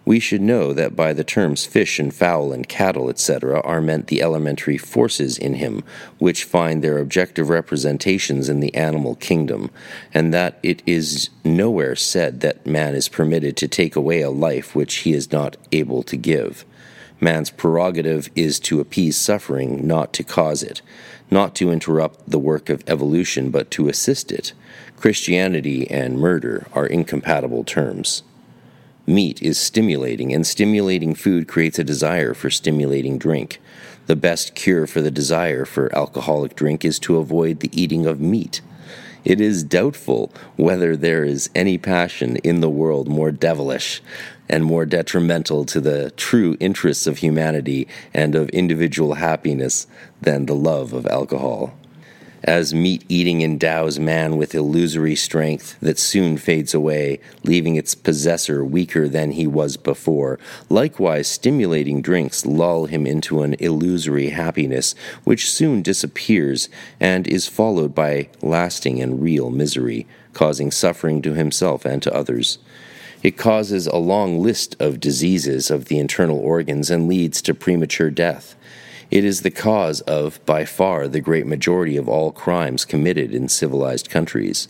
We 0.04 0.18
should 0.18 0.40
know 0.42 0.72
that 0.72 0.96
by 0.96 1.12
the 1.12 1.22
terms 1.22 1.64
fish 1.64 2.00
and 2.00 2.12
fowl 2.12 2.52
and 2.52 2.68
cattle, 2.68 3.08
etc., 3.08 3.60
are 3.60 3.80
meant 3.80 4.08
the 4.08 4.20
elementary 4.20 4.76
forces 4.76 5.38
in 5.38 5.54
him, 5.54 5.84
which 6.18 6.42
find 6.42 6.82
their 6.82 6.98
objective 6.98 7.48
representations 7.48 8.48
in 8.48 8.58
the 8.58 8.74
animal 8.74 9.14
kingdom, 9.14 9.70
and 10.12 10.34
that 10.34 10.58
it 10.62 10.82
is 10.86 11.30
nowhere 11.44 11.94
said 11.94 12.40
that 12.40 12.66
man 12.66 12.96
is 12.96 13.08
permitted 13.08 13.56
to 13.58 13.68
take 13.68 13.94
away 13.94 14.22
a 14.22 14.30
life 14.30 14.74
which 14.74 14.96
he 14.96 15.12
is 15.12 15.30
not 15.30 15.56
able 15.70 16.02
to 16.02 16.16
give. 16.16 16.64
Man's 17.20 17.50
prerogative 17.50 18.28
is 18.34 18.58
to 18.58 18.80
appease 18.80 19.16
suffering, 19.16 19.86
not 19.86 20.12
to 20.14 20.24
cause 20.24 20.64
it, 20.64 20.82
not 21.30 21.54
to 21.54 21.70
interrupt 21.70 22.28
the 22.28 22.40
work 22.40 22.68
of 22.68 22.82
evolution, 22.88 23.50
but 23.50 23.70
to 23.70 23.88
assist 23.88 24.32
it. 24.32 24.52
Christianity 24.96 25.88
and 25.88 26.18
murder 26.18 26.66
are 26.72 26.86
incompatible 26.86 27.62
terms. 27.62 28.24
Meat 29.06 29.42
is 29.42 29.58
stimulating, 29.58 30.32
and 30.32 30.46
stimulating 30.46 31.14
food 31.14 31.48
creates 31.48 31.78
a 31.78 31.84
desire 31.84 32.34
for 32.34 32.50
stimulating 32.50 33.18
drink. 33.18 33.60
The 34.06 34.14
best 34.14 34.54
cure 34.54 34.86
for 34.86 35.00
the 35.02 35.10
desire 35.10 35.64
for 35.64 35.94
alcoholic 35.96 36.54
drink 36.54 36.84
is 36.84 37.00
to 37.00 37.16
avoid 37.16 37.60
the 37.60 37.70
eating 37.72 38.06
of 38.06 38.20
meat. 38.20 38.60
It 39.24 39.40
is 39.40 39.64
doubtful 39.64 40.32
whether 40.56 40.96
there 40.96 41.24
is 41.24 41.50
any 41.54 41.78
passion 41.78 42.36
in 42.38 42.60
the 42.60 42.70
world 42.70 43.08
more 43.08 43.32
devilish 43.32 44.02
and 44.48 44.64
more 44.64 44.86
detrimental 44.86 45.64
to 45.64 45.80
the 45.80 46.12
true 46.12 46.56
interests 46.60 47.06
of 47.06 47.18
humanity 47.18 47.88
and 48.14 48.36
of 48.36 48.48
individual 48.50 49.14
happiness 49.14 49.86
than 50.20 50.46
the 50.46 50.54
love 50.54 50.92
of 50.92 51.06
alcohol 51.06 51.74
as 52.44 52.74
meat 52.74 53.04
eating 53.08 53.40
endows 53.40 53.98
man 53.98 54.36
with 54.36 54.54
illusory 54.54 55.14
strength 55.14 55.78
that 55.80 55.98
soon 55.98 56.36
fades 56.36 56.74
away, 56.74 57.20
leaving 57.44 57.76
its 57.76 57.94
possessor 57.94 58.64
weaker 58.64 59.08
than 59.08 59.32
he 59.32 59.46
was 59.46 59.76
before. 59.76 60.38
Likewise, 60.68 61.28
stimulating 61.28 62.02
drinks 62.02 62.44
lull 62.44 62.86
him 62.86 63.06
into 63.06 63.42
an 63.42 63.54
illusory 63.54 64.30
happiness 64.30 64.94
which 65.24 65.50
soon 65.50 65.82
disappears 65.82 66.68
and 66.98 67.26
is 67.26 67.48
followed 67.48 67.94
by 67.94 68.28
lasting 68.40 69.00
and 69.00 69.22
real 69.22 69.50
misery, 69.50 70.06
causing 70.32 70.70
suffering 70.70 71.22
to 71.22 71.34
himself 71.34 71.84
and 71.84 72.02
to 72.02 72.14
others. 72.14 72.58
It 73.22 73.36
causes 73.36 73.86
a 73.86 73.96
long 73.96 74.42
list 74.42 74.74
of 74.80 74.98
diseases 74.98 75.70
of 75.70 75.84
the 75.84 75.98
internal 75.98 76.38
organs 76.38 76.90
and 76.90 77.06
leads 77.06 77.40
to 77.42 77.54
premature 77.54 78.10
death. 78.10 78.56
It 79.12 79.26
is 79.26 79.42
the 79.42 79.50
cause 79.50 80.00
of, 80.00 80.40
by 80.46 80.64
far, 80.64 81.06
the 81.06 81.20
great 81.20 81.46
majority 81.46 81.98
of 81.98 82.08
all 82.08 82.32
crimes 82.32 82.86
committed 82.86 83.34
in 83.34 83.46
civilized 83.50 84.08
countries. 84.08 84.68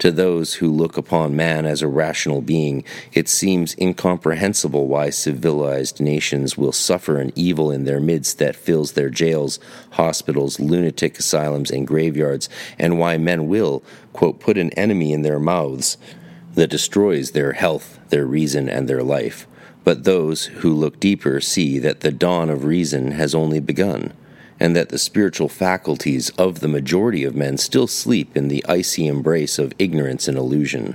To 0.00 0.12
those 0.12 0.56
who 0.56 0.70
look 0.70 0.98
upon 0.98 1.34
man 1.34 1.64
as 1.64 1.80
a 1.80 1.88
rational 1.88 2.42
being, 2.42 2.84
it 3.14 3.30
seems 3.30 3.74
incomprehensible 3.78 4.88
why 4.88 5.08
civilized 5.08 6.02
nations 6.02 6.58
will 6.58 6.70
suffer 6.70 7.18
an 7.18 7.32
evil 7.34 7.70
in 7.70 7.84
their 7.84 7.98
midst 7.98 8.38
that 8.40 8.56
fills 8.56 8.92
their 8.92 9.08
jails, 9.08 9.58
hospitals, 9.92 10.60
lunatic 10.60 11.18
asylums, 11.18 11.70
and 11.70 11.86
graveyards, 11.86 12.50
and 12.78 12.98
why 12.98 13.16
men 13.16 13.48
will, 13.48 13.82
quote, 14.12 14.38
put 14.38 14.58
an 14.58 14.68
enemy 14.72 15.14
in 15.14 15.22
their 15.22 15.40
mouths 15.40 15.96
that 16.52 16.68
destroys 16.68 17.30
their 17.30 17.54
health, 17.54 17.98
their 18.10 18.26
reason, 18.26 18.68
and 18.68 18.86
their 18.86 19.02
life. 19.02 19.46
But 19.88 20.04
those 20.04 20.44
who 20.60 20.74
look 20.74 21.00
deeper 21.00 21.40
see 21.40 21.78
that 21.78 22.00
the 22.00 22.12
dawn 22.12 22.50
of 22.50 22.66
reason 22.66 23.12
has 23.12 23.34
only 23.34 23.58
begun, 23.58 24.12
and 24.60 24.76
that 24.76 24.90
the 24.90 24.98
spiritual 24.98 25.48
faculties 25.48 26.28
of 26.36 26.60
the 26.60 26.68
majority 26.68 27.24
of 27.24 27.34
men 27.34 27.56
still 27.56 27.86
sleep 27.86 28.36
in 28.36 28.48
the 28.48 28.62
icy 28.68 29.06
embrace 29.06 29.58
of 29.58 29.72
ignorance 29.78 30.28
and 30.28 30.36
illusion. 30.36 30.94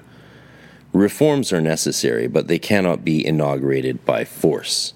Reforms 0.91 1.51
are 1.51 1.59
necessary, 1.59 2.27
but 2.27 2.47
they 2.47 2.59
cannot 2.59 3.03
be 3.03 3.25
inaugurated 3.25 4.05
by 4.05 4.25
force. 4.25 4.93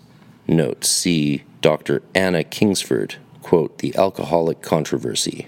Note 0.47 0.85
see 0.85 1.43
Dr. 1.61 2.03
Anna 2.13 2.43
Kingsford, 2.43 3.15
quote, 3.41 3.79
The 3.79 3.95
Alcoholic 3.95 4.61
Controversy. 4.61 5.47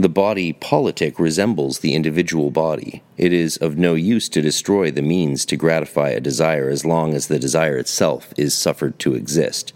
The 0.00 0.08
body 0.08 0.52
politic 0.52 1.18
resembles 1.18 1.80
the 1.80 1.94
individual 1.96 2.52
body. 2.52 3.02
It 3.16 3.32
is 3.32 3.56
of 3.56 3.76
no 3.76 3.94
use 3.94 4.28
to 4.28 4.40
destroy 4.40 4.92
the 4.92 5.02
means 5.02 5.44
to 5.46 5.56
gratify 5.56 6.10
a 6.10 6.20
desire 6.20 6.68
as 6.68 6.84
long 6.84 7.14
as 7.14 7.26
the 7.26 7.40
desire 7.40 7.76
itself 7.76 8.32
is 8.36 8.54
suffered 8.54 9.00
to 9.00 9.16
exist. 9.16 9.72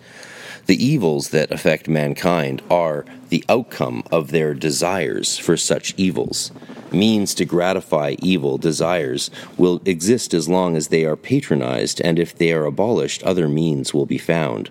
The 0.66 0.82
evils 0.82 1.30
that 1.30 1.50
affect 1.50 1.88
mankind 1.88 2.62
are 2.70 3.04
the 3.30 3.44
outcome 3.48 4.04
of 4.12 4.30
their 4.30 4.54
desires 4.54 5.38
for 5.38 5.56
such 5.56 5.92
evils. 5.96 6.52
Means 6.92 7.34
to 7.34 7.44
gratify 7.44 8.14
evil 8.20 8.58
desires 8.58 9.28
will 9.56 9.82
exist 9.84 10.34
as 10.34 10.48
long 10.48 10.76
as 10.76 10.86
they 10.86 11.04
are 11.04 11.16
patronized, 11.16 12.00
and 12.00 12.20
if 12.20 12.32
they 12.38 12.52
are 12.52 12.64
abolished, 12.64 13.24
other 13.24 13.48
means 13.48 13.92
will 13.92 14.06
be 14.06 14.18
found. 14.18 14.70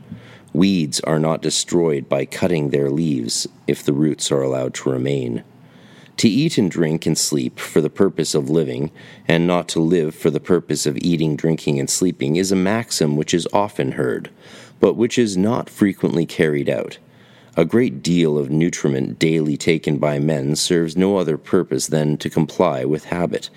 Weeds 0.54 1.00
are 1.02 1.20
not 1.20 1.42
destroyed 1.42 2.10
by 2.10 2.26
cutting 2.26 2.70
their 2.70 2.90
leaves 2.90 3.48
if 3.68 3.84
the 3.84 3.94
roots 3.94 4.32
are 4.32 4.42
allowed 4.42 4.74
to 4.76 4.92
remain. 4.92 5.44
To 6.18 6.28
eat 6.28 6.58
and 6.58 6.70
drink 6.70 7.06
and 7.06 7.18
sleep 7.18 7.58
for 7.58 7.80
the 7.80 7.90
purpose 7.90 8.36
of 8.36 8.50
living, 8.50 8.92
and 9.28 9.48
not 9.48 9.70
to 9.70 9.80
live 9.80 10.14
for 10.14 10.30
the 10.30 10.42
purpose 10.42 10.86
of 10.86 10.98
eating, 10.98 11.38
drinking, 11.38 11.80
and 11.80 11.90
sleeping, 11.90 12.36
is 12.36 12.52
a 12.52 12.56
maxim 12.56 13.16
which 13.16 13.34
is 13.34 13.48
often 13.54 13.94
heard, 13.94 14.30
but 14.82 14.96
which 14.96 15.18
is 15.18 15.38
not 15.38 15.70
frequently 15.70 16.26
carried 16.26 16.70
out. 16.70 16.98
A 17.58 17.66
great 17.66 18.04
deal 18.04 18.38
of 18.38 18.50
nutriment 18.50 19.20
daily 19.20 19.56
taken 19.58 19.98
by 19.98 20.20
men 20.20 20.56
serves 20.56 20.98
no 20.98 21.18
other 21.18 21.38
purpose 21.38 21.88
than 21.88 22.18
to 22.18 22.30
comply 22.30 22.84
with 22.84 23.06
habit, 23.06 23.50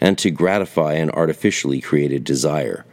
and 0.00 0.18
to 0.18 0.30
gratify 0.30 0.94
an 0.94 1.10
artificially 1.10 1.80
created 1.80 2.24
desire. 2.24 2.84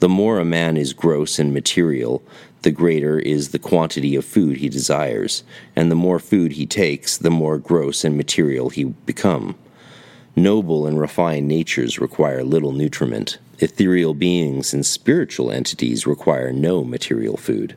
The 0.00 0.08
more 0.08 0.38
a 0.38 0.44
man 0.44 0.76
is 0.76 0.92
gross 0.92 1.40
and 1.40 1.52
material, 1.52 2.22
the 2.62 2.70
greater 2.70 3.18
is 3.18 3.48
the 3.48 3.58
quantity 3.58 4.16
of 4.16 4.24
food 4.24 4.56
he 4.56 4.68
desires, 4.68 5.44
and 5.76 5.90
the 5.90 5.94
more 5.96 6.18
food 6.18 6.52
he 6.52 6.66
takes, 6.66 7.16
the 7.16 7.30
more 7.30 7.58
gross 7.58 8.04
and 8.04 8.16
material 8.16 8.70
he 8.70 8.84
become. 8.84 9.56
Noble 10.34 10.86
and 10.86 11.00
refined 11.00 11.48
natures 11.48 11.98
require 11.98 12.42
little 12.42 12.72
nutriment. 12.72 13.38
Ethereal 13.60 14.14
beings 14.14 14.72
and 14.72 14.86
spiritual 14.86 15.50
entities 15.50 16.06
require 16.06 16.52
no 16.52 16.84
material 16.84 17.36
food. 17.36 17.76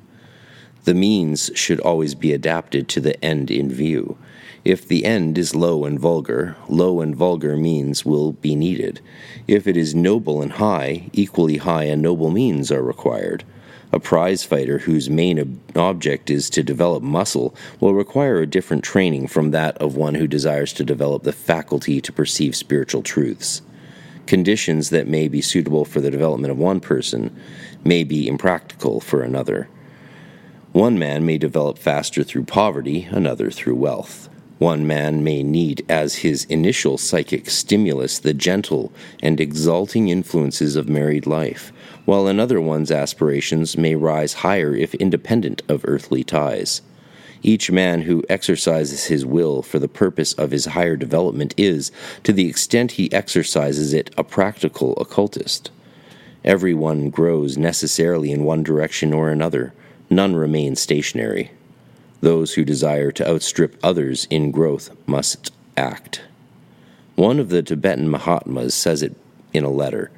The 0.84 0.94
means 0.94 1.52
should 1.54 1.80
always 1.80 2.15
be 2.15 2.34
adapted 2.34 2.88
to 2.89 3.02
the 3.02 3.24
end 3.24 3.52
in 3.52 3.72
view. 3.72 4.17
If 4.63 4.88
the 4.88 5.06
end 5.06 5.38
is 5.38 5.56
low 5.56 5.86
and 5.86 6.00
vulgar, 6.00 6.56
low 6.70 7.02
and 7.02 7.15
vulgar 7.15 7.56
means 7.56 8.06
will 8.06 8.32
be 8.34 8.56
needed. 8.56 9.00
If 9.48 9.67
it 9.67 9.76
is 9.76 9.96
noble 9.96 10.41
and 10.41 10.54
high, 10.54 11.10
equally 11.13 11.58
high 11.58 11.86
and 11.86 12.02
noble 12.02 12.30
means 12.30 12.72
are 12.72 12.84
required. 12.84 13.44
A 13.94 14.00
prize 14.00 14.44
fighter 14.44 14.80
whose 14.80 15.10
main 15.10 15.40
ob- 15.40 15.78
object 15.78 16.30
is 16.30 16.50
to 16.52 16.64
develop 16.64 17.04
muscle 17.04 17.54
will 17.80 17.94
require 17.94 18.40
a 18.40 18.48
different 18.48 18.84
training 18.84 19.28
from 19.28 19.52
that 19.52 19.78
of 19.80 19.96
one 19.98 20.16
who 20.16 20.28
desires 20.28 20.72
to 20.74 20.86
develop 20.86 21.24
the 21.24 21.34
faculty 21.34 22.00
to 22.00 22.14
perceive 22.14 22.56
spiritual 22.56 23.04
truths. 23.04 23.62
Conditions 24.28 24.92
that 24.92 25.08
may 25.08 25.28
be 25.28 25.42
suitable 25.42 25.84
for 25.84 26.00
the 26.00 26.12
development 26.12 26.52
of 26.52 26.58
one 26.58 26.80
person 26.80 27.36
may 27.84 28.04
be 28.04 28.28
impractical 28.28 29.02
for 29.02 29.24
another. 29.24 29.68
One 30.72 30.98
man 30.98 31.26
may 31.26 31.38
develop 31.38 31.78
faster 31.78 32.24
through 32.24 32.46
poverty, 32.46 33.10
another 33.12 33.52
through 33.52 33.76
wealth. 33.76 34.30
One 34.58 34.88
man 34.88 35.24
may 35.24 35.44
need 35.44 35.84
as 35.90 36.18
his 36.18 36.46
initial 36.46 36.98
psychic 36.98 37.50
stimulus 37.50 38.20
the 38.20 38.34
gentle 38.34 38.94
and 39.22 39.42
exalting 39.42 40.08
influences 40.08 40.76
of 40.76 40.88
married 40.88 41.26
life, 41.26 41.74
while 42.06 42.28
another 42.28 42.60
one's 42.60 42.92
aspirations 42.92 43.78
may 43.78 43.96
rise 43.96 44.34
higher 44.34 44.76
if 44.76 44.94
independent 44.96 45.62
of 45.68 45.86
earthly 45.86 46.24
ties. 46.24 46.82
Each 47.44 47.72
man 47.72 48.02
who 48.02 48.24
exercises 48.30 49.06
his 49.06 49.26
will 49.26 49.62
for 49.62 49.80
the 49.80 49.88
purpose 49.88 50.34
of 50.34 50.52
his 50.52 50.66
higher 50.66 50.96
development 50.96 51.54
is, 51.58 51.92
to 52.24 52.34
the 52.34 52.48
extent 52.48 52.94
he 52.94 53.12
exercises 53.12 53.94
it, 53.94 54.12
a 54.18 54.24
practical 54.24 54.94
occultist. 54.98 55.72
Every 56.44 56.74
one 56.74 57.10
grows 57.10 57.58
necessarily 57.58 58.32
in 58.32 58.44
one 58.44 58.64
direction 58.64 59.14
or 59.14 59.30
another, 59.30 59.74
none 60.10 60.36
remain 60.36 60.76
stationary. 60.76 61.52
Those 62.22 62.54
who 62.54 62.64
desire 62.64 63.12
to 63.14 63.28
outstrip 63.28 63.78
others 63.82 64.28
in 64.30 64.52
growth 64.52 64.92
must 65.08 65.52
act. 65.76 66.22
One 67.16 67.40
of 67.40 67.50
the 67.50 67.64
Tibetan 67.64 68.10
Mahatmas 68.10 68.76
says 68.76 69.02
it 69.02 69.16
in 69.54 69.64
a 69.64 69.70
letter 69.70 70.12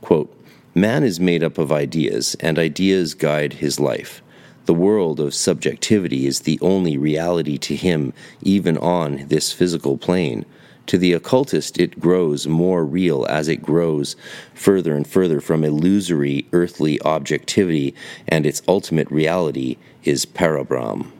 quote, 0.00 0.34
Man 0.80 1.04
is 1.04 1.20
made 1.20 1.44
up 1.44 1.58
of 1.58 1.70
ideas, 1.70 2.36
and 2.40 2.58
ideas 2.58 3.12
guide 3.12 3.52
his 3.52 3.78
life. 3.78 4.22
The 4.64 4.72
world 4.72 5.20
of 5.20 5.34
subjectivity 5.34 6.26
is 6.26 6.40
the 6.40 6.58
only 6.62 6.96
reality 6.96 7.58
to 7.58 7.76
him, 7.76 8.14
even 8.40 8.78
on 8.78 9.26
this 9.28 9.52
physical 9.52 9.98
plane. 9.98 10.46
To 10.86 10.96
the 10.96 11.12
occultist, 11.12 11.78
it 11.78 12.00
grows 12.00 12.46
more 12.46 12.82
real 12.82 13.26
as 13.28 13.46
it 13.46 13.60
grows 13.60 14.16
further 14.54 14.96
and 14.96 15.06
further 15.06 15.42
from 15.42 15.64
illusory 15.64 16.46
earthly 16.54 16.98
objectivity, 17.02 17.94
and 18.26 18.46
its 18.46 18.62
ultimate 18.66 19.10
reality 19.10 19.76
is 20.02 20.24
Parabrahm. 20.24 21.12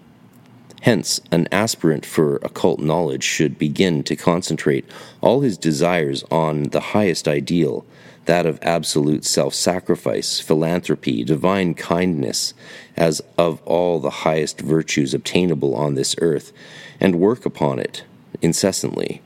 Hence, 0.81 1.21
an 1.31 1.47
aspirant 1.53 2.07
for 2.07 2.37
occult 2.37 2.81
knowledge 2.81 3.23
should 3.23 3.59
begin 3.59 4.03
to 4.05 4.17
concentrate 4.17 4.87
all 5.21 5.41
his 5.41 5.59
desires 5.59 6.25
on 6.31 6.65
the 6.65 6.81
highest 6.81 7.29
ideal, 7.29 7.85
that 8.25 8.47
of 8.47 8.59
absolute 8.63 9.25
self 9.25 9.55
sacrifice, 9.55 10.41
philanthropy, 10.41 11.23
divine 11.23 11.75
kindness, 11.75 12.55
as 12.97 13.21
of 13.37 13.61
all 13.67 13.99
the 13.99 14.11
highest 14.11 14.61
virtues 14.61 15.13
obtainable 15.13 15.75
on 15.75 15.95
this 15.95 16.15
earth, 16.21 16.53
and 16.99 17.21
work 17.21 17.45
upon 17.45 17.79
it 17.79 18.05
incessantly. 18.41 19.21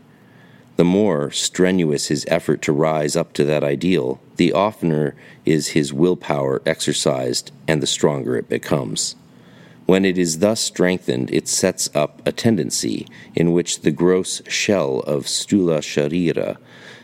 The 0.76 0.84
more 0.84 1.30
strenuous 1.30 2.08
his 2.08 2.24
effort 2.28 2.62
to 2.62 2.72
rise 2.72 3.14
up 3.14 3.32
to 3.34 3.44
that 3.44 3.62
ideal, 3.62 4.20
the 4.36 4.52
oftener 4.52 5.14
is 5.44 5.68
his 5.68 5.92
willpower 5.92 6.62
exercised 6.66 7.52
and 7.68 7.80
the 7.80 7.86
stronger 7.86 8.36
it 8.36 8.48
becomes. 8.48 9.14
When 9.86 10.06
it 10.06 10.16
is 10.16 10.38
thus 10.38 10.60
strengthened, 10.60 11.30
it 11.30 11.46
sets 11.46 11.90
up 11.94 12.22
a 12.26 12.32
tendency 12.32 13.06
in 13.34 13.52
which 13.52 13.82
the 13.82 13.90
gross 13.90 14.40
shell 14.48 15.00
of 15.00 15.26
sthula 15.26 15.80
Sharira 15.80 16.56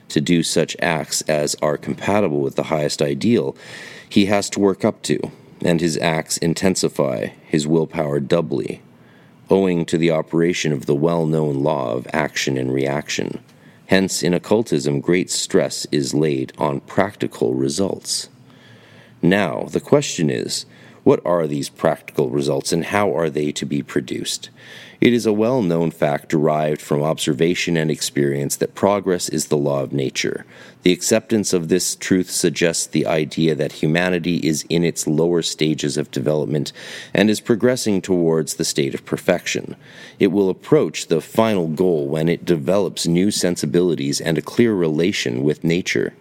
to 0.08 0.20
do 0.20 0.42
such 0.42 0.76
acts 0.80 1.20
as 1.22 1.54
are 1.56 1.76
compatible 1.76 2.40
with 2.40 2.56
the 2.56 2.64
highest 2.64 3.02
ideal 3.02 3.54
he 4.08 4.26
has 4.26 4.48
to 4.50 4.60
work 4.60 4.84
up 4.84 5.02
to, 5.02 5.20
and 5.62 5.80
his 5.80 5.98
acts 5.98 6.38
intensify 6.38 7.26
his 7.46 7.66
willpower 7.66 8.18
doubly, 8.18 8.82
owing 9.50 9.84
to 9.84 9.98
the 9.98 10.10
operation 10.10 10.72
of 10.72 10.86
the 10.86 10.94
well 10.94 11.26
known 11.26 11.62
law 11.62 11.92
of 11.92 12.08
action 12.14 12.56
and 12.56 12.72
reaction. 12.72 13.40
Hence, 13.86 14.22
in 14.22 14.32
occultism, 14.32 15.00
great 15.00 15.30
stress 15.30 15.86
is 15.92 16.14
laid 16.14 16.52
on 16.56 16.80
practical 16.80 17.54
results. 17.54 18.28
Now, 19.20 19.64
the 19.64 19.80
question 19.80 20.30
is 20.30 20.64
what 21.04 21.24
are 21.24 21.46
these 21.46 21.68
practical 21.68 22.30
results 22.30 22.72
and 22.72 22.86
how 22.86 23.16
are 23.16 23.30
they 23.30 23.52
to 23.52 23.64
be 23.64 23.82
produced? 23.82 24.50
It 25.00 25.14
is 25.14 25.24
a 25.24 25.32
well 25.32 25.62
known 25.62 25.90
fact 25.90 26.28
derived 26.28 26.82
from 26.82 27.02
observation 27.02 27.76
and 27.78 27.90
experience 27.90 28.56
that 28.56 28.74
progress 28.74 29.30
is 29.30 29.46
the 29.46 29.56
law 29.56 29.82
of 29.82 29.94
nature. 29.94 30.44
The 30.82 30.92
acceptance 30.92 31.54
of 31.54 31.68
this 31.68 31.96
truth 31.96 32.30
suggests 32.30 32.86
the 32.86 33.06
idea 33.06 33.54
that 33.54 33.72
humanity 33.72 34.36
is 34.46 34.66
in 34.68 34.84
its 34.84 35.06
lower 35.06 35.40
stages 35.40 35.96
of 35.96 36.10
development 36.10 36.72
and 37.14 37.30
is 37.30 37.40
progressing 37.40 38.02
towards 38.02 38.54
the 38.54 38.64
state 38.64 38.94
of 38.94 39.06
perfection. 39.06 39.76
It 40.18 40.28
will 40.28 40.50
approach 40.50 41.06
the 41.06 41.22
final 41.22 41.68
goal 41.68 42.06
when 42.06 42.28
it 42.28 42.44
develops 42.44 43.06
new 43.06 43.30
sensibilities 43.30 44.20
and 44.20 44.36
a 44.36 44.42
clear 44.42 44.74
relation 44.74 45.42
with 45.42 45.64
nature. 45.64 46.12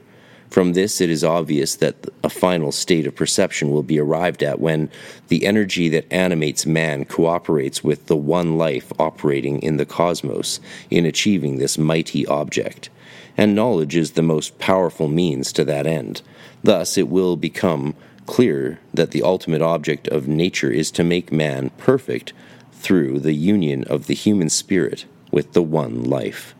From 0.49 0.73
this, 0.73 0.99
it 0.99 1.11
is 1.11 1.23
obvious 1.23 1.75
that 1.75 2.07
a 2.23 2.29
final 2.29 2.71
state 2.71 3.05
of 3.05 3.15
perception 3.15 3.69
will 3.69 3.83
be 3.83 3.99
arrived 3.99 4.41
at 4.41 4.59
when 4.59 4.89
the 5.27 5.45
energy 5.45 5.89
that 5.89 6.11
animates 6.11 6.65
man 6.65 7.05
cooperates 7.05 7.83
with 7.83 8.07
the 8.07 8.15
one 8.15 8.57
life 8.57 8.91
operating 8.97 9.61
in 9.61 9.77
the 9.77 9.85
cosmos 9.85 10.59
in 10.89 11.05
achieving 11.05 11.57
this 11.57 11.77
mighty 11.77 12.25
object. 12.25 12.89
And 13.37 13.53
knowledge 13.53 13.95
is 13.95 14.11
the 14.11 14.23
most 14.23 14.57
powerful 14.57 15.07
means 15.07 15.53
to 15.53 15.63
that 15.65 15.85
end. 15.85 16.23
Thus, 16.63 16.97
it 16.97 17.09
will 17.09 17.35
become 17.35 17.95
clear 18.25 18.79
that 18.93 19.11
the 19.11 19.23
ultimate 19.23 19.61
object 19.61 20.07
of 20.07 20.27
nature 20.27 20.71
is 20.71 20.89
to 20.91 21.03
make 21.03 21.31
man 21.31 21.69
perfect 21.77 22.33
through 22.71 23.19
the 23.19 23.33
union 23.33 23.83
of 23.83 24.07
the 24.07 24.15
human 24.15 24.49
spirit 24.49 25.05
with 25.31 25.53
the 25.53 25.61
one 25.61 26.03
life. 26.03 26.55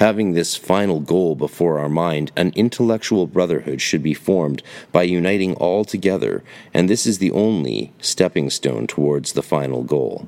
Having 0.00 0.32
this 0.32 0.56
final 0.56 0.98
goal 0.98 1.34
before 1.34 1.78
our 1.78 1.90
mind, 1.90 2.32
an 2.34 2.54
intellectual 2.56 3.26
brotherhood 3.26 3.82
should 3.82 4.02
be 4.02 4.14
formed 4.14 4.62
by 4.92 5.02
uniting 5.02 5.54
all 5.56 5.84
together, 5.84 6.42
and 6.72 6.88
this 6.88 7.04
is 7.04 7.18
the 7.18 7.30
only 7.32 7.92
stepping 8.00 8.48
stone 8.48 8.86
towards 8.86 9.34
the 9.34 9.42
final 9.42 9.82
goal. 9.82 10.26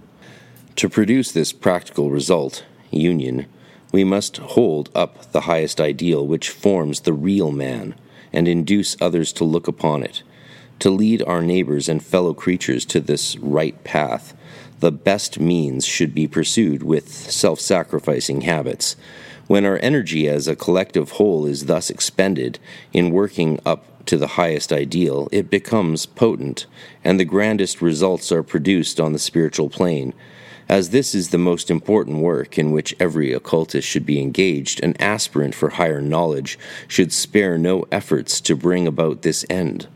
To 0.77 0.91
produce 0.91 1.33
this 1.33 1.55
practical 1.55 2.11
result, 2.11 2.67
union, 2.91 3.47
we 3.93 4.05
must 4.05 4.37
hold 4.37 4.91
up 4.95 5.33
the 5.33 5.43
highest 5.43 5.81
ideal 5.81 6.27
which 6.27 6.51
forms 6.51 7.01
the 7.01 7.15
real 7.15 7.51
man, 7.51 7.95
and 8.31 8.47
induce 8.47 8.95
others 9.01 9.33
to 9.33 9.45
look 9.45 9.69
upon 9.69 10.03
it. 10.03 10.23
To 10.81 10.91
lead 10.91 11.23
our 11.23 11.41
neighbors 11.41 11.89
and 11.89 12.05
fellow 12.05 12.35
creatures 12.35 12.85
to 12.87 13.01
this 13.01 13.39
right 13.39 13.83
path, 13.85 14.37
the 14.81 14.93
best 14.93 15.41
means 15.41 15.87
should 15.87 16.13
be 16.13 16.27
pursued 16.27 16.83
with 16.83 17.09
self 17.09 17.59
sacrificing 17.59 18.43
habits. 18.43 18.97
When 19.53 19.67
our 19.67 19.79
energy 19.83 20.31
as 20.31 20.49
a 20.49 20.57
collective 20.57 21.11
whole 21.11 21.45
is 21.45 21.67
thus 21.67 21.91
expended 21.91 22.59
in 22.95 23.11
working 23.11 23.61
up 23.67 24.07
to 24.07 24.17
the 24.17 24.39
highest 24.39 24.73
ideal, 24.73 25.29
it 25.31 25.51
becomes 25.51 26.07
potent, 26.07 26.65
and 27.05 27.21
the 27.21 27.27
grandest 27.27 27.83
results 27.83 28.33
are 28.33 28.43
produced 28.43 28.99
on 28.99 29.13
the 29.13 29.19
spiritual 29.19 29.69
plane. 29.69 30.15
As 30.71 30.89
this 30.89 31.15
is 31.15 31.29
the 31.29 31.37
most 31.37 31.71
important 31.71 32.23
work 32.23 32.57
in 32.57 32.73
which 32.73 32.97
every 32.99 33.35
occultist 33.35 33.87
should 33.87 34.07
be 34.07 34.23
engaged, 34.23 34.83
an 34.83 34.97
aspirant 34.99 35.55
for 35.55 35.69
higher 35.69 36.01
knowledge 36.01 36.59
should 36.89 37.13
spare 37.13 37.59
no 37.59 37.85
efforts 37.93 38.41
to 38.41 38.57
bring 38.57 38.87
about 38.87 39.21
this 39.21 39.45
end. 39.51 39.87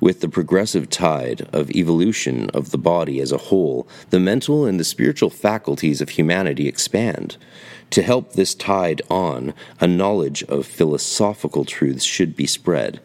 With 0.00 0.22
the 0.22 0.28
progressive 0.28 0.90
tide 0.90 1.48
of 1.52 1.70
evolution 1.70 2.50
of 2.50 2.72
the 2.72 2.78
body 2.78 3.20
as 3.20 3.30
a 3.30 3.38
whole, 3.38 3.86
the 4.10 4.18
mental 4.18 4.64
and 4.64 4.80
the 4.80 4.84
spiritual 4.84 5.30
faculties 5.30 6.00
of 6.00 6.10
humanity 6.10 6.66
expand. 6.66 7.36
To 7.90 8.02
help 8.02 8.32
this 8.32 8.54
tide 8.54 9.00
on, 9.08 9.54
a 9.80 9.86
knowledge 9.86 10.42
of 10.44 10.66
philosophical 10.66 11.64
truths 11.64 12.04
should 12.04 12.36
be 12.36 12.46
spread. 12.46 13.00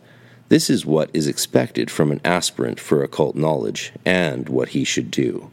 This 0.50 0.70
is 0.70 0.86
what 0.86 1.10
is 1.14 1.26
expected 1.26 1.90
from 1.90 2.12
an 2.12 2.20
aspirant 2.26 2.80
for 2.80 3.02
occult 3.02 3.36
knowledge, 3.36 3.94
and 4.06 4.50
what 4.50 4.70
he 4.70 4.84
should 4.84 5.10
do. 5.10 5.50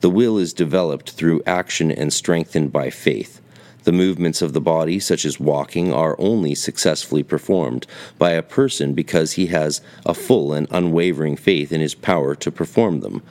The 0.00 0.10
will 0.10 0.38
is 0.38 0.52
developed 0.52 1.10
through 1.10 1.42
action 1.46 1.90
and 1.90 2.12
strengthened 2.12 2.72
by 2.72 2.90
faith. 2.90 3.40
The 3.84 3.92
movements 3.92 4.42
of 4.42 4.52
the 4.52 4.60
body, 4.60 4.98
such 4.98 5.24
as 5.24 5.38
walking, 5.38 5.92
are 5.92 6.16
only 6.18 6.56
successfully 6.56 7.22
performed 7.22 7.86
by 8.18 8.32
a 8.32 8.42
person 8.42 8.92
because 8.94 9.32
he 9.32 9.46
has 9.46 9.80
a 10.04 10.12
full 10.12 10.52
and 10.52 10.66
unwavering 10.72 11.36
faith 11.36 11.72
in 11.72 11.80
his 11.80 11.94
power 11.94 12.34
to 12.34 12.50
perform 12.50 13.00
them. 13.00 13.22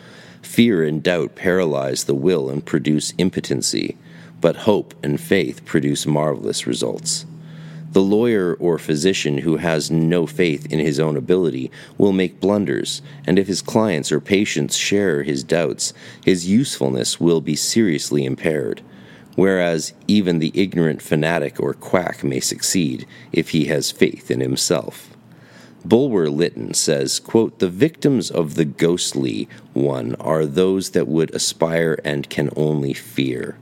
Fear 0.42 0.86
and 0.86 1.04
doubt 1.04 1.36
paralyze 1.36 2.06
the 2.06 2.16
will 2.16 2.50
and 2.50 2.66
produce 2.66 3.12
impotency, 3.18 3.98
but 4.46 4.58
hope 4.58 4.94
and 5.02 5.20
faith 5.20 5.66
produce 5.66 6.06
marvelous 6.06 6.68
results. 6.68 7.26
The 7.94 8.04
lawyer 8.04 8.54
or 8.60 8.78
physician 8.78 9.40
who 9.40 9.58
has 9.58 9.90
no 9.90 10.28
faith 10.28 10.72
in 10.72 10.78
his 10.78 11.00
own 11.00 11.18
ability 11.18 11.72
will 11.98 12.12
make 12.12 12.40
blunders, 12.40 13.02
and 13.26 13.40
if 13.40 13.48
his 13.48 13.64
clients 13.64 14.12
or 14.12 14.20
patients 14.20 14.76
share 14.76 15.24
his 15.24 15.44
doubts, 15.44 15.96
his 16.24 16.48
usefulness 16.48 17.20
will 17.20 17.42
be 17.42 17.56
seriously 17.56 18.24
impaired 18.24 18.84
whereas 19.34 19.94
even 20.08 20.38
the 20.38 20.52
ignorant 20.54 21.02
fanatic 21.02 21.60
or 21.60 21.74
quack 21.74 22.24
may 22.24 22.40
succeed 22.40 23.08
if 23.32 23.50
he 23.50 23.66
has 23.66 23.92
faith 23.92 24.30
in 24.30 24.42
himself. 24.42 25.10
Bulwer 25.84 26.30
Lytton 26.30 26.76
says, 26.76 27.20
quote, 27.20 27.58
The 27.58 27.68
victims 27.68 28.30
of 28.30 28.54
the 28.54 28.64
ghostly 28.64 29.50
one 29.74 30.14
are 30.20 30.46
those 30.46 30.92
that 30.92 31.08
would 31.08 31.34
aspire 31.34 31.98
and 32.06 32.30
can 32.30 32.52
only 32.56 32.94
fear. 32.94 33.58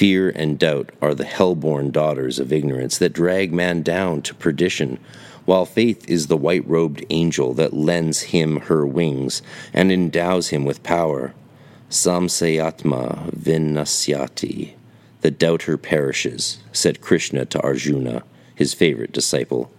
Fear 0.00 0.30
and 0.30 0.58
doubt 0.58 0.92
are 1.02 1.14
the 1.14 1.26
hell-born 1.26 1.90
daughters 1.90 2.38
of 2.38 2.54
ignorance 2.54 2.96
that 2.96 3.12
drag 3.12 3.52
man 3.52 3.82
down 3.82 4.22
to 4.22 4.34
perdition, 4.34 4.98
while 5.44 5.66
faith 5.66 6.08
is 6.08 6.26
the 6.26 6.38
white 6.38 6.66
robed 6.66 7.04
angel 7.10 7.52
that 7.52 7.74
lends 7.74 8.22
him 8.22 8.60
her 8.60 8.86
wings 8.86 9.42
and 9.74 9.92
endows 9.92 10.48
him 10.48 10.64
with 10.64 10.82
power. 10.82 11.34
Samsayatma 11.90 13.30
vinasyati. 13.32 14.72
The 15.20 15.30
doubter 15.30 15.76
perishes, 15.76 16.60
said 16.72 17.02
Krishna 17.02 17.44
to 17.44 17.60
Arjuna, 17.60 18.22
his 18.54 18.72
favorite 18.72 19.12
disciple. 19.12 19.70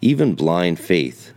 Even 0.00 0.34
blind 0.34 0.80
faith 0.80 1.34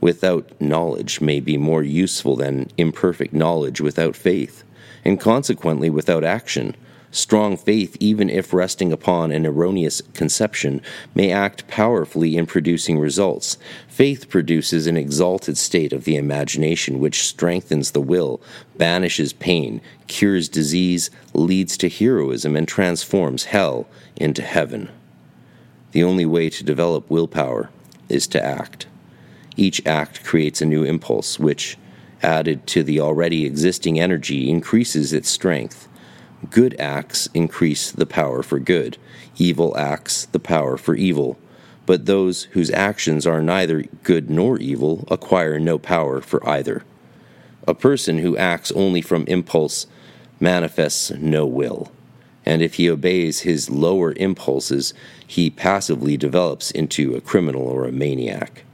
without 0.00 0.50
knowledge 0.62 1.20
may 1.20 1.40
be 1.40 1.58
more 1.58 1.82
useful 1.82 2.36
than 2.36 2.70
imperfect 2.78 3.34
knowledge 3.34 3.82
without 3.82 4.16
faith, 4.16 4.64
and 5.04 5.20
consequently 5.20 5.90
without 5.90 6.24
action. 6.24 6.74
Strong 7.12 7.56
faith, 7.56 7.96
even 7.98 8.30
if 8.30 8.52
resting 8.52 8.92
upon 8.92 9.32
an 9.32 9.44
erroneous 9.44 10.00
conception, 10.14 10.80
may 11.12 11.32
act 11.32 11.66
powerfully 11.66 12.36
in 12.36 12.46
producing 12.46 13.00
results. 13.00 13.58
Faith 13.88 14.28
produces 14.28 14.86
an 14.86 14.96
exalted 14.96 15.58
state 15.58 15.92
of 15.92 16.04
the 16.04 16.16
imagination 16.16 17.00
which 17.00 17.24
strengthens 17.24 17.90
the 17.90 18.00
will, 18.00 18.40
banishes 18.76 19.32
pain, 19.32 19.80
cures 20.06 20.48
disease, 20.48 21.10
leads 21.34 21.76
to 21.76 21.88
heroism, 21.88 22.54
and 22.54 22.68
transforms 22.68 23.46
hell 23.46 23.88
into 24.14 24.42
heaven. 24.42 24.88
The 25.90 26.04
only 26.04 26.26
way 26.26 26.48
to 26.50 26.62
develop 26.62 27.10
willpower 27.10 27.70
is 28.08 28.28
to 28.28 28.44
act. 28.44 28.86
Each 29.56 29.84
act 29.84 30.22
creates 30.22 30.62
a 30.62 30.66
new 30.66 30.84
impulse, 30.84 31.40
which, 31.40 31.76
added 32.22 32.68
to 32.68 32.84
the 32.84 33.00
already 33.00 33.44
existing 33.44 33.98
energy, 33.98 34.48
increases 34.48 35.12
its 35.12 35.28
strength. 35.28 35.88
Good 36.48 36.74
acts 36.80 37.28
increase 37.34 37.90
the 37.90 38.06
power 38.06 38.42
for 38.42 38.58
good, 38.58 38.96
evil 39.36 39.76
acts 39.76 40.24
the 40.26 40.38
power 40.38 40.78
for 40.78 40.94
evil. 40.94 41.38
But 41.84 42.06
those 42.06 42.44
whose 42.52 42.70
actions 42.70 43.26
are 43.26 43.42
neither 43.42 43.84
good 44.04 44.30
nor 44.30 44.58
evil 44.58 45.04
acquire 45.10 45.58
no 45.58 45.78
power 45.78 46.20
for 46.20 46.46
either. 46.48 46.82
A 47.68 47.74
person 47.74 48.18
who 48.18 48.36
acts 48.36 48.72
only 48.72 49.02
from 49.02 49.24
impulse 49.26 49.86
manifests 50.38 51.10
no 51.10 51.44
will, 51.44 51.92
and 52.46 52.62
if 52.62 52.74
he 52.74 52.88
obeys 52.88 53.40
his 53.40 53.68
lower 53.68 54.12
impulses, 54.14 54.94
he 55.26 55.50
passively 55.50 56.16
develops 56.16 56.70
into 56.70 57.14
a 57.14 57.20
criminal 57.20 57.62
or 57.62 57.84
a 57.84 57.92
maniac. 57.92 58.64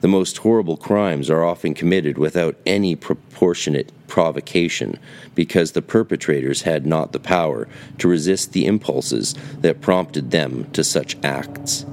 The 0.00 0.08
most 0.08 0.38
horrible 0.38 0.76
crimes 0.76 1.28
are 1.28 1.44
often 1.44 1.74
committed 1.74 2.18
without 2.18 2.56
any 2.64 2.94
proportionate 2.94 3.90
provocation 4.06 4.98
because 5.34 5.72
the 5.72 5.82
perpetrators 5.82 6.62
had 6.62 6.86
not 6.86 7.12
the 7.12 7.18
power 7.18 7.66
to 7.98 8.08
resist 8.08 8.52
the 8.52 8.66
impulses 8.66 9.34
that 9.60 9.80
prompted 9.80 10.30
them 10.30 10.70
to 10.72 10.84
such 10.84 11.16
acts. 11.24 11.84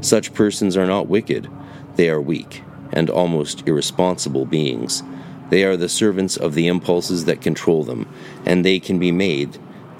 Such 0.00 0.32
persons 0.32 0.76
are 0.76 0.86
not 0.86 1.08
wicked, 1.08 1.48
they 1.96 2.08
are 2.08 2.20
weak 2.20 2.62
and 2.92 3.10
almost 3.10 3.66
irresponsible 3.68 4.46
beings. 4.46 5.02
They 5.50 5.64
are 5.64 5.76
the 5.76 5.88
servants 5.88 6.36
of 6.36 6.54
the 6.54 6.66
impulses 6.66 7.26
that 7.26 7.42
control 7.42 7.84
them, 7.84 8.08
and 8.46 8.64
they 8.64 8.80
can 8.80 8.98
be 8.98 9.12
made 9.12 9.58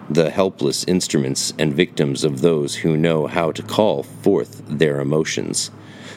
the 0.08 0.30
helpless 0.30 0.84
instruments 0.84 1.52
and 1.58 1.74
victims 1.74 2.24
of 2.24 2.40
those 2.40 2.76
who 2.76 2.96
know 2.96 3.26
how 3.26 3.52
to 3.52 3.62
call 3.62 4.02
forth 4.02 4.62
their 4.66 5.00
emotions. 5.00 5.70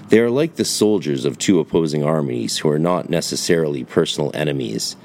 They 0.10 0.20
are 0.20 0.30
like 0.30 0.56
the 0.56 0.66
soldiers 0.66 1.26
of 1.26 1.38
two 1.38 1.60
opposing 1.60 2.04
armies 2.04 2.60
who 2.60 2.70
are 2.70 2.80
not 2.80 3.10
necessarily 3.10 3.84
personal 3.84 4.32
enemies, 4.34 4.96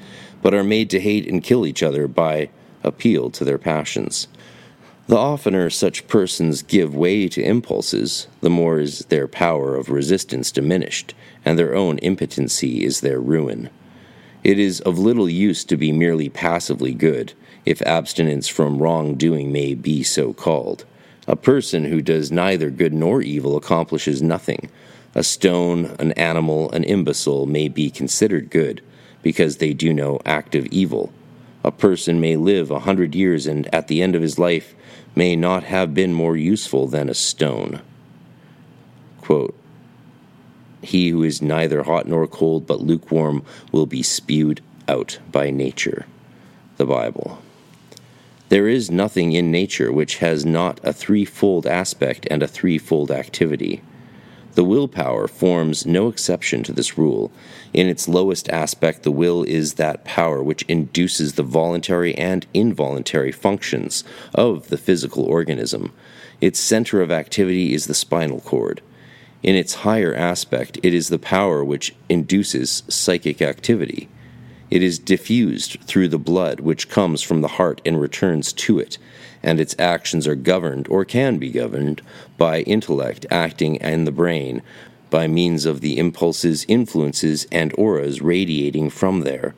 but 0.41 0.53
are 0.53 0.63
made 0.63 0.89
to 0.91 0.99
hate 0.99 1.27
and 1.27 1.43
kill 1.43 1.65
each 1.65 1.81
other 1.81 2.07
by 2.07 2.49
appeal 2.83 3.29
to 3.31 3.43
their 3.43 3.57
passions. 3.57 4.27
The 5.07 5.17
oftener 5.17 5.71
such 5.71 6.07
persons 6.07 6.61
give 6.61 6.95
way 6.95 7.27
to 7.29 7.41
impulses, 7.41 8.27
the 8.41 8.49
more 8.51 8.79
is 8.79 8.99
their 9.05 9.27
power 9.27 9.75
of 9.75 9.89
resistance 9.89 10.51
diminished, 10.51 11.15
and 11.43 11.57
their 11.57 11.73
own 11.73 11.97
impotency 11.99 12.85
is 12.85 13.01
their 13.01 13.19
ruin. 13.19 13.71
It 14.43 14.59
is 14.59 14.79
of 14.81 14.99
little 14.99 15.27
use 15.27 15.65
to 15.65 15.77
be 15.77 15.91
merely 15.91 16.29
passively 16.29 16.93
good, 16.93 17.33
if 17.65 17.81
abstinence 17.81 18.47
from 18.47 18.77
wrongdoing 18.77 19.51
may 19.51 19.73
be 19.73 20.03
so 20.03 20.33
called. 20.33 20.85
A 21.27 21.35
person 21.35 21.85
who 21.85 22.01
does 22.01 22.31
neither 22.31 22.69
good 22.69 22.93
nor 22.93 23.21
evil 23.21 23.57
accomplishes 23.57 24.21
nothing, 24.21 24.69
a 25.19 25.23
stone, 25.23 25.97
an 25.99 26.13
animal, 26.13 26.71
an 26.71 26.85
imbecile 26.85 27.45
may 27.45 27.67
be 27.67 27.89
considered 27.89 28.49
good 28.49 28.81
because 29.21 29.57
they 29.57 29.73
do 29.73 29.91
no 29.91 30.17
active 30.25 30.65
evil. 30.67 31.11
A 31.61 31.73
person 31.73 32.21
may 32.21 32.37
live 32.37 32.71
a 32.71 32.79
hundred 32.79 33.13
years 33.13 33.45
and 33.45 33.67
at 33.75 33.89
the 33.89 34.01
end 34.01 34.15
of 34.15 34.21
his 34.21 34.39
life 34.39 34.73
may 35.15 35.35
not 35.35 35.65
have 35.65 35.93
been 35.93 36.13
more 36.13 36.37
useful 36.37 36.87
than 36.87 37.09
a 37.09 37.13
stone. 37.13 37.81
Quote, 39.19 39.53
he 40.81 41.09
who 41.09 41.21
is 41.23 41.41
neither 41.41 41.83
hot 41.83 42.07
nor 42.07 42.25
cold 42.25 42.65
but 42.65 42.79
lukewarm 42.79 43.43
will 43.73 43.85
be 43.85 44.01
spewed 44.01 44.61
out 44.87 45.19
by 45.33 45.49
nature. 45.49 46.05
The 46.77 46.85
Bible. 46.85 47.41
There 48.47 48.69
is 48.69 48.89
nothing 48.89 49.33
in 49.33 49.51
nature 49.51 49.91
which 49.91 50.19
has 50.19 50.45
not 50.45 50.79
a 50.81 50.93
threefold 50.93 51.67
aspect 51.67 52.25
and 52.31 52.41
a 52.41 52.47
threefold 52.47 53.11
activity. 53.11 53.81
The 54.59 54.65
willpower 54.65 55.29
forms 55.29 55.85
no 55.85 56.09
exception 56.09 56.63
to 56.63 56.73
this 56.73 56.97
rule. 56.97 57.31
In 57.71 57.87
its 57.87 58.09
lowest 58.09 58.49
aspect, 58.49 59.03
the 59.03 59.09
will 59.09 59.43
is 59.43 59.75
that 59.75 60.03
power 60.03 60.43
which 60.43 60.63
induces 60.63 61.35
the 61.35 61.43
voluntary 61.43 62.13
and 62.15 62.45
involuntary 62.53 63.31
functions 63.31 64.03
of 64.35 64.67
the 64.67 64.75
physical 64.75 65.23
organism. 65.23 65.93
Its 66.41 66.59
center 66.59 67.01
of 67.01 67.09
activity 67.09 67.73
is 67.73 67.87
the 67.87 67.93
spinal 67.93 68.41
cord. 68.41 68.81
In 69.43 69.55
its 69.55 69.75
higher 69.85 70.13
aspect, 70.13 70.77
it 70.83 70.93
is 70.93 71.07
the 71.07 71.17
power 71.17 71.63
which 71.63 71.95
induces 72.09 72.83
psychic 72.89 73.41
activity. 73.41 74.09
It 74.69 74.83
is 74.83 74.99
diffused 74.99 75.79
through 75.83 76.09
the 76.09 76.19
blood 76.19 76.59
which 76.59 76.89
comes 76.89 77.21
from 77.21 77.39
the 77.39 77.47
heart 77.47 77.79
and 77.85 77.97
returns 78.01 78.51
to 78.51 78.77
it 78.77 78.97
and 79.41 79.59
its 79.59 79.75
actions 79.79 80.27
are 80.27 80.35
governed 80.35 80.87
or 80.89 81.05
can 81.05 81.37
be 81.37 81.49
governed 81.51 82.01
by 82.39 82.61
intellect 82.61 83.27
acting 83.29 83.75
in 83.75 84.05
the 84.05 84.11
brain 84.11 84.63
by 85.09 85.27
means 85.27 85.65
of 85.65 85.81
the 85.81 85.97
impulses, 85.97 86.65
influences, 86.67 87.45
and 87.51 87.73
auras 87.77 88.21
radiating 88.21 88.89
from 88.89 89.21
there. 89.21 89.53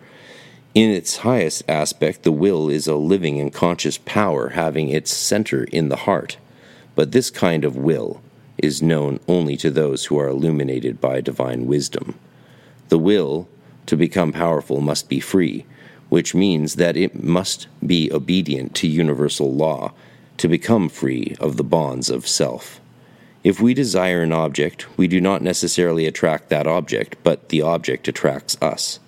In 0.74 0.90
its 0.90 1.18
highest 1.18 1.64
aspect, 1.68 2.24
the 2.24 2.32
will 2.32 2.70
is 2.70 2.88
a 2.88 2.96
living 2.96 3.40
and 3.40 3.54
conscious 3.54 3.98
power 4.00 4.50
having 4.50 4.90
its 4.90 5.12
center 5.12 5.66
in 5.66 5.90
the 5.90 5.98
heart. 5.98 6.38
But 6.96 7.12
this 7.12 7.30
kind 7.30 7.66
of 7.66 7.76
will 7.76 8.22
is 8.58 8.82
known 8.82 9.20
only 9.28 9.58
to 9.58 9.70
those 9.70 10.06
who 10.06 10.18
are 10.18 10.30
illuminated 10.30 11.02
by 11.02 11.20
divine 11.20 11.66
wisdom. 11.66 12.18
The 12.90 13.00
will 13.00 13.50
to 13.88 13.98
become 13.98 14.32
powerful 14.32 14.80
must 14.80 15.10
be 15.10 15.20
free, 15.20 15.66
which 16.10 16.36
means 16.36 16.76
that 16.76 16.96
it 16.96 17.24
must 17.24 17.68
be 17.86 18.12
obedient 18.12 18.76
to 18.76 18.88
universal 18.88 19.54
law 19.54 19.94
to 20.38 20.48
become 20.48 20.90
free 20.90 21.36
of 21.40 21.58
the 21.58 21.64
bonds 21.64 22.10
of 22.10 22.28
self. 22.28 22.80
If 23.44 23.60
we 23.60 23.74
desire 23.74 24.22
an 24.22 24.32
object, 24.32 24.86
we 24.98 25.08
do 25.08 25.20
not 25.20 25.42
necessarily 25.42 26.06
attract 26.06 26.50
that 26.50 26.68
object, 26.68 27.16
but 27.24 27.50
the 27.50 27.62
object 27.62 28.08
attracts 28.08 28.56
us. 28.62 29.00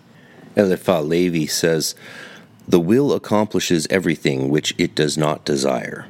Eliphas 0.55 1.05
Levi 1.05 1.45
says, 1.45 1.93
The 2.67 2.79
will 2.79 3.13
accomplishes 3.13 3.87
everything 3.89 4.49
which 4.49 4.73
it 4.77 4.95
does 4.95 5.17
not 5.17 5.45
desire. 5.45 6.07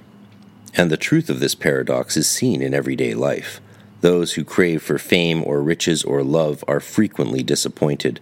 And 0.75 0.89
the 0.89 0.97
truth 0.97 1.29
of 1.29 1.39
this 1.39 1.53
paradox 1.53 2.17
is 2.17 2.29
seen 2.29 2.61
in 2.61 2.73
everyday 2.73 3.13
life. 3.13 3.61
Those 4.01 4.33
who 4.33 4.43
crave 4.43 4.81
for 4.81 4.97
fame 4.97 5.43
or 5.45 5.61
riches 5.61 6.03
or 6.03 6.23
love 6.23 6.63
are 6.67 6.79
frequently 6.79 7.43
disappointed. 7.43 8.19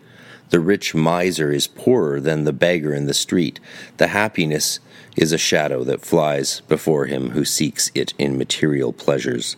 The 0.49 0.59
rich 0.59 0.93
miser 0.93 1.51
is 1.51 1.65
poorer 1.65 2.19
than 2.19 2.43
the 2.43 2.53
beggar 2.53 2.93
in 2.93 3.05
the 3.05 3.13
street. 3.13 3.59
The 3.97 4.07
happiness 4.07 4.79
is 5.15 5.31
a 5.31 5.37
shadow 5.37 5.83
that 5.83 6.05
flies 6.05 6.61
before 6.67 7.05
him 7.05 7.31
who 7.31 7.45
seeks 7.45 7.91
it 7.93 8.13
in 8.17 8.37
material 8.37 8.93
pleasures. 8.93 9.55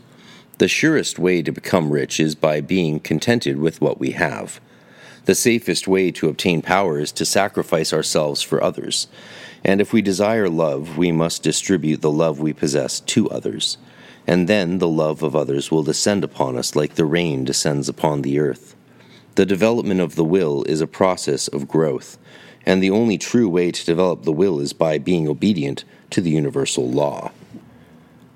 The 0.58 0.68
surest 0.68 1.20
way 1.20 1.42
to 1.42 1.52
become 1.52 1.92
rich 1.92 2.20
is 2.20 2.36
by 2.36 2.62
being 2.62 3.00
contented 3.00 3.60
with 3.60 3.82
what 3.82 4.00
we 4.00 4.12
have. 4.12 4.60
The 5.26 5.36
safest 5.36 5.88
way 5.88 6.12
to 6.12 6.28
obtain 6.28 6.62
power 6.62 7.00
is 7.00 7.12
to 7.14 7.26
sacrifice 7.26 7.94
ourselves 7.94 8.42
for 8.42 8.64
others. 8.64 9.08
And 9.64 9.80
if 9.80 9.94
we 9.94 10.02
desire 10.02 10.50
love, 10.50 10.98
we 10.98 11.12
must 11.12 11.44
distribute 11.44 12.02
the 12.02 12.12
love 12.12 12.40
we 12.40 12.54
possess 12.54 13.00
to 13.00 13.30
others. 13.30 13.78
And 14.28 14.48
then 14.48 14.80
the 14.80 14.88
love 14.88 15.24
of 15.24 15.36
others 15.36 15.72
will 15.72 15.84
descend 15.84 16.24
upon 16.24 16.58
us 16.58 16.76
like 16.76 16.96
the 16.96 17.06
rain 17.06 17.46
descends 17.46 17.88
upon 17.88 18.22
the 18.22 18.40
earth. 18.40 18.76
The 19.36 19.46
development 19.46 20.00
of 20.00 20.16
the 20.16 20.24
will 20.24 20.64
is 20.64 20.82
a 20.82 20.88
process 20.88 21.48
of 21.48 21.68
growth, 21.68 22.18
and 22.66 22.82
the 22.82 22.92
only 22.92 23.18
true 23.18 23.50
way 23.50 23.72
to 23.72 23.86
develop 23.86 24.24
the 24.24 24.32
will 24.32 24.60
is 24.60 24.74
by 24.74 24.98
being 24.98 25.28
obedient 25.28 25.84
to 26.10 26.22
the 26.22 26.32
universal 26.32 26.90
law. 26.90 27.32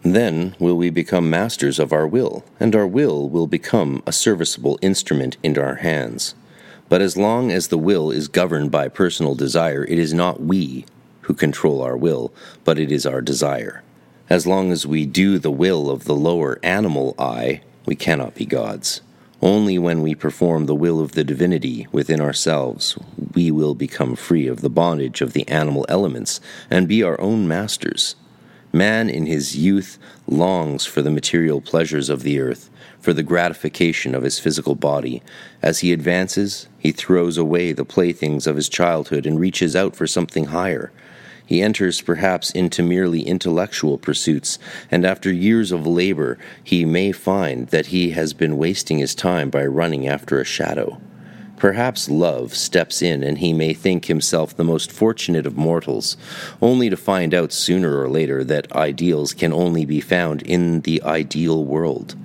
Then 0.03 0.55
will 0.59 0.77
we 0.77 0.89
become 0.89 1.29
masters 1.29 1.79
of 1.79 1.91
our 1.91 2.07
will, 2.07 2.43
and 2.59 2.75
our 2.75 2.87
will 2.87 3.29
will 3.29 3.47
become 3.47 4.01
a 4.05 4.11
serviceable 4.11 4.79
instrument 4.81 5.37
in 5.43 5.57
our 5.57 5.75
hands. 5.75 6.35
But 6.89 7.01
as 7.01 7.17
long 7.17 7.51
as 7.51 7.67
the 7.67 7.77
will 7.77 8.11
is 8.11 8.27
governed 8.27 8.71
by 8.71 8.87
personal 8.87 9.35
desire, 9.35 9.83
it 9.83 9.99
is 9.99 10.13
not 10.13 10.41
we 10.41 10.85
who 11.21 11.33
control 11.33 11.81
our 11.81 11.97
will, 11.97 12.33
but 12.63 12.79
it 12.79 12.91
is 12.91 13.05
our 13.05 13.21
desire. 13.21 13.83
As 14.29 14.47
long 14.47 14.71
as 14.71 14.85
we 14.85 15.05
do 15.05 15.39
the 15.39 15.51
will 15.51 15.89
of 15.89 16.05
the 16.05 16.15
lower 16.15 16.59
animal 16.63 17.15
I, 17.19 17.61
we 17.85 17.95
cannot 17.95 18.35
be 18.35 18.45
gods. 18.45 19.01
Only 19.41 19.77
when 19.77 20.01
we 20.01 20.15
perform 20.15 20.65
the 20.65 20.75
will 20.75 20.99
of 20.99 21.11
the 21.11 21.23
divinity 21.23 21.87
within 21.91 22.19
ourselves, 22.19 22.97
we 23.33 23.51
will 23.51 23.75
become 23.75 24.15
free 24.15 24.47
of 24.47 24.61
the 24.61 24.69
bondage 24.69 25.21
of 25.21 25.33
the 25.33 25.47
animal 25.47 25.85
elements 25.87 26.41
and 26.71 26.87
be 26.87 27.03
our 27.03 27.19
own 27.21 27.47
masters. 27.47 28.15
Man 28.73 29.09
in 29.09 29.27
his 29.27 29.55
youth 29.55 29.99
longs 30.27 30.85
for 30.85 31.01
the 31.01 31.11
material 31.11 31.61
pleasures 31.61 32.09
of 32.09 32.23
the 32.23 32.39
earth, 32.39 32.69
for 32.99 33.13
the 33.13 33.23
gratification 33.23 34.15
of 34.15 34.23
his 34.23 34.39
physical 34.39 34.75
body. 34.75 35.21
As 35.61 35.79
he 35.79 35.93
advances, 35.93 36.67
he 36.77 36.91
throws 36.91 37.37
away 37.37 37.71
the 37.71 37.85
playthings 37.85 38.47
of 38.47 38.55
his 38.55 38.67
childhood 38.67 39.25
and 39.25 39.39
reaches 39.39 39.75
out 39.75 39.95
for 39.95 40.07
something 40.07 40.45
higher. 40.45 40.91
He 41.47 41.61
enters 41.61 42.01
perhaps 42.01 42.51
into 42.51 42.83
merely 42.83 43.21
intellectual 43.21 43.97
pursuits, 43.97 44.59
and 44.91 45.05
after 45.05 45.31
years 45.31 45.71
of 45.71 45.87
labor, 45.87 46.37
he 46.61 46.83
may 46.83 47.13
find 47.13 47.69
that 47.69 47.87
he 47.87 48.11
has 48.11 48.33
been 48.33 48.57
wasting 48.57 48.99
his 48.99 49.15
time 49.15 49.49
by 49.49 49.65
running 49.65 50.05
after 50.05 50.41
a 50.41 50.45
shadow. 50.45 50.99
Perhaps 51.55 52.09
love 52.09 52.53
steps 52.53 53.01
in 53.01 53.23
and 53.23 53.37
he 53.37 53.53
may 53.53 53.73
think 53.73 54.05
himself 54.05 54.55
the 54.55 54.63
most 54.65 54.91
fortunate 54.91 55.47
of 55.47 55.55
mortals, 55.55 56.17
only 56.61 56.89
to 56.89 56.97
find 56.97 57.33
out 57.33 57.53
sooner 57.53 57.97
or 57.97 58.09
later 58.09 58.43
that 58.43 58.71
ideals 58.73 59.33
can 59.33 59.53
only 59.53 59.85
be 59.85 60.01
found 60.01 60.41
in 60.41 60.81
the 60.81 61.01
ideal 61.01 61.63
world. 61.63 62.15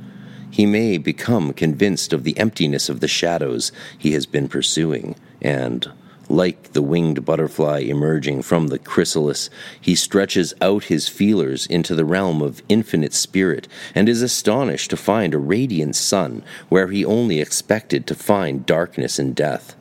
He 0.50 0.66
may 0.66 0.98
become 0.98 1.52
convinced 1.52 2.12
of 2.12 2.24
the 2.24 2.36
emptiness 2.36 2.88
of 2.88 2.98
the 2.98 3.08
shadows 3.08 3.70
he 3.96 4.12
has 4.14 4.26
been 4.26 4.48
pursuing, 4.48 5.14
and, 5.40 5.90
like 6.32 6.72
the 6.72 6.82
winged 6.82 7.24
butterfly 7.24 7.80
emerging 7.80 8.42
from 8.42 8.68
the 8.68 8.78
chrysalis, 8.78 9.50
he 9.80 9.94
stretches 9.94 10.54
out 10.60 10.84
his 10.84 11.08
feelers 11.08 11.66
into 11.66 11.94
the 11.94 12.04
realm 12.04 12.40
of 12.40 12.62
infinite 12.68 13.12
spirit 13.12 13.68
and 13.94 14.08
is 14.08 14.22
astonished 14.22 14.90
to 14.90 14.96
find 14.96 15.34
a 15.34 15.38
radiant 15.38 15.94
sun 15.94 16.42
where 16.68 16.88
he 16.88 17.04
only 17.04 17.40
expected 17.40 18.06
to 18.06 18.14
find 18.14 18.66
darkness 18.66 19.18
and 19.18 19.36
death. 19.36 19.76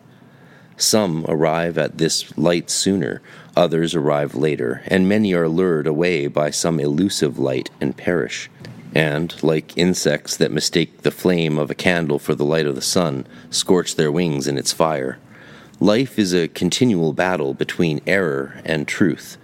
Some 0.76 1.26
arrive 1.28 1.78
at 1.78 2.00
this 2.00 2.36
light 2.38 2.70
sooner, 2.70 3.22
others 3.56 3.96
arrive 3.96 4.36
later, 4.36 4.82
and 4.88 5.08
many 5.08 5.34
are 5.34 5.48
lured 5.48 5.88
away 5.88 6.28
by 6.28 6.50
some 6.50 6.80
elusive 6.80 7.38
light 7.38 7.70
and 7.80 7.96
perish. 7.96 8.50
And, 8.94 9.42
like 9.42 9.78
insects 9.78 10.36
that 10.36 10.52
mistake 10.52 11.04
the 11.04 11.12
flame 11.12 11.58
of 11.58 11.72
a 11.72 11.76
candle 11.76 12.20
for 12.20 12.36
the 12.36 12.44
light 12.44 12.66
of 12.66 12.76
the 12.76 12.82
sun, 12.82 13.26
scorch 13.50 13.96
their 13.96 14.12
wings 14.12 14.48
in 14.48 14.58
its 14.58 14.74
fire. 14.74 15.18
Life 15.82 16.20
is 16.20 16.32
a 16.32 16.48
continual 16.48 17.12
battle 17.12 17.56
between 17.56 18.02
error 18.06 18.62
and 18.64 18.88
truth, 18.88 19.40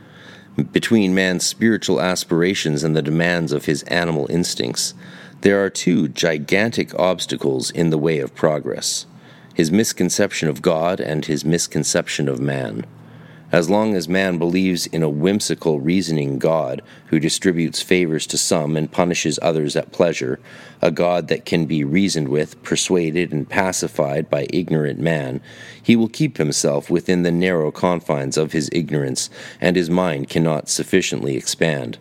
between 0.72 1.16
man's 1.16 1.44
spiritual 1.44 2.00
aspirations 2.00 2.84
and 2.84 2.96
the 2.96 3.02
demands 3.02 3.52
of 3.52 3.66
his 3.66 3.82
animal 3.86 4.28
instincts. 4.30 4.94
There 5.42 5.66
are 5.66 5.72
two 5.72 6.10
gigantic 6.10 6.94
obstacles 6.94 7.72
in 7.72 7.90
the 7.90 7.98
way 7.98 8.20
of 8.20 8.36
progress 8.36 9.08
his 9.56 9.72
misconception 9.72 10.48
of 10.48 10.62
God 10.62 11.00
and 11.00 11.26
his 11.26 11.44
misconception 11.44 12.30
of 12.30 12.40
man. 12.40 12.86
As 13.50 13.70
long 13.70 13.96
as 13.96 14.10
man 14.10 14.38
believes 14.38 14.88
in 14.88 15.04
a 15.04 15.10
whimsical, 15.10 15.80
reasoning 15.80 16.38
God 16.38 16.82
who 17.08 17.20
distributes 17.20 17.82
favors 17.82 18.28
to 18.28 18.38
some 18.38 18.76
and 18.76 18.92
punishes 18.92 19.40
others 19.42 19.78
at 19.78 19.94
pleasure, 19.94 20.38
a 20.82 20.92
God 20.92 21.30
that 21.30 21.46
can 21.46 21.66
be 21.66 21.86
reasoned 21.86 22.28
with, 22.28 22.62
persuaded, 22.62 23.32
and 23.32 23.50
pacified 23.50 24.30
by 24.30 24.48
ignorant 24.52 25.00
man, 25.00 25.40
he 25.82 25.96
will 25.96 26.10
keep 26.10 26.38
himself 26.38 26.90
within 26.90 27.24
the 27.24 27.32
narrow 27.32 27.72
confines 27.72 28.36
of 28.36 28.52
his 28.52 28.70
ignorance, 28.74 29.30
and 29.62 29.78
his 29.78 29.90
mind 29.90 30.28
cannot 30.28 30.68
sufficiently 30.68 31.38
expand. 31.38 31.98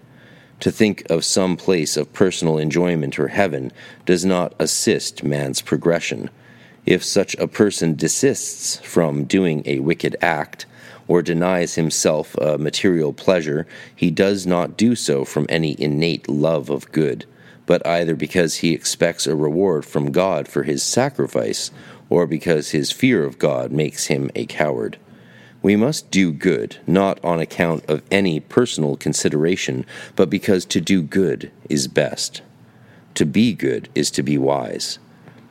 To 0.61 0.73
think 0.73 1.09
of 1.09 1.25
some 1.25 1.57
place 1.57 1.97
of 1.97 2.13
personal 2.13 2.59
enjoyment 2.59 3.21
or 3.21 3.29
heaven 3.29 3.71
does 4.05 4.25
not 4.25 4.53
assist 4.59 5.23
man's 5.23 5.63
progression. 5.63 6.29
If 6.87 7.05
such 7.05 7.37
a 7.37 7.47
person 7.47 7.95
desists 7.95 8.79
from 8.79 9.25
doing 9.25 9.63
a 9.65 9.79
wicked 9.79 10.17
act, 10.21 10.67
or 11.09 11.23
denies 11.23 11.75
himself 11.75 12.37
a 12.37 12.59
material 12.59 13.13
pleasure, 13.13 13.67
he 13.95 14.11
does 14.11 14.47
not 14.47 14.77
do 14.77 14.95
so 14.95 15.25
from 15.25 15.47
any 15.49 15.81
innate 15.81 16.29
love 16.29 16.71
of 16.71 16.91
good, 16.93 17.25
but 17.67 17.87
either 17.87 18.15
because 18.15 18.57
he 18.57 18.73
expects 18.73 19.27
a 19.27 19.37
reward 19.37 19.85
from 19.85 20.13
God 20.13 20.49
for 20.49 20.63
his 20.63 20.83
sacrifice, 20.83 21.71
or 22.09 22.27
because 22.27 22.71
his 22.71 22.93
fear 22.93 23.25
of 23.25 23.39
God 23.39 23.73
makes 23.73 24.07
him 24.07 24.31
a 24.35 24.47
coward. 24.47 24.99
We 25.63 25.75
must 25.75 26.11
do 26.11 26.33
good, 26.33 26.77
not 26.87 27.19
on 27.25 27.41
account 27.41 27.85
of 27.87 28.03
any 28.11 28.39
personal 28.39 28.97
consideration, 28.97 29.85
but 30.15 30.31
because 30.31 30.65
to 30.67 30.81
do 30.81 31.03
good 31.03 31.51
is 31.69 31.89
best. 31.89 32.43
To 33.15 33.25
be 33.25 33.53
good 33.53 33.89
is 33.95 34.11
to 34.13 34.23
be 34.23 34.39
wise. 34.39 34.99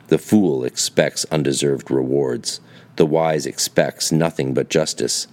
The 0.08 0.18
fool 0.18 0.64
expects 0.64 1.26
undeserved 1.30 1.90
rewards. 1.90 2.60
The 2.94 3.04
wise 3.04 3.44
expects 3.44 4.12
nothing 4.12 4.54
but 4.54 4.70
justice. 4.70 5.26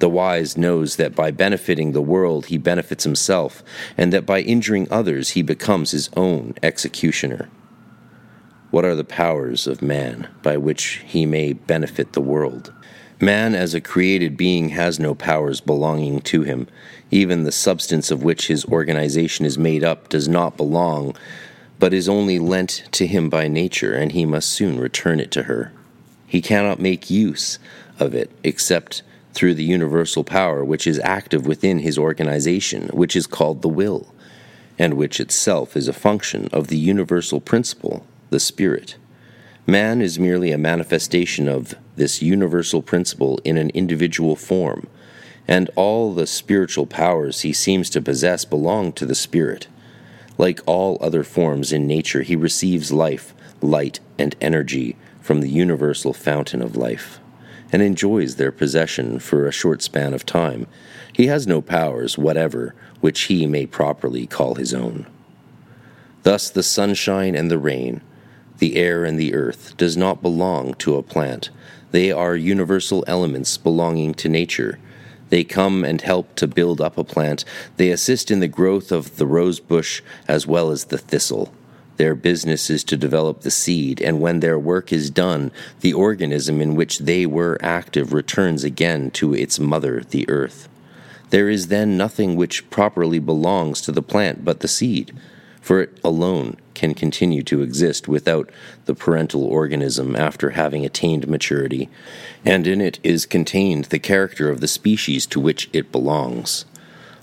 The 0.00 0.08
wise 0.08 0.56
knows 0.56 0.96
that 0.96 1.14
by 1.14 1.30
benefiting 1.30 1.92
the 1.92 2.00
world 2.00 2.46
he 2.46 2.56
benefits 2.56 3.04
himself, 3.04 3.62
and 3.98 4.12
that 4.14 4.24
by 4.24 4.40
injuring 4.40 4.88
others 4.90 5.30
he 5.30 5.42
becomes 5.42 5.90
his 5.90 6.08
own 6.16 6.54
executioner. 6.62 7.50
What 8.70 8.86
are 8.86 8.94
the 8.94 9.04
powers 9.04 9.66
of 9.66 9.82
man 9.82 10.28
by 10.42 10.56
which 10.56 11.02
he 11.06 11.26
may 11.26 11.52
benefit 11.52 12.14
the 12.14 12.22
world? 12.22 12.72
Man, 13.20 13.54
as 13.54 13.74
a 13.74 13.80
created 13.80 14.38
being, 14.38 14.70
has 14.70 14.98
no 14.98 15.14
powers 15.14 15.60
belonging 15.60 16.22
to 16.22 16.44
him. 16.44 16.66
Even 17.10 17.44
the 17.44 17.52
substance 17.52 18.10
of 18.10 18.22
which 18.22 18.46
his 18.46 18.64
organization 18.64 19.44
is 19.44 19.58
made 19.58 19.84
up 19.84 20.08
does 20.08 20.28
not 20.28 20.56
belong, 20.56 21.14
but 21.78 21.92
is 21.92 22.08
only 22.08 22.38
lent 22.38 22.84
to 22.92 23.06
him 23.06 23.28
by 23.28 23.48
nature, 23.48 23.92
and 23.92 24.12
he 24.12 24.24
must 24.24 24.48
soon 24.48 24.80
return 24.80 25.20
it 25.20 25.30
to 25.32 25.42
her. 25.42 25.72
He 26.26 26.40
cannot 26.40 26.80
make 26.80 27.10
use 27.10 27.58
of 27.98 28.14
it 28.14 28.30
except 28.42 29.02
through 29.32 29.54
the 29.54 29.64
universal 29.64 30.24
power 30.24 30.64
which 30.64 30.86
is 30.86 30.98
active 31.00 31.46
within 31.46 31.80
his 31.80 31.98
organization, 31.98 32.88
which 32.88 33.14
is 33.14 33.26
called 33.26 33.62
the 33.62 33.68
will, 33.68 34.12
and 34.78 34.94
which 34.94 35.20
itself 35.20 35.76
is 35.76 35.88
a 35.88 35.92
function 35.92 36.48
of 36.52 36.68
the 36.68 36.78
universal 36.78 37.40
principle, 37.40 38.06
the 38.30 38.40
spirit. 38.40 38.96
Man 39.66 40.00
is 40.02 40.18
merely 40.18 40.50
a 40.50 40.58
manifestation 40.58 41.48
of 41.48 41.74
this 41.96 42.22
universal 42.22 42.82
principle 42.82 43.40
in 43.44 43.56
an 43.56 43.70
individual 43.70 44.34
form, 44.34 44.88
and 45.46 45.70
all 45.76 46.12
the 46.12 46.26
spiritual 46.26 46.86
powers 46.86 47.42
he 47.42 47.52
seems 47.52 47.90
to 47.90 48.00
possess 48.00 48.44
belong 48.44 48.92
to 48.94 49.06
the 49.06 49.14
spirit. 49.14 49.68
Like 50.38 50.60
all 50.66 50.96
other 51.00 51.22
forms 51.22 51.72
in 51.72 51.86
nature, 51.86 52.22
he 52.22 52.34
receives 52.34 52.90
life, 52.90 53.34
light, 53.60 54.00
and 54.18 54.34
energy 54.40 54.96
from 55.20 55.40
the 55.40 55.50
universal 55.50 56.12
fountain 56.12 56.62
of 56.62 56.76
life, 56.76 57.19
and 57.72 57.82
enjoys 57.82 58.36
their 58.36 58.52
possession 58.52 59.18
for 59.18 59.46
a 59.46 59.52
short 59.52 59.82
span 59.82 60.14
of 60.14 60.26
time. 60.26 60.66
He 61.12 61.26
has 61.26 61.46
no 61.46 61.60
powers 61.60 62.18
whatever 62.18 62.74
which 63.00 63.22
he 63.22 63.46
may 63.46 63.66
properly 63.66 64.26
call 64.26 64.54
his 64.56 64.74
own. 64.74 65.06
Thus, 66.22 66.50
the 66.50 66.62
sunshine 66.62 67.34
and 67.34 67.50
the 67.50 67.58
rain, 67.58 68.02
the 68.58 68.76
air 68.76 69.04
and 69.04 69.18
the 69.18 69.34
earth, 69.34 69.76
does 69.76 69.96
not 69.96 70.22
belong 70.22 70.74
to 70.74 70.96
a 70.96 71.02
plant. 71.02 71.50
They 71.92 72.12
are 72.12 72.36
universal 72.36 73.04
elements 73.06 73.56
belonging 73.56 74.14
to 74.14 74.28
nature 74.28 74.78
they 75.30 75.44
come 75.44 75.84
and 75.84 76.00
help 76.00 76.34
to 76.34 76.46
build 76.46 76.80
up 76.80 76.98
a 76.98 77.04
plant. 77.04 77.44
They 77.76 77.90
assist 77.90 78.30
in 78.30 78.40
the 78.40 78.48
growth 78.48 78.92
of 78.92 79.16
the 79.16 79.26
rose 79.26 79.60
bush 79.60 80.02
as 80.28 80.46
well 80.46 80.70
as 80.70 80.86
the 80.86 80.98
thistle. 80.98 81.54
Their 82.00 82.14
business 82.14 82.70
is 82.70 82.82
to 82.84 82.96
develop 82.96 83.42
the 83.42 83.50
seed, 83.50 84.00
and 84.00 84.22
when 84.22 84.40
their 84.40 84.58
work 84.58 84.90
is 84.90 85.10
done, 85.10 85.52
the 85.80 85.92
organism 85.92 86.62
in 86.62 86.74
which 86.74 87.00
they 87.00 87.26
were 87.26 87.58
active 87.60 88.14
returns 88.14 88.64
again 88.64 89.10
to 89.10 89.34
its 89.34 89.60
mother, 89.60 90.00
the 90.08 90.26
earth. 90.30 90.66
There 91.28 91.50
is 91.50 91.68
then 91.68 91.98
nothing 91.98 92.36
which 92.36 92.70
properly 92.70 93.18
belongs 93.18 93.82
to 93.82 93.92
the 93.92 94.00
plant 94.00 94.46
but 94.46 94.60
the 94.60 94.66
seed, 94.66 95.14
for 95.60 95.82
it 95.82 96.00
alone 96.02 96.56
can 96.72 96.94
continue 96.94 97.42
to 97.42 97.60
exist 97.60 98.08
without 98.08 98.48
the 98.86 98.94
parental 98.94 99.44
organism 99.44 100.16
after 100.16 100.50
having 100.52 100.86
attained 100.86 101.28
maturity, 101.28 101.90
and 102.46 102.66
in 102.66 102.80
it 102.80 102.98
is 103.02 103.26
contained 103.26 103.84
the 103.84 103.98
character 103.98 104.48
of 104.48 104.62
the 104.62 104.68
species 104.68 105.26
to 105.26 105.38
which 105.38 105.68
it 105.74 105.92
belongs. 105.92 106.64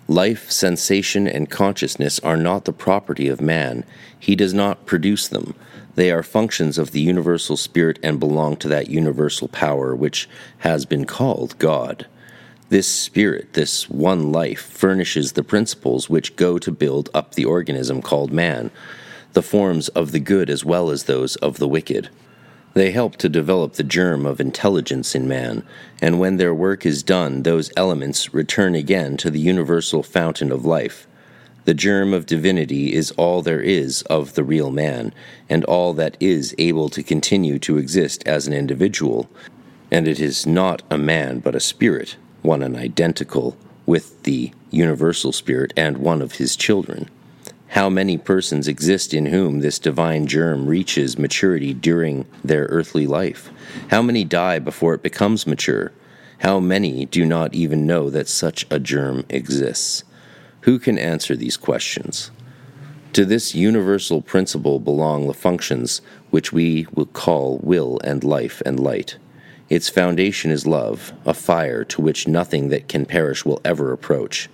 Life, 0.09 0.49
sensation, 0.49 1.27
and 1.27 1.49
consciousness 1.49 2.17
are 2.19 2.37
not 2.37 2.63
the 2.63 2.71
property 2.71 3.27
of 3.27 3.41
man. 3.41 3.83
He 4.17 4.37
does 4.37 4.53
not 4.53 4.85
produce 4.85 5.27
them. 5.27 5.53
They 5.95 6.11
are 6.11 6.23
functions 6.23 6.77
of 6.77 6.91
the 6.91 7.01
universal 7.01 7.57
spirit 7.57 7.99
and 8.01 8.17
belong 8.17 8.55
to 8.57 8.69
that 8.69 8.89
universal 8.89 9.49
power 9.49 9.93
which 9.93 10.29
has 10.59 10.85
been 10.85 11.05
called 11.05 11.59
God. 11.59 12.05
This 12.69 12.87
spirit, 12.87 13.53
this 13.53 13.89
one 13.89 14.31
life, 14.31 14.61
furnishes 14.61 15.33
the 15.33 15.43
principles 15.43 16.09
which 16.09 16.37
go 16.37 16.57
to 16.57 16.71
build 16.71 17.09
up 17.13 17.35
the 17.35 17.45
organism 17.45 18.01
called 18.01 18.31
man, 18.31 18.71
the 19.33 19.41
forms 19.41 19.89
of 19.89 20.13
the 20.13 20.19
good 20.21 20.49
as 20.49 20.63
well 20.63 20.89
as 20.89 21.03
those 21.03 21.35
of 21.37 21.57
the 21.57 21.67
wicked. 21.67 22.09
They 22.77 22.91
help 22.91 23.15
to 23.17 23.27
develop 23.27 23.73
the 23.73 23.83
germ 23.83 24.27
of 24.27 24.39
intelligence 24.39 25.15
in 25.15 25.27
man, 25.27 25.63
and 25.99 26.19
when 26.19 26.37
their 26.37 26.53
work 26.53 26.85
is 26.85 27.01
done, 27.01 27.41
those 27.41 27.71
elements 27.75 28.35
return 28.35 28.75
again 28.75 29.17
to 29.17 29.31
the 29.31 29.39
universal 29.39 30.03
fountain 30.03 30.51
of 30.51 30.63
life. 30.63 31.07
The 31.65 31.73
germ 31.73 32.13
of 32.13 32.27
divinity 32.27 32.93
is 32.93 33.09
all 33.17 33.41
there 33.41 33.61
is 33.61 34.03
of 34.03 34.35
the 34.35 34.43
real 34.43 34.69
man, 34.69 35.11
and 35.49 35.65
all 35.65 35.95
that 35.95 36.17
is 36.19 36.53
able 36.59 36.87
to 36.89 37.01
continue 37.01 37.57
to 37.57 37.79
exist 37.79 38.21
as 38.27 38.45
an 38.45 38.53
individual, 38.53 39.27
and 39.89 40.07
it 40.07 40.19
is 40.19 40.45
not 40.45 40.83
a 40.91 40.99
man 40.99 41.39
but 41.39 41.55
a 41.55 41.59
spirit, 41.59 42.15
one 42.43 42.61
and 42.61 42.77
identical 42.77 43.57
with 43.87 44.21
the 44.21 44.51
universal 44.69 45.31
spirit 45.31 45.73
and 45.75 45.97
one 45.97 46.21
of 46.21 46.33
his 46.33 46.55
children. 46.55 47.09
How 47.69 47.89
many 47.89 48.17
persons 48.17 48.67
exist 48.67 49.13
in 49.13 49.27
whom 49.27 49.59
this 49.59 49.77
divine 49.77 50.25
germ 50.25 50.67
reaches 50.67 51.19
maturity 51.19 51.73
during 51.73 52.25
their 52.43 52.63
earthly 52.65 53.05
life? 53.05 53.51
How 53.89 54.01
many 54.01 54.23
die 54.23 54.59
before 54.59 54.93
it 54.93 55.03
becomes 55.03 55.45
mature? 55.45 55.91
How 56.39 56.59
many 56.59 57.05
do 57.05 57.25
not 57.25 57.53
even 57.53 57.85
know 57.85 58.09
that 58.09 58.29
such 58.29 58.65
a 58.71 58.79
germ 58.79 59.25
exists? 59.29 60.03
Who 60.61 60.79
can 60.79 60.97
answer 60.97 61.35
these 61.35 61.57
questions? 61.57 62.31
To 63.13 63.25
this 63.25 63.55
universal 63.55 64.21
principle 64.21 64.79
belong 64.79 65.27
the 65.27 65.33
functions 65.33 66.01
which 66.29 66.53
we 66.53 66.87
will 66.93 67.07
call 67.07 67.57
will 67.63 67.99
and 68.03 68.23
life 68.23 68.61
and 68.65 68.79
light. 68.79 69.17
Its 69.69 69.89
foundation 69.89 70.51
is 70.51 70.65
love, 70.65 71.11
a 71.25 71.33
fire 71.33 71.83
to 71.85 72.01
which 72.01 72.27
nothing 72.27 72.69
that 72.69 72.87
can 72.87 73.05
perish 73.05 73.43
will 73.43 73.59
ever 73.65 73.91
approach. 73.91 74.49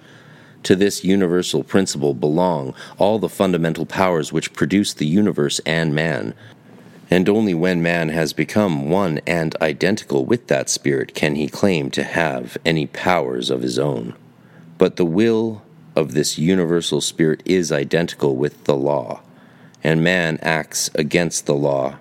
To 0.63 0.77
this 0.77 1.03
universal 1.03 1.63
principle 1.63 2.13
belong 2.13 2.73
all 2.97 3.19
the 3.19 3.27
fundamental 3.27 3.85
powers 3.85 4.31
which 4.31 4.53
produce 4.53 4.93
the 4.93 5.05
universe 5.05 5.59
and 5.65 5.93
man. 5.93 6.33
And 7.09 7.27
only 7.27 7.53
when 7.53 7.83
man 7.83 8.09
has 8.09 8.31
become 8.31 8.89
one 8.89 9.19
and 9.27 9.55
identical 9.61 10.25
with 10.25 10.47
that 10.47 10.69
spirit 10.69 11.13
can 11.13 11.35
he 11.35 11.47
claim 11.47 11.91
to 11.91 12.03
have 12.03 12.57
any 12.65 12.87
powers 12.87 13.49
of 13.49 13.61
his 13.61 13.77
own. 13.77 14.15
But 14.77 14.95
the 14.95 15.05
will 15.05 15.63
of 15.97 16.13
this 16.13 16.37
universal 16.37 17.01
spirit 17.01 17.43
is 17.45 17.71
identical 17.71 18.35
with 18.35 18.63
the 18.63 18.75
law, 18.75 19.21
and 19.83 20.03
man 20.03 20.39
acts 20.41 20.89
against 20.95 21.45
the 21.45 21.55
law, 21.55 21.97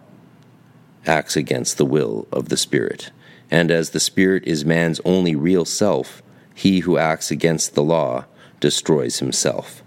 acts 1.04 1.36
against 1.36 1.78
the 1.78 1.84
will 1.84 2.28
of 2.30 2.48
the 2.48 2.56
spirit. 2.56 3.10
And 3.50 3.70
as 3.70 3.90
the 3.90 4.00
spirit 4.00 4.44
is 4.46 4.64
man's 4.64 5.00
only 5.04 5.34
real 5.34 5.64
self, 5.64 6.22
he 6.54 6.80
who 6.80 6.96
acts 6.96 7.30
against 7.30 7.74
the 7.74 7.82
law 7.82 8.24
destroys 8.62 9.18
himself. 9.18 9.82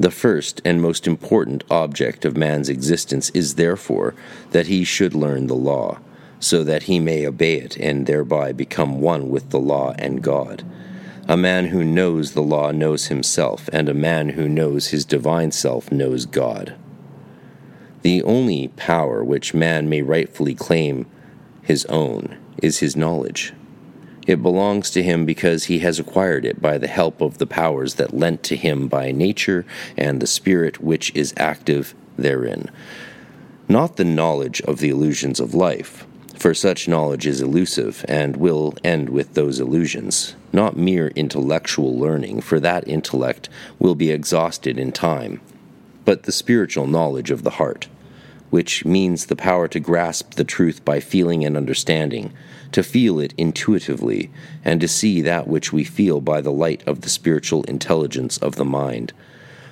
The 0.00 0.10
first 0.10 0.60
and 0.64 0.82
most 0.82 1.06
important 1.06 1.62
object 1.70 2.24
of 2.24 2.36
man's 2.36 2.68
existence 2.68 3.30
is 3.30 3.54
therefore 3.54 4.14
that 4.50 4.66
he 4.66 4.82
should 4.82 5.14
learn 5.14 5.46
the 5.46 5.54
law, 5.54 5.98
so 6.40 6.64
that 6.64 6.84
he 6.84 6.98
may 6.98 7.26
obey 7.26 7.54
it 7.54 7.76
and 7.76 8.06
thereby 8.06 8.52
become 8.52 9.00
one 9.00 9.30
with 9.30 9.50
the 9.50 9.60
law 9.60 9.94
and 9.98 10.22
God. 10.22 10.64
A 11.28 11.36
man 11.36 11.66
who 11.66 11.82
knows 11.84 12.32
the 12.32 12.42
law 12.42 12.72
knows 12.72 13.06
himself, 13.06 13.68
and 13.72 13.88
a 13.88 13.94
man 13.94 14.30
who 14.30 14.48
knows 14.48 14.88
his 14.88 15.04
divine 15.04 15.52
self 15.52 15.90
knows 15.90 16.26
God. 16.26 16.74
The 18.02 18.22
only 18.22 18.68
power 18.76 19.24
which 19.24 19.54
man 19.54 19.88
may 19.88 20.02
rightfully 20.02 20.54
claim 20.54 21.06
his 21.62 21.84
own 21.86 22.36
is 22.62 22.78
his 22.78 22.96
knowledge. 22.96 23.52
It 24.26 24.42
belongs 24.42 24.90
to 24.90 25.02
him 25.02 25.24
because 25.24 25.64
he 25.64 25.78
has 25.80 26.00
acquired 26.00 26.44
it 26.44 26.60
by 26.60 26.78
the 26.78 26.88
help 26.88 27.20
of 27.20 27.38
the 27.38 27.46
powers 27.46 27.94
that 27.94 28.16
lent 28.16 28.42
to 28.44 28.56
him 28.56 28.88
by 28.88 29.12
nature 29.12 29.64
and 29.96 30.20
the 30.20 30.26
spirit 30.26 30.80
which 30.80 31.14
is 31.14 31.32
active 31.36 31.94
therein. 32.18 32.68
Not 33.68 33.96
the 33.96 34.04
knowledge 34.04 34.60
of 34.62 34.78
the 34.78 34.90
illusions 34.90 35.38
of 35.38 35.54
life, 35.54 36.06
for 36.36 36.54
such 36.54 36.88
knowledge 36.88 37.26
is 37.26 37.40
elusive 37.40 38.04
and 38.08 38.36
will 38.36 38.74
end 38.82 39.08
with 39.10 39.34
those 39.34 39.60
illusions. 39.60 40.34
Not 40.52 40.76
mere 40.76 41.08
intellectual 41.08 41.96
learning, 41.96 42.40
for 42.40 42.58
that 42.60 42.86
intellect 42.88 43.48
will 43.78 43.94
be 43.94 44.10
exhausted 44.10 44.78
in 44.78 44.92
time, 44.92 45.40
but 46.04 46.24
the 46.24 46.32
spiritual 46.32 46.86
knowledge 46.86 47.30
of 47.30 47.42
the 47.42 47.50
heart, 47.50 47.88
which 48.50 48.84
means 48.84 49.26
the 49.26 49.36
power 49.36 49.68
to 49.68 49.80
grasp 49.80 50.34
the 50.34 50.44
truth 50.44 50.84
by 50.84 51.00
feeling 51.00 51.44
and 51.44 51.56
understanding 51.56 52.32
to 52.72 52.82
feel 52.82 53.18
it 53.20 53.34
intuitively, 53.36 54.30
and 54.64 54.80
to 54.80 54.88
see 54.88 55.20
that 55.22 55.48
which 55.48 55.72
we 55.72 55.84
feel 55.84 56.20
by 56.20 56.40
the 56.40 56.52
light 56.52 56.86
of 56.86 57.00
the 57.00 57.08
spiritual 57.08 57.62
intelligence 57.64 58.38
of 58.38 58.56
the 58.56 58.64
mind. 58.64 59.12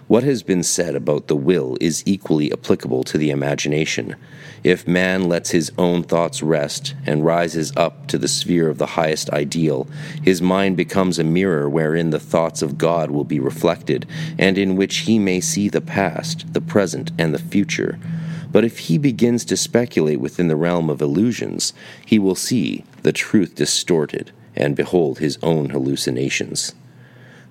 What 0.07 0.23
has 0.23 0.43
been 0.43 0.63
said 0.63 0.95
about 0.95 1.29
the 1.29 1.37
will 1.37 1.79
is 1.81 2.03
equally 2.05 2.53
applicable 2.53 3.05
to 3.05 3.17
the 3.17 3.31
imagination. 3.31 4.17
If 4.63 4.87
man 4.87 5.31
lets 5.31 5.51
his 5.51 5.73
own 5.79 6.03
thoughts 6.03 6.43
rest 6.43 6.95
and 7.07 7.25
rises 7.25 7.73
up 7.75 8.07
to 8.09 8.19
the 8.19 8.29
sphere 8.29 8.69
of 8.69 8.77
the 8.77 8.87
highest 8.87 9.31
ideal, 9.31 9.87
his 10.23 10.43
mind 10.43 10.77
becomes 10.77 11.19
a 11.19 11.25
mirror 11.25 11.71
wherein 11.71 12.11
the 12.11 12.21
thoughts 12.21 12.61
of 12.61 12.77
God 12.77 13.11
will 13.11 13.25
be 13.25 13.41
reflected, 13.41 14.07
and 14.39 14.59
in 14.59 14.77
which 14.77 14.99
he 14.99 15.19
may 15.19 15.41
see 15.41 15.71
the 15.71 15.81
past, 15.81 16.53
the 16.53 16.61
present, 16.61 17.11
and 17.19 17.33
the 17.33 17.39
future. 17.39 17.99
But 18.55 18.65
if 18.65 18.79
he 18.79 18.99
begins 18.99 19.45
to 19.47 19.57
speculate 19.57 20.21
within 20.21 20.47
the 20.47 20.55
realm 20.55 20.89
of 20.89 21.03
illusions, 21.03 21.73
he 22.07 22.21
will 22.21 22.37
see 22.37 22.85
the 23.03 23.13
truth 23.13 23.57
distorted 23.57 24.31
and 24.55 24.77
behold 24.77 25.19
his 25.19 25.41
own 25.43 25.71
hallucinations. 25.71 26.73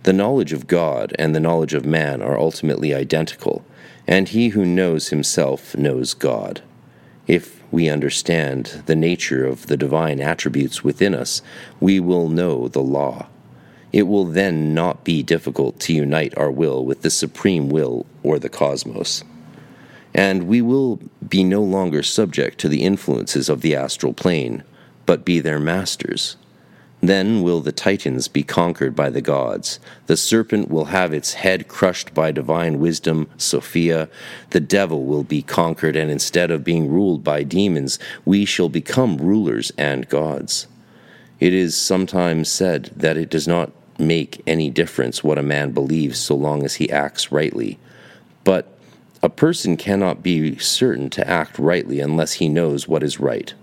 The 0.04 0.14
knowledge 0.14 0.54
of 0.54 0.66
God 0.66 1.14
and 1.20 1.36
the 1.36 1.42
knowledge 1.42 1.74
of 1.74 1.86
man 1.86 2.22
are 2.22 2.40
ultimately 2.40 2.94
identical, 2.94 3.66
and 4.08 4.30
he 4.30 4.50
who 4.50 4.64
knows 4.64 5.10
himself 5.10 5.76
knows 5.76 6.14
God. 6.14 6.62
If 7.28 7.62
we 7.70 7.90
understand 7.90 8.84
the 8.86 8.96
nature 8.96 9.46
of 9.46 9.68
the 9.68 9.76
divine 9.76 10.22
attributes 10.22 10.86
within 10.86 11.14
us, 11.14 11.42
we 11.82 12.00
will 12.00 12.30
know 12.30 12.70
the 12.70 12.82
law. 12.82 13.28
It 13.92 14.04
will 14.04 14.24
then 14.24 14.74
not 14.74 15.04
be 15.04 15.22
difficult 15.22 15.82
to 15.82 15.94
unite 15.94 16.34
our 16.38 16.50
will 16.50 16.86
with 16.86 17.02
the 17.02 17.10
supreme 17.10 17.68
will 17.68 18.06
or 18.24 18.40
the 18.40 18.48
cosmos 18.48 19.26
and 20.14 20.48
we 20.48 20.62
will 20.62 21.00
be 21.28 21.44
no 21.44 21.62
longer 21.62 22.04
subject 22.04 22.60
to 22.60 22.70
the 22.70 22.84
influences 22.84 23.50
of 23.50 23.62
the 23.62 23.76
astral 23.76 24.14
plane, 24.14 24.64
but 25.06 25.26
be 25.26 25.40
their 25.40 25.60
masters. 25.60 26.38
Then 27.02 27.42
will 27.42 27.60
the 27.60 27.74
Titans 27.74 28.30
be 28.30 28.44
conquered 28.44 28.96
by 28.96 29.10
the 29.10 29.22
gods. 29.22 29.80
The 30.06 30.16
serpent 30.16 30.70
will 30.70 30.86
have 30.86 31.14
its 31.14 31.34
head 31.34 31.68
crushed 31.68 32.14
by 32.14 32.32
divine 32.32 32.80
wisdom, 32.80 33.28
Sophia. 33.36 34.08
The 34.52 34.62
devil 34.62 35.04
will 35.04 35.26
be 35.26 35.42
conquered, 35.42 35.98
and 35.98 36.10
instead 36.10 36.50
of 36.50 36.64
being 36.64 36.90
ruled 36.90 37.22
by 37.22 37.44
demons, 37.44 38.00
we 38.24 38.46
shall 38.46 38.70
become 38.70 39.18
rulers 39.18 39.74
and 39.78 40.08
gods. 40.08 40.68
It 41.42 41.54
is 41.54 41.76
sometimes 41.76 42.50
said 42.50 42.92
that 42.96 43.18
it 43.18 43.30
does 43.30 43.50
not 43.50 43.74
make 44.00 44.42
any 44.48 44.70
difference 44.70 45.26
what 45.26 45.38
a 45.38 45.44
man 45.44 45.72
believes 45.72 46.20
so 46.20 46.36
long 46.36 46.64
as 46.64 46.76
he 46.76 46.90
acts 46.90 47.34
rightly. 47.34 47.80
But 48.46 48.73
A 49.24 49.30
person 49.30 49.78
cannot 49.78 50.22
be 50.22 50.58
certain 50.58 51.10
to 51.12 51.26
act 51.26 51.58
rightly 51.58 52.02
unless 52.02 52.34
he 52.34 52.50
knows 52.50 52.90
what 52.90 53.04
is 53.04 53.22
right, 53.22 53.54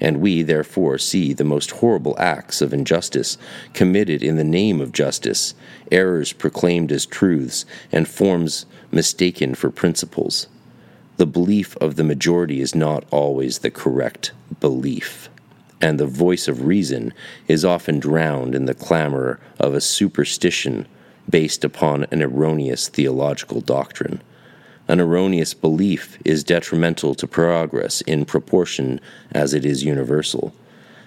and 0.00 0.18
we 0.18 0.42
therefore 0.42 0.96
see 0.96 1.34
the 1.34 1.44
most 1.44 1.72
horrible 1.72 2.16
acts 2.18 2.62
of 2.62 2.72
injustice 2.72 3.36
committed 3.74 4.22
in 4.22 4.36
the 4.36 4.44
name 4.44 4.80
of 4.80 4.92
justice, 4.92 5.52
errors 5.92 6.32
proclaimed 6.32 6.90
as 6.90 7.04
truths, 7.04 7.66
and 7.92 8.08
forms 8.08 8.64
mistaken 8.90 9.54
for 9.54 9.68
principles. 9.68 10.46
The 11.18 11.26
belief 11.26 11.76
of 11.76 11.96
the 11.96 12.04
majority 12.04 12.62
is 12.62 12.74
not 12.74 13.04
always 13.10 13.58
the 13.58 13.70
correct 13.70 14.32
belief, 14.58 15.28
and 15.82 16.00
the 16.00 16.06
voice 16.06 16.48
of 16.48 16.64
reason 16.64 17.12
is 17.46 17.62
often 17.62 18.00
drowned 18.00 18.54
in 18.54 18.64
the 18.64 18.72
clamor 18.72 19.38
of 19.58 19.74
a 19.74 19.82
superstition 19.82 20.88
based 21.28 21.62
upon 21.62 22.06
an 22.10 22.22
erroneous 22.22 22.88
theological 22.88 23.60
doctrine. 23.60 24.22
An 24.90 25.00
erroneous 25.00 25.54
belief 25.54 26.18
is 26.24 26.42
detrimental 26.42 27.14
to 27.14 27.28
progress 27.28 28.00
in 28.00 28.24
proportion 28.24 29.00
as 29.30 29.54
it 29.54 29.64
is 29.64 29.84
universal. 29.84 30.52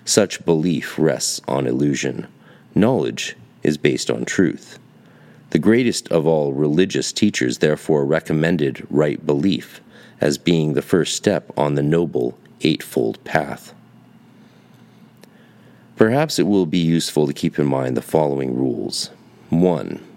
Such 0.05 0.45
belief 0.45 0.97
rests 0.97 1.41
on 1.49 1.67
illusion. 1.67 2.27
Knowledge 2.73 3.35
is 3.61 3.77
based 3.77 4.09
on 4.09 4.23
truth. 4.23 4.79
The 5.49 5.59
greatest 5.59 6.07
of 6.13 6.25
all 6.25 6.53
religious 6.53 7.11
teachers 7.11 7.57
therefore 7.57 8.05
recommended 8.05 8.87
right 8.89 9.23
belief 9.25 9.81
as 10.21 10.37
being 10.37 10.75
the 10.75 10.81
first 10.81 11.17
step 11.17 11.51
on 11.57 11.75
the 11.75 11.83
noble 11.83 12.37
eightfold 12.61 13.21
path. 13.25 13.73
Perhaps 15.97 16.39
it 16.39 16.47
will 16.47 16.65
be 16.65 16.77
useful 16.77 17.27
to 17.27 17.33
keep 17.33 17.59
in 17.59 17.65
mind 17.65 17.97
the 17.97 18.01
following 18.01 18.55
rules. 18.55 19.09
1 19.49 20.12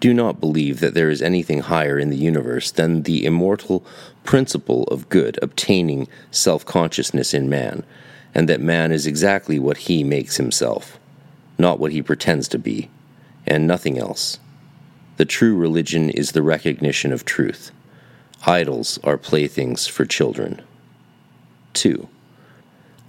do 0.00 0.14
not 0.14 0.40
believe 0.40 0.80
that 0.80 0.94
there 0.94 1.10
is 1.10 1.22
anything 1.22 1.60
higher 1.60 1.98
in 1.98 2.10
the 2.10 2.16
universe 2.16 2.70
than 2.70 3.02
the 3.02 3.24
immortal 3.24 3.84
principle 4.24 4.84
of 4.84 5.08
good 5.08 5.38
obtaining 5.42 6.06
self 6.30 6.64
consciousness 6.64 7.34
in 7.34 7.48
man, 7.48 7.84
and 8.34 8.48
that 8.48 8.60
man 8.60 8.92
is 8.92 9.06
exactly 9.06 9.58
what 9.58 9.78
he 9.78 10.04
makes 10.04 10.36
himself, 10.36 10.98
not 11.58 11.80
what 11.80 11.92
he 11.92 12.02
pretends 12.02 12.46
to 12.48 12.58
be, 12.58 12.90
and 13.46 13.66
nothing 13.66 13.98
else. 13.98 14.38
The 15.16 15.24
true 15.24 15.56
religion 15.56 16.10
is 16.10 16.30
the 16.32 16.42
recognition 16.42 17.12
of 17.12 17.24
truth. 17.24 17.72
Idols 18.46 19.00
are 19.02 19.18
playthings 19.18 19.88
for 19.88 20.04
children. 20.04 20.62
2. 21.72 22.08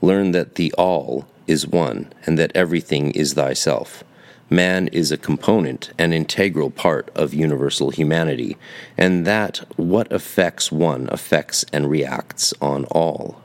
Learn 0.01 0.31
that 0.31 0.55
the 0.55 0.73
all 0.73 1.27
is 1.45 1.67
one, 1.67 2.11
and 2.25 2.39
that 2.39 2.51
everything 2.55 3.11
is 3.11 3.33
thyself. 3.33 4.03
Man 4.51 4.87
is 4.87 5.11
a 5.11 5.17
component, 5.17 5.91
an 5.99 6.11
integral 6.11 6.71
part 6.71 7.09
of 7.15 7.35
universal 7.35 7.91
humanity, 7.91 8.57
and 8.97 9.25
that 9.27 9.57
what 9.75 10.11
affects 10.11 10.71
one 10.71 11.07
affects 11.11 11.63
and 11.71 11.89
reacts 11.89 12.51
on 12.59 12.85
all. 12.85 13.41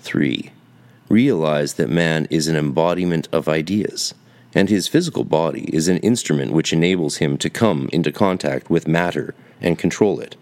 3. 0.00 0.50
Realize 1.08 1.74
that 1.74 1.88
man 1.88 2.26
is 2.30 2.48
an 2.48 2.56
embodiment 2.56 3.28
of 3.30 3.48
ideas, 3.48 4.12
and 4.54 4.68
his 4.68 4.88
physical 4.88 5.22
body 5.22 5.72
is 5.72 5.86
an 5.86 5.98
instrument 5.98 6.52
which 6.52 6.72
enables 6.72 7.18
him 7.18 7.38
to 7.38 7.48
come 7.48 7.88
into 7.92 8.10
contact 8.10 8.68
with 8.68 8.88
matter 8.88 9.36
and 9.60 9.78
control 9.78 10.18
it, 10.18 10.34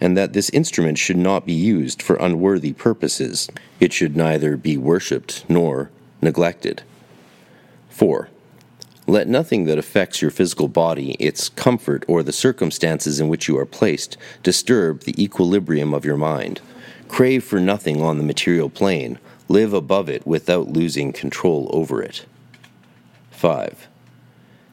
and 0.00 0.16
that 0.16 0.32
this 0.32 0.48
instrument 0.50 0.96
should 0.96 1.16
not 1.16 1.44
be 1.44 1.52
used 1.52 2.00
for 2.00 2.14
unworthy 2.16 2.72
purposes. 2.72 3.50
It 3.80 3.92
should 3.92 4.16
neither 4.16 4.56
be 4.56 4.76
worshipped 4.76 5.44
nor 5.48 5.90
neglected. 6.22 6.84
4. 7.90 8.28
Let 9.08 9.26
nothing 9.26 9.64
that 9.64 9.78
affects 9.78 10.20
your 10.20 10.30
physical 10.30 10.68
body, 10.68 11.12
its 11.12 11.48
comfort, 11.48 12.04
or 12.06 12.22
the 12.22 12.30
circumstances 12.30 13.18
in 13.18 13.28
which 13.28 13.48
you 13.48 13.56
are 13.56 13.64
placed 13.64 14.18
disturb 14.42 15.00
the 15.00 15.20
equilibrium 15.22 15.94
of 15.94 16.04
your 16.04 16.18
mind. 16.18 16.60
Crave 17.08 17.42
for 17.42 17.58
nothing 17.58 18.02
on 18.02 18.18
the 18.18 18.22
material 18.22 18.68
plane. 18.68 19.18
Live 19.48 19.72
above 19.72 20.10
it 20.10 20.26
without 20.26 20.68
losing 20.68 21.14
control 21.14 21.70
over 21.72 22.02
it. 22.02 22.26
5. 23.30 23.88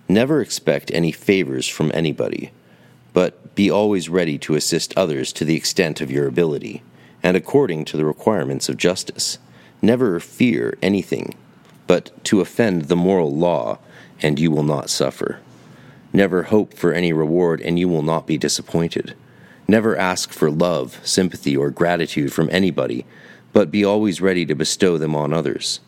Never 0.10 0.42
expect 0.42 0.92
any 0.94 1.14
favors 1.14 1.66
from 1.66 1.90
anybody, 1.94 2.52
but 3.14 3.56
be 3.56 3.72
always 3.72 4.10
ready 4.10 4.38
to 4.40 4.56
assist 4.56 4.94
others 4.98 5.32
to 5.32 5.46
the 5.46 5.56
extent 5.56 6.02
of 6.02 6.12
your 6.12 6.28
ability, 6.28 6.84
and 7.24 7.38
according 7.38 7.86
to 7.86 7.96
the 7.96 8.04
requirements 8.04 8.68
of 8.68 8.76
justice. 8.76 9.38
Never 9.82 10.20
fear 10.20 10.78
anything, 10.82 11.36
but 11.88 12.24
to 12.26 12.42
offend 12.42 12.84
the 12.84 12.96
moral 12.96 13.36
law 13.36 13.80
and 14.22 14.40
you 14.40 14.52
will 14.52 14.64
not 14.64 14.90
suffer. 14.90 15.40
Never 16.14 16.44
hope 16.44 16.74
for 16.74 16.94
any 16.94 17.12
reward, 17.12 17.60
and 17.62 17.78
you 17.78 17.90
will 17.90 18.02
not 18.02 18.26
be 18.26 18.38
disappointed. 18.38 19.14
Never 19.68 19.98
ask 19.98 20.32
for 20.32 20.50
love, 20.50 21.00
sympathy, 21.04 21.58
or 21.58 21.70
gratitude 21.70 22.32
from 22.32 22.50
anybody, 22.52 23.06
but 23.52 23.72
be 23.72 23.84
always 23.84 24.22
ready 24.22 24.46
to 24.46 24.56
bestow 24.56 24.98
them 24.98 25.16
on 25.16 25.34
others. 25.34 25.82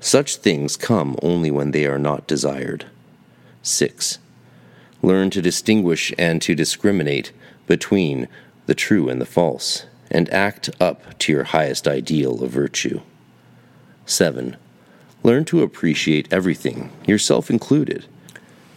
Such 0.00 0.36
things 0.36 0.76
come 0.76 1.16
only 1.22 1.50
when 1.50 1.70
they 1.70 1.86
are 1.86 1.98
not 1.98 2.26
desired. 2.26 2.86
6. 3.62 4.18
Learn 5.00 5.30
to 5.30 5.40
distinguish 5.40 6.12
and 6.18 6.42
to 6.42 6.54
discriminate 6.54 7.32
between 7.66 8.28
the 8.66 8.74
true 8.74 9.08
and 9.08 9.20
the 9.20 9.26
false, 9.26 9.86
and 10.10 10.28
act 10.30 10.68
up 10.80 11.18
to 11.20 11.32
your 11.32 11.44
highest 11.44 11.88
ideal 11.88 12.42
of 12.42 12.50
virtue. 12.50 13.00
7. 14.04 14.56
Learn 15.24 15.44
to 15.46 15.62
appreciate 15.62 16.32
everything, 16.32 16.90
yourself 17.06 17.48
included, 17.48 18.06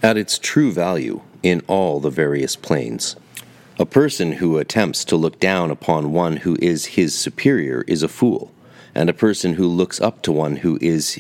at 0.04 0.18
its 0.18 0.38
true 0.38 0.72
value 0.72 1.22
in 1.42 1.64
all 1.68 2.00
the 2.00 2.12
various 2.12 2.56
planes. 2.56 3.16
A 3.80 3.86
person 3.86 4.34
who 4.34 4.58
attempts 4.58 5.04
to 5.06 5.16
look 5.16 5.40
down 5.40 5.72
upon 5.72 6.14
one 6.14 6.38
who 6.38 6.56
is 6.62 6.86
his 6.86 7.16
superior 7.16 7.84
is 7.88 8.04
a 8.04 8.08
fool, 8.08 8.52
and 8.94 9.10
a 9.10 9.14
person 9.14 9.56
who 9.56 9.68
looks 9.68 10.00
up 10.00 10.22
to 10.22 10.32
one 10.32 10.58
who 10.58 10.78
is 10.82 11.20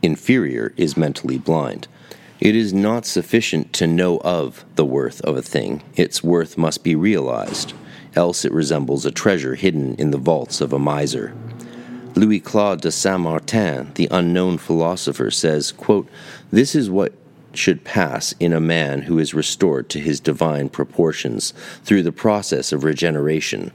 inferior 0.00 0.72
is 0.78 0.96
mentally 0.96 1.38
blind. 1.38 1.86
It 2.40 2.56
is 2.56 2.72
not 2.72 3.04
sufficient 3.04 3.72
to 3.74 3.86
know 3.86 4.18
of 4.20 4.64
the 4.74 4.86
worth 4.86 5.20
of 5.20 5.36
a 5.36 5.42
thing, 5.42 5.82
its 5.94 6.24
worth 6.24 6.56
must 6.56 6.82
be 6.82 6.96
realized, 6.96 7.74
else 8.16 8.44
it 8.44 8.52
resembles 8.52 9.04
a 9.04 9.12
treasure 9.12 9.54
hidden 9.54 9.94
in 9.96 10.10
the 10.10 10.18
vaults 10.18 10.60
of 10.60 10.72
a 10.72 10.78
miser. 10.78 11.34
Louis 12.14 12.40
Claude 12.40 12.82
de 12.82 12.90
Saint 12.90 13.20
Martin, 13.20 13.90
the 13.94 14.06
unknown 14.10 14.58
philosopher, 14.58 15.30
says, 15.30 15.72
quote, 15.72 16.06
This 16.50 16.74
is 16.74 16.90
what 16.90 17.14
should 17.54 17.84
pass 17.84 18.34
in 18.38 18.52
a 18.52 18.60
man 18.60 19.02
who 19.02 19.18
is 19.18 19.32
restored 19.32 19.88
to 19.88 19.98
his 19.98 20.20
divine 20.20 20.68
proportions 20.68 21.54
through 21.84 22.02
the 22.02 22.12
process 22.12 22.70
of 22.70 22.84
regeneration. 22.84 23.72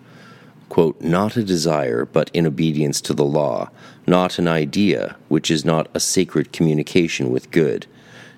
Quote, 0.70 1.02
not 1.02 1.36
a 1.36 1.44
desire, 1.44 2.06
but 2.06 2.30
in 2.32 2.46
obedience 2.46 3.02
to 3.02 3.14
the 3.14 3.26
law, 3.26 3.72
not 4.06 4.38
an 4.38 4.48
idea, 4.48 5.16
which 5.30 5.50
is 5.50 5.66
not 5.66 5.88
a 5.96 6.00
sacred 6.00 6.52
communication 6.52 7.32
with 7.32 7.50
good, 7.50 7.88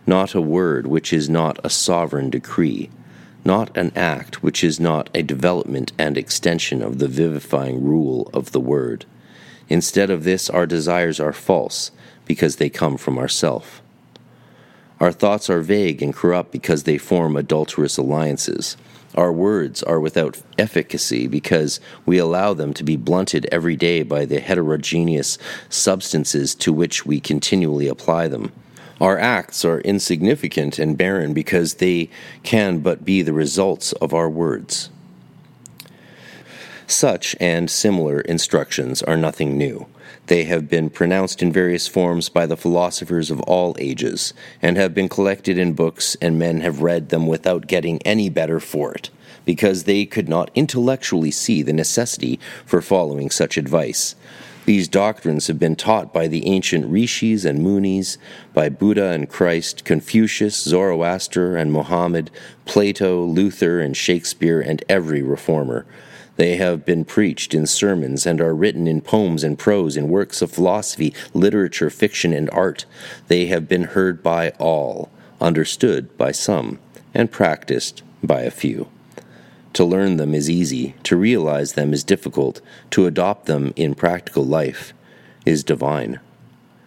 not 0.07 0.33
a 0.33 0.41
word, 0.41 0.87
which 0.87 1.11
is 1.11 1.29
not 1.29 1.59
a 1.61 1.69
sovereign 1.69 2.29
decree, 2.29 2.89
not 3.43 3.75
an 3.75 3.91
act, 3.97 4.43
which 4.43 4.63
is 4.63 4.79
not 4.79 5.09
a 5.13 5.23
development 5.23 5.91
and 5.97 6.17
extension 6.17 6.81
of 6.81 6.99
the 6.99 7.07
vivifying 7.07 7.83
rule 7.83 8.29
of 8.33 8.53
the 8.53 8.61
word. 8.61 9.05
Instead 9.69 10.09
of 10.09 10.23
this, 10.23 10.49
our 10.49 10.65
desires 10.65 11.19
are 11.19 11.31
false 11.31 11.91
because 12.25 12.57
they 12.57 12.69
come 12.69 12.97
from 12.97 13.17
ourself. 13.17 13.81
Our 14.99 15.11
thoughts 15.11 15.49
are 15.49 15.61
vague 15.61 16.01
and 16.01 16.13
corrupt 16.13 16.51
because 16.51 16.83
they 16.83 16.97
form 16.97 17.37
adulterous 17.37 17.97
alliances. 17.97 18.75
Our 19.15 19.31
words 19.31 19.81
are 19.83 19.99
without 19.99 20.41
efficacy 20.57 21.27
because 21.27 21.79
we 22.05 22.17
allow 22.17 22.53
them 22.53 22.73
to 22.73 22.83
be 22.83 22.97
blunted 22.97 23.47
every 23.51 23.75
day 23.75 24.03
by 24.03 24.25
the 24.25 24.39
heterogeneous 24.39 25.37
substances 25.69 26.53
to 26.55 26.73
which 26.73 27.05
we 27.05 27.19
continually 27.19 27.87
apply 27.87 28.27
them. 28.27 28.51
Our 28.99 29.17
acts 29.17 29.63
are 29.63 29.79
insignificant 29.81 30.77
and 30.77 30.97
barren 30.97 31.33
because 31.33 31.75
they 31.75 32.09
can 32.43 32.79
but 32.79 33.05
be 33.05 33.21
the 33.21 33.33
results 33.33 33.93
of 33.93 34.13
our 34.13 34.29
words. 34.29 34.89
Such 36.89 37.35
and 37.39 37.69
similar 37.69 38.19
instructions 38.21 39.03
are 39.03 39.15
nothing 39.15 39.59
new. 39.59 39.85
They 40.25 40.45
have 40.45 40.67
been 40.67 40.89
pronounced 40.89 41.43
in 41.43 41.53
various 41.53 41.87
forms 41.87 42.29
by 42.29 42.47
the 42.47 42.57
philosophers 42.57 43.29
of 43.29 43.39
all 43.41 43.75
ages, 43.77 44.33
and 44.59 44.75
have 44.75 44.95
been 44.95 45.07
collected 45.07 45.59
in 45.59 45.73
books, 45.73 46.17
and 46.19 46.39
men 46.39 46.61
have 46.61 46.81
read 46.81 47.09
them 47.09 47.27
without 47.27 47.67
getting 47.67 48.01
any 48.01 48.27
better 48.27 48.59
for 48.59 48.91
it, 48.91 49.11
because 49.45 49.83
they 49.83 50.03
could 50.03 50.27
not 50.27 50.49
intellectually 50.55 51.29
see 51.29 51.61
the 51.61 51.73
necessity 51.73 52.39
for 52.65 52.81
following 52.81 53.29
such 53.29 53.55
advice. 53.55 54.15
These 54.65 54.87
doctrines 54.87 55.45
have 55.45 55.59
been 55.59 55.75
taught 55.75 56.11
by 56.11 56.27
the 56.27 56.47
ancient 56.47 56.87
rishis 56.87 57.45
and 57.45 57.59
munis, 57.59 58.17
by 58.55 58.67
Buddha 58.67 59.09
and 59.09 59.29
Christ, 59.29 59.85
Confucius, 59.85 60.63
Zoroaster 60.63 61.55
and 61.55 61.71
Mohammed, 61.71 62.31
Plato, 62.65 63.23
Luther, 63.23 63.79
and 63.79 63.95
Shakespeare, 63.95 64.59
and 64.59 64.83
every 64.89 65.21
reformer. 65.21 65.85
They 66.39 66.55
have 66.55 66.85
been 66.85 67.03
preached 67.03 67.53
in 67.53 67.67
sermons 67.67 68.25
and 68.25 68.39
are 68.39 68.55
written 68.55 68.87
in 68.87 69.01
poems 69.01 69.43
and 69.43 69.59
prose, 69.59 69.97
in 69.97 70.07
works 70.07 70.41
of 70.41 70.49
philosophy, 70.49 71.13
literature, 71.33 71.89
fiction, 71.89 72.31
and 72.31 72.49
art. 72.51 72.85
They 73.27 73.47
have 73.47 73.67
been 73.67 73.83
heard 73.83 74.23
by 74.23 74.51
all, 74.51 75.11
understood 75.41 76.17
by 76.17 76.31
some, 76.31 76.79
and 77.13 77.29
practiced 77.29 78.03
by 78.23 78.43
a 78.43 78.51
few. 78.51 78.87
To 79.73 79.83
learn 79.83 80.15
them 80.15 80.33
is 80.33 80.49
easy, 80.49 80.95
to 81.03 81.17
realize 81.17 81.73
them 81.73 81.91
is 81.91 82.05
difficult, 82.05 82.61
to 82.91 83.05
adopt 83.05 83.45
them 83.45 83.73
in 83.75 83.93
practical 83.93 84.45
life 84.45 84.93
is 85.45 85.61
divine. 85.61 86.21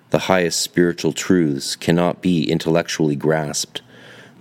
The 0.08 0.30
highest 0.30 0.62
spiritual 0.62 1.12
truths 1.12 1.76
cannot 1.76 2.22
be 2.22 2.50
intellectually 2.50 3.16
grasped. 3.16 3.82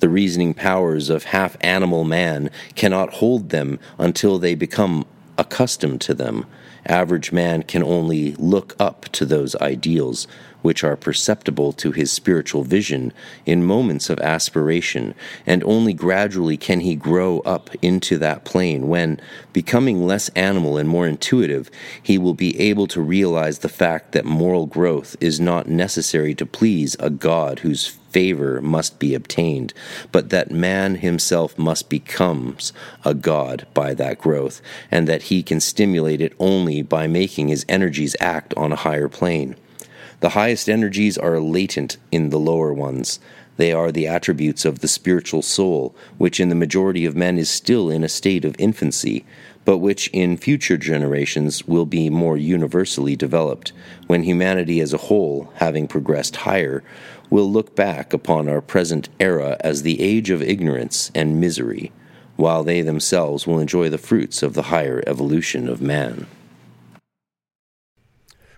The 0.01 0.09
reasoning 0.09 0.55
powers 0.55 1.11
of 1.11 1.25
half 1.25 1.55
animal 1.61 2.03
man 2.03 2.49
cannot 2.73 3.13
hold 3.13 3.49
them 3.49 3.77
until 3.99 4.39
they 4.39 4.55
become 4.55 5.05
accustomed 5.37 6.01
to 6.01 6.15
them. 6.15 6.47
Average 6.87 7.31
man 7.31 7.61
can 7.61 7.83
only 7.83 8.33
look 8.33 8.75
up 8.79 9.05
to 9.09 9.25
those 9.27 9.55
ideals 9.57 10.27
which 10.63 10.83
are 10.83 10.95
perceptible 10.95 11.71
to 11.73 11.91
his 11.91 12.11
spiritual 12.11 12.63
vision 12.63 13.13
in 13.45 13.63
moments 13.63 14.09
of 14.09 14.19
aspiration, 14.21 15.13
and 15.45 15.63
only 15.63 15.93
gradually 15.93 16.57
can 16.57 16.79
he 16.79 16.95
grow 16.95 17.39
up 17.41 17.69
into 17.83 18.17
that 18.17 18.43
plane 18.43 18.87
when, 18.87 19.21
becoming 19.53 20.07
less 20.07 20.29
animal 20.29 20.77
and 20.77 20.89
more 20.89 21.07
intuitive, 21.07 21.69
he 22.01 22.17
will 22.17 22.33
be 22.33 22.59
able 22.59 22.87
to 22.87 23.01
realize 23.01 23.59
the 23.59 23.69
fact 23.69 24.13
that 24.13 24.25
moral 24.25 24.65
growth 24.65 25.15
is 25.19 25.39
not 25.39 25.67
necessary 25.67 26.33
to 26.33 26.45
please 26.45 26.95
a 26.99 27.11
God 27.11 27.59
whose 27.59 27.99
favor 28.11 28.61
must 28.61 28.99
be 28.99 29.13
obtained, 29.13 29.73
but 30.11 30.29
that 30.29 30.51
man 30.51 30.95
himself 30.95 31.57
must 31.57 31.89
becomes 31.89 32.73
a 33.03 33.13
god 33.13 33.65
by 33.73 33.93
that 33.93 34.19
growth, 34.19 34.61
and 34.89 35.07
that 35.07 35.23
he 35.23 35.41
can 35.41 35.59
stimulate 35.59 36.21
it 36.21 36.33
only 36.39 36.81
by 36.81 37.07
making 37.07 37.47
his 37.47 37.65
energies 37.67 38.15
act 38.19 38.53
on 38.55 38.71
a 38.71 38.77
higher 38.77 39.09
plane. 39.09 39.55
The 40.21 40.29
highest 40.29 40.69
energies 40.69 41.17
are 41.17 41.39
latent 41.39 41.97
in 42.11 42.29
the 42.29 42.39
lower 42.39 42.71
ones. 42.73 43.19
They 43.57 43.73
are 43.73 43.91
the 43.91 44.07
attributes 44.07 44.65
of 44.65 44.79
the 44.79 44.87
spiritual 44.87 45.41
soul, 45.41 45.95
which 46.17 46.39
in 46.39 46.49
the 46.49 46.55
majority 46.55 47.05
of 47.05 47.15
men 47.15 47.37
is 47.37 47.49
still 47.49 47.89
in 47.89 48.03
a 48.03 48.09
state 48.09 48.45
of 48.45 48.55
infancy, 48.57 49.25
but 49.65 49.77
which 49.77 50.09
in 50.13 50.37
future 50.37 50.77
generations 50.77 51.67
will 51.67 51.85
be 51.85 52.09
more 52.09 52.37
universally 52.37 53.15
developed, 53.15 53.73
when 54.07 54.23
humanity 54.23 54.79
as 54.79 54.93
a 54.93 54.97
whole, 54.97 55.51
having 55.55 55.87
progressed 55.87 56.37
higher, 56.37 56.83
will 57.29 57.49
look 57.49 57.75
back 57.75 58.13
upon 58.13 58.49
our 58.49 58.61
present 58.61 59.09
era 59.19 59.57
as 59.61 59.83
the 59.83 60.01
age 60.01 60.29
of 60.29 60.41
ignorance 60.41 61.11
and 61.13 61.39
misery, 61.39 61.91
while 62.35 62.63
they 62.63 62.81
themselves 62.81 63.45
will 63.45 63.59
enjoy 63.59 63.89
the 63.89 63.97
fruits 63.97 64.41
of 64.41 64.53
the 64.53 64.63
higher 64.63 65.03
evolution 65.05 65.67
of 65.69 65.81
man. 65.81 66.25